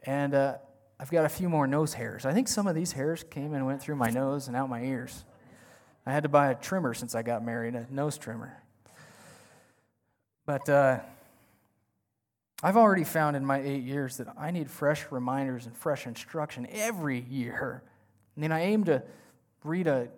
And 0.03 0.34
uh, 0.34 0.55
I've 0.99 1.12
got 1.12 1.26
a 1.26 1.30
few 1.30 1.47
more 1.47 1.68
nose 1.68 1.93
hairs. 1.93 2.26
I 2.26 2.34
think 2.34 2.47
some 2.47 2.66
of 2.66 2.74
these 2.74 2.93
hairs 2.93 3.24
came 3.30 3.53
and 3.53 3.68
went 3.68 3.80
through 3.80 3.95
my 3.95 4.10
nose 4.10 4.47
and 4.47 4.55
out 4.55 4.70
my 4.70 4.82
ears. 4.82 5.24
I 6.07 6.14
had 6.14 6.24
to 6.24 6.30
buy 6.30 6.49
a 6.49 6.55
trimmer 6.55 6.95
since 6.95 7.14
I 7.14 7.22
got 7.22 7.45
married, 7.45 7.76
a 7.76 7.86
nose 7.91 8.18
trimmer. 8.18 8.57
But 10.47 10.68
uh, 10.68 10.99
I've 12.62 12.78
already 12.78 13.05
found 13.05 13.36
in 13.36 13.45
my 13.45 13.62
eight 13.62 13.84
years 13.84 14.18
that 14.18 14.28
I 14.38 14.51
need 14.51 14.70
fresh 14.70 15.05
reminders 15.12 15.66
and 15.66 15.76
fresh 15.76 16.05
instruction 16.07 16.68
every 16.72 17.22
year. 17.22 17.84
I 18.36 18.39
mean, 18.39 18.51
I 18.51 18.62
aim 18.62 18.84
to 18.86 19.03
read 19.64 19.88
a 19.88 20.10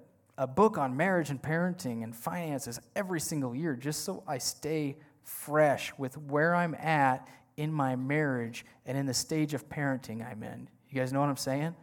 a 0.42 0.48
book 0.48 0.80
on 0.80 0.98
marriage 0.98 1.30
and 1.30 1.40
parenting 1.40 2.04
and 2.04 2.16
finances 2.16 2.80
every 2.96 3.20
single 3.20 3.56
year 3.56 3.76
just 3.76 4.04
so 4.04 4.24
I 4.28 4.40
stay 4.40 4.98
fresh 5.24 5.94
with 6.00 6.18
where 6.18 6.56
I'm 6.56 6.74
at 6.74 7.28
in 7.58 7.72
my 7.72 7.96
marriage 7.96 8.66
and 8.88 8.98
in 8.98 9.06
the 9.06 9.14
stage 9.14 9.54
of 9.54 9.70
parenting 9.70 10.26
I'm 10.26 10.42
in. 10.42 10.68
You 10.90 11.00
guys 11.00 11.14
know 11.14 11.20
what 11.20 11.30
I'm 11.30 11.38
saying? 11.38 11.76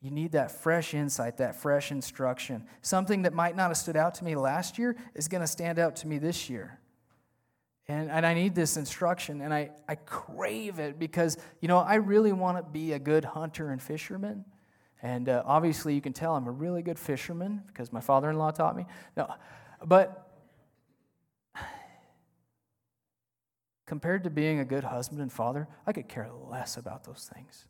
You 0.00 0.12
need 0.12 0.30
that 0.30 0.52
fresh 0.52 0.94
insight, 0.94 1.38
that 1.38 1.56
fresh 1.56 1.90
instruction. 1.90 2.66
Something 2.82 3.22
that 3.22 3.32
might 3.32 3.56
not 3.56 3.68
have 3.68 3.76
stood 3.76 3.96
out 3.96 4.14
to 4.14 4.24
me 4.24 4.36
last 4.36 4.78
year 4.78 4.96
is 5.14 5.26
going 5.26 5.40
to 5.40 5.46
stand 5.48 5.80
out 5.80 5.96
to 5.96 6.06
me 6.06 6.18
this 6.18 6.48
year. 6.48 6.78
And, 7.88 8.10
and 8.10 8.24
I 8.24 8.34
need 8.34 8.54
this 8.54 8.76
instruction, 8.76 9.40
and 9.40 9.52
I, 9.52 9.70
I 9.88 9.96
crave 9.96 10.78
it 10.78 10.98
because, 10.98 11.36
you 11.60 11.66
know, 11.68 11.78
I 11.78 11.96
really 11.96 12.32
want 12.32 12.56
to 12.58 12.62
be 12.62 12.92
a 12.92 12.98
good 12.98 13.24
hunter 13.24 13.70
and 13.70 13.82
fisherman. 13.82 14.44
And 15.02 15.28
uh, 15.28 15.42
obviously, 15.44 15.94
you 15.94 16.00
can 16.00 16.12
tell 16.12 16.36
I'm 16.36 16.46
a 16.46 16.52
really 16.52 16.82
good 16.82 16.98
fisherman 16.98 17.62
because 17.66 17.92
my 17.92 18.00
father 18.00 18.30
in 18.30 18.38
law 18.38 18.52
taught 18.52 18.76
me. 18.76 18.86
No, 19.16 19.34
but 19.84 20.30
compared 23.86 24.22
to 24.24 24.30
being 24.30 24.60
a 24.60 24.64
good 24.64 24.84
husband 24.84 25.20
and 25.20 25.32
father, 25.32 25.66
I 25.84 25.92
could 25.92 26.08
care 26.08 26.30
less 26.48 26.76
about 26.76 27.02
those 27.02 27.28
things. 27.34 27.66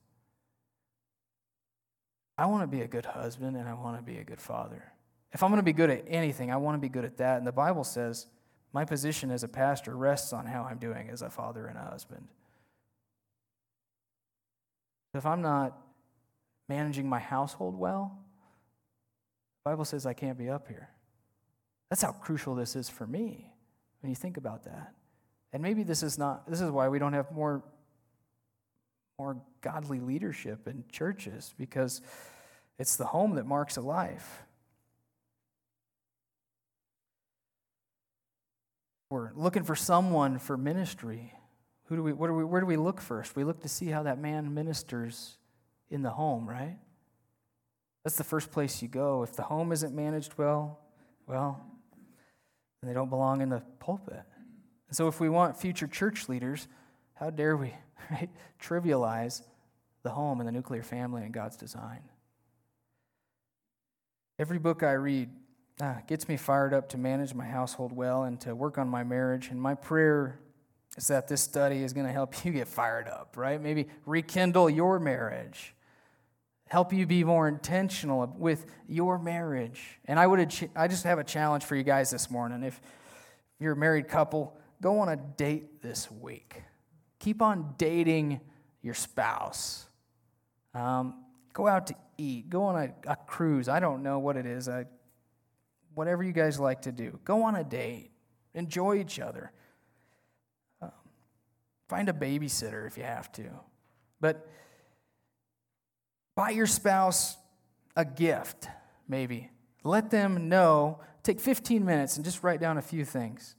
I 2.36 2.46
want 2.46 2.64
to 2.64 2.66
be 2.66 2.82
a 2.82 2.88
good 2.88 3.06
husband 3.06 3.56
and 3.56 3.66
I 3.66 3.74
want 3.74 3.96
to 3.96 4.02
be 4.02 4.18
a 4.18 4.24
good 4.24 4.40
father. 4.40 4.92
If 5.32 5.42
I'm 5.42 5.50
going 5.50 5.58
to 5.58 5.64
be 5.64 5.72
good 5.72 5.88
at 5.88 6.04
anything, 6.06 6.50
I 6.50 6.58
want 6.58 6.74
to 6.74 6.80
be 6.80 6.90
good 6.90 7.04
at 7.04 7.16
that. 7.16 7.38
And 7.38 7.46
the 7.46 7.52
Bible 7.52 7.84
says 7.84 8.26
my 8.72 8.84
position 8.84 9.30
as 9.30 9.42
a 9.42 9.48
pastor 9.48 9.96
rests 9.96 10.32
on 10.32 10.46
how 10.46 10.62
I'm 10.62 10.78
doing 10.78 11.10
as 11.10 11.22
a 11.22 11.30
father 11.30 11.66
and 11.66 11.76
a 11.76 11.82
husband. 11.82 12.28
If 15.14 15.26
I'm 15.26 15.42
not 15.42 15.78
managing 16.68 17.08
my 17.08 17.18
household 17.18 17.78
well, 17.78 18.18
the 19.64 19.70
Bible 19.70 19.84
says 19.84 20.06
I 20.06 20.14
can't 20.14 20.38
be 20.38 20.48
up 20.48 20.68
here. 20.68 20.88
That's 21.90 22.02
how 22.02 22.12
crucial 22.12 22.54
this 22.54 22.74
is 22.74 22.88
for 22.88 23.06
me 23.06 23.52
when 24.00 24.10
you 24.10 24.16
think 24.16 24.38
about 24.38 24.64
that. 24.64 24.94
And 25.52 25.62
maybe 25.62 25.82
this 25.82 26.02
is 26.02 26.16
not 26.16 26.48
this 26.48 26.62
is 26.62 26.70
why 26.70 26.88
we 26.88 26.98
don't 26.98 27.12
have 27.12 27.30
more 27.30 27.62
more 29.18 29.36
godly 29.60 30.00
leadership 30.00 30.66
in 30.66 30.84
churches 30.90 31.54
because 31.58 32.00
it's 32.78 32.96
the 32.96 33.04
home 33.04 33.34
that 33.34 33.44
marks 33.44 33.76
a 33.76 33.82
life. 33.82 34.42
We're 39.12 39.30
looking 39.34 39.62
for 39.62 39.76
someone 39.76 40.38
for 40.38 40.56
ministry. 40.56 41.34
Who 41.84 41.96
do 41.96 42.02
we, 42.02 42.12
do 42.12 42.32
we, 42.32 42.44
where 42.44 42.62
do 42.62 42.66
we 42.66 42.78
look 42.78 42.98
first? 42.98 43.36
We 43.36 43.44
look 43.44 43.60
to 43.60 43.68
see 43.68 43.88
how 43.88 44.04
that 44.04 44.18
man 44.18 44.54
ministers 44.54 45.36
in 45.90 46.00
the 46.00 46.08
home, 46.08 46.48
right? 46.48 46.78
That's 48.04 48.16
the 48.16 48.24
first 48.24 48.50
place 48.50 48.80
you 48.80 48.88
go. 48.88 49.22
If 49.22 49.36
the 49.36 49.42
home 49.42 49.70
isn't 49.70 49.94
managed 49.94 50.38
well, 50.38 50.80
well, 51.26 51.62
then 52.80 52.88
they 52.88 52.94
don't 52.94 53.10
belong 53.10 53.42
in 53.42 53.50
the 53.50 53.62
pulpit. 53.80 54.22
And 54.88 54.96
so 54.96 55.08
if 55.08 55.20
we 55.20 55.28
want 55.28 55.58
future 55.60 55.86
church 55.86 56.30
leaders, 56.30 56.66
how 57.12 57.28
dare 57.28 57.54
we 57.54 57.74
right, 58.10 58.30
trivialize 58.62 59.42
the 60.04 60.10
home 60.10 60.40
and 60.40 60.48
the 60.48 60.52
nuclear 60.52 60.82
family 60.82 61.22
and 61.22 61.34
God's 61.34 61.58
design? 61.58 62.00
Every 64.38 64.58
book 64.58 64.82
I 64.82 64.92
read 64.92 65.28
ah, 65.80 65.98
gets 66.06 66.28
me 66.28 66.36
fired 66.36 66.74
up 66.74 66.88
to 66.90 66.98
manage 66.98 67.34
my 67.34 67.46
household 67.46 67.92
well 67.92 68.24
and 68.24 68.40
to 68.42 68.54
work 68.54 68.78
on 68.78 68.88
my 68.88 69.04
marriage. 69.04 69.48
And 69.48 69.60
my 69.60 69.74
prayer 69.74 70.38
is 70.96 71.08
that 71.08 71.28
this 71.28 71.40
study 71.40 71.82
is 71.82 71.92
going 71.92 72.06
to 72.06 72.12
help 72.12 72.44
you 72.44 72.52
get 72.52 72.68
fired 72.68 73.08
up, 73.08 73.36
right? 73.36 73.60
Maybe 73.60 73.88
rekindle 74.06 74.70
your 74.70 74.98
marriage 74.98 75.74
help 76.72 76.90
you 76.90 77.06
be 77.06 77.22
more 77.22 77.48
intentional 77.48 78.34
with 78.38 78.64
your 78.88 79.18
marriage. 79.18 80.00
And 80.06 80.18
I 80.18 80.26
would 80.26 80.40
I 80.74 80.88
just 80.88 81.04
have 81.04 81.18
a 81.18 81.24
challenge 81.24 81.64
for 81.64 81.76
you 81.76 81.82
guys 81.82 82.10
this 82.10 82.30
morning. 82.30 82.62
If 82.62 82.80
you're 83.60 83.74
a 83.74 83.76
married 83.76 84.08
couple, 84.08 84.56
go 84.80 85.00
on 85.00 85.10
a 85.10 85.16
date 85.16 85.82
this 85.82 86.10
week. 86.10 86.62
Keep 87.18 87.42
on 87.42 87.74
dating 87.76 88.40
your 88.80 88.94
spouse. 88.94 89.84
Um, 90.72 91.22
go 91.52 91.68
out 91.68 91.88
to 91.88 91.94
eat. 92.16 92.48
Go 92.48 92.62
on 92.62 92.76
a, 92.76 93.10
a, 93.10 93.16
cruise. 93.16 93.68
I 93.68 93.78
don't 93.78 94.02
know 94.02 94.18
what 94.18 94.38
it 94.38 94.46
is. 94.46 94.66
I, 94.66 94.86
whatever 95.94 96.22
you 96.22 96.32
guys 96.32 96.58
like 96.58 96.82
to 96.82 96.92
do. 96.92 97.18
Go 97.24 97.42
on 97.44 97.56
a 97.56 97.64
date. 97.64 98.10
Enjoy 98.54 98.96
each 98.96 99.18
other. 99.18 99.52
Um, 100.80 100.90
find 101.88 102.08
a 102.08 102.12
babysitter 102.12 102.86
if 102.86 102.96
you 102.96 103.04
have 103.04 103.30
to. 103.32 103.44
But 104.20 104.48
buy 106.34 106.50
your 106.50 106.66
spouse 106.66 107.36
a 107.96 108.04
gift, 108.04 108.68
maybe. 109.08 109.50
Let 109.84 110.10
them 110.10 110.48
know. 110.48 111.00
Take 111.22 111.40
15 111.40 111.84
minutes 111.84 112.16
and 112.16 112.24
just 112.24 112.42
write 112.42 112.60
down 112.60 112.78
a 112.78 112.82
few 112.82 113.04
things 113.04 113.56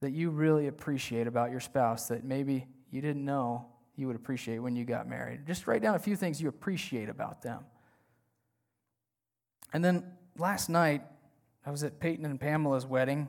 that 0.00 0.10
you 0.10 0.30
really 0.30 0.66
appreciate 0.66 1.26
about 1.26 1.50
your 1.50 1.60
spouse 1.60 2.08
that 2.08 2.24
maybe 2.24 2.66
you 2.90 3.00
didn't 3.00 3.24
know 3.24 3.66
you 3.96 4.06
would 4.06 4.16
appreciate 4.16 4.58
when 4.58 4.74
you 4.74 4.84
got 4.84 5.08
married. 5.08 5.46
Just 5.46 5.66
write 5.66 5.82
down 5.82 5.94
a 5.94 5.98
few 5.98 6.16
things 6.16 6.40
you 6.40 6.48
appreciate 6.48 7.08
about 7.08 7.42
them. 7.42 7.64
And 9.72 9.84
then 9.84 10.04
last 10.36 10.68
night, 10.68 11.02
I 11.64 11.70
was 11.70 11.84
at 11.84 12.00
Peyton 12.00 12.24
and 12.24 12.40
Pamela's 12.40 12.86
wedding, 12.86 13.28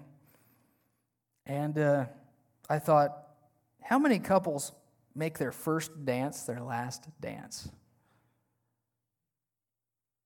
and 1.46 1.78
uh, 1.78 2.06
I 2.70 2.80
thought, 2.80 3.18
how 3.82 4.00
many 4.00 4.20
couples 4.20 4.72
make 5.14 5.38
their 5.38 5.52
first 5.52 6.06
dance 6.06 6.44
their 6.44 6.62
last 6.62 7.08
dance? 7.22 7.70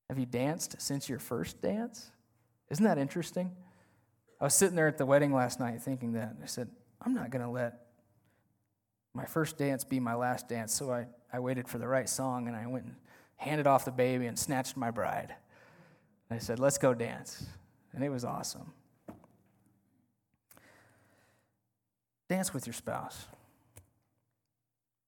Have 0.09 0.19
you 0.19 0.25
danced 0.25 0.81
since 0.81 1.09
your 1.09 1.19
first 1.19 1.61
dance? 1.61 2.11
Isn't 2.69 2.85
that 2.85 2.97
interesting? 2.97 3.51
I 4.39 4.45
was 4.45 4.53
sitting 4.53 4.75
there 4.75 4.87
at 4.87 4.97
the 4.97 5.05
wedding 5.05 5.33
last 5.33 5.59
night 5.59 5.81
thinking 5.81 6.13
that. 6.13 6.35
I 6.41 6.45
said, 6.45 6.69
I'm 7.01 7.13
not 7.13 7.29
going 7.29 7.43
to 7.43 7.49
let 7.49 7.87
my 9.13 9.25
first 9.25 9.57
dance 9.57 9.83
be 9.83 9.99
my 9.99 10.13
last 10.13 10.47
dance. 10.47 10.73
So 10.73 10.91
I, 10.91 11.07
I 11.33 11.39
waited 11.39 11.67
for 11.67 11.77
the 11.77 11.87
right 11.87 12.07
song 12.07 12.47
and 12.47 12.55
I 12.55 12.67
went 12.67 12.85
and 12.85 12.95
handed 13.35 13.67
off 13.67 13.83
the 13.83 13.91
baby 13.91 14.27
and 14.27 14.37
snatched 14.37 14.77
my 14.77 14.91
bride. 14.91 15.33
And 16.29 16.37
I 16.37 16.39
said, 16.39 16.59
Let's 16.59 16.77
go 16.77 16.93
dance. 16.93 17.45
And 17.97 18.05
it 18.05 18.09
was 18.09 18.23
awesome. 18.23 18.73
Dance 22.29 22.53
with 22.53 22.67
your 22.67 22.75
spouse. 22.75 23.25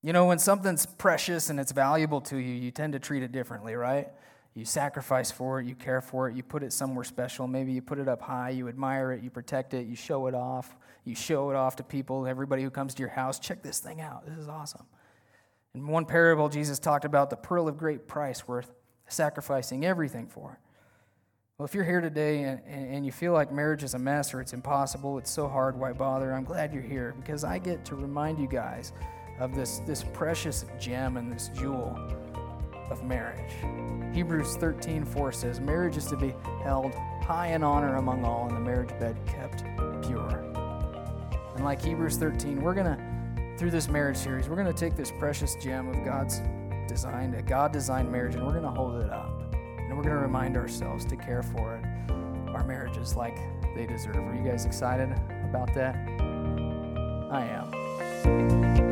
You 0.02 0.12
know, 0.12 0.26
when 0.26 0.40
something's 0.40 0.88
precious 0.88 1.52
and 1.52 1.60
it's 1.60 1.72
valuable 1.72 2.20
to 2.22 2.38
you, 2.38 2.52
you 2.52 2.72
tend 2.72 2.94
to 2.94 3.00
treat 3.00 3.22
it 3.22 3.32
differently, 3.32 3.76
right? 3.76 4.08
You 4.56 4.66
sacrifice 4.66 5.30
for 5.30 5.60
it, 5.60 5.68
you 5.68 5.76
care 5.76 6.02
for 6.02 6.30
it, 6.30 6.36
you 6.36 6.42
put 6.42 6.64
it 6.64 6.74
somewhere 6.74 7.04
special. 7.04 7.46
Maybe 7.46 7.72
you 7.74 7.84
put 7.84 8.00
it 8.00 8.08
up 8.08 8.24
high, 8.24 8.50
you 8.50 8.68
admire 8.68 9.12
it, 9.12 9.22
you 9.22 9.30
protect 9.30 9.76
it, 9.76 9.86
you 9.86 9.96
show 9.96 10.26
it 10.26 10.34
off. 10.34 10.76
You 11.04 11.14
show 11.14 11.52
it 11.52 11.56
off 11.56 11.76
to 11.76 11.84
people, 11.84 12.26
everybody 12.26 12.64
who 12.64 12.72
comes 12.72 12.96
to 12.96 13.02
your 13.02 13.12
house. 13.12 13.38
Check 13.38 13.62
this 13.62 13.78
thing 13.78 14.02
out. 14.02 14.26
This 14.26 14.40
is 14.40 14.48
awesome. 14.48 14.88
In 15.76 15.86
one 15.86 16.06
parable, 16.06 16.50
Jesus 16.50 16.80
talked 16.80 17.06
about 17.06 17.30
the 17.30 17.36
pearl 17.36 17.68
of 17.68 17.78
great 17.78 18.08
price 18.08 18.48
worth 18.48 18.72
sacrificing 19.08 19.86
everything 19.86 20.26
for. 20.26 20.60
Well, 21.60 21.66
if 21.66 21.76
you're 21.76 21.84
here 21.84 22.00
today 22.00 22.44
and, 22.44 22.62
and 22.66 23.06
you 23.06 23.12
feel 23.12 23.34
like 23.34 23.52
marriage 23.52 23.84
is 23.84 23.94
a 23.94 24.00
mess 24.00 24.34
or 24.34 24.40
it's 24.40 24.54
impossible, 24.54 25.18
it's 25.18 25.30
so 25.30 25.46
hard, 25.46 25.78
why 25.78 25.92
bother? 25.92 26.32
I'm 26.32 26.46
glad 26.46 26.74
you're 26.74 26.82
here 26.82 27.14
because 27.20 27.44
I 27.44 27.58
get 27.58 27.84
to 27.84 27.96
remind 27.96 28.40
you 28.40 28.48
guys 28.48 28.94
of 29.42 29.54
this, 29.54 29.80
this 29.80 30.06
precious 30.14 30.64
gem 30.80 31.18
and 31.18 31.30
this 31.30 31.50
jewel 31.50 31.98
of 32.90 33.04
marriage. 33.04 33.52
Hebrews 34.14 34.56
13 34.56 35.04
4 35.04 35.32
says, 35.34 35.60
Marriage 35.60 35.98
is 35.98 36.06
to 36.06 36.16
be 36.16 36.34
held 36.64 36.94
high 37.24 37.48
in 37.48 37.62
honor 37.62 37.98
among 37.98 38.24
all, 38.24 38.48
and 38.48 38.56
the 38.56 38.62
marriage 38.62 38.98
bed 38.98 39.18
kept 39.26 39.66
pure. 40.08 40.40
And 41.58 41.66
like 41.66 41.82
Hebrews 41.82 42.16
13, 42.16 42.62
we're 42.62 42.74
going 42.74 42.86
to, 42.86 43.58
through 43.58 43.72
this 43.72 43.90
marriage 43.90 44.16
series, 44.16 44.48
we're 44.48 44.56
going 44.56 44.74
to 44.74 44.80
take 44.80 44.96
this 44.96 45.12
precious 45.20 45.56
gem 45.56 45.90
of 45.90 46.06
God's 46.06 46.42
design, 46.88 47.34
a 47.34 47.42
God 47.42 47.74
designed 47.74 48.10
marriage, 48.10 48.36
and 48.36 48.46
we're 48.46 48.54
going 48.54 48.64
to 48.64 48.70
hold 48.70 49.02
it 49.02 49.10
up. 49.10 49.39
We're 50.00 50.04
going 50.04 50.16
to 50.16 50.22
remind 50.22 50.56
ourselves 50.56 51.04
to 51.08 51.18
care 51.18 51.44
for 51.44 51.76
it, 51.76 51.84
our 52.56 52.64
marriages 52.64 53.18
like 53.18 53.38
they 53.76 53.86
deserve. 53.86 54.16
Are 54.16 54.34
you 54.34 54.50
guys 54.50 54.66
excited 54.66 55.12
about 55.44 55.74
that? 55.74 55.94
I 57.30 57.46
am. 57.46 58.89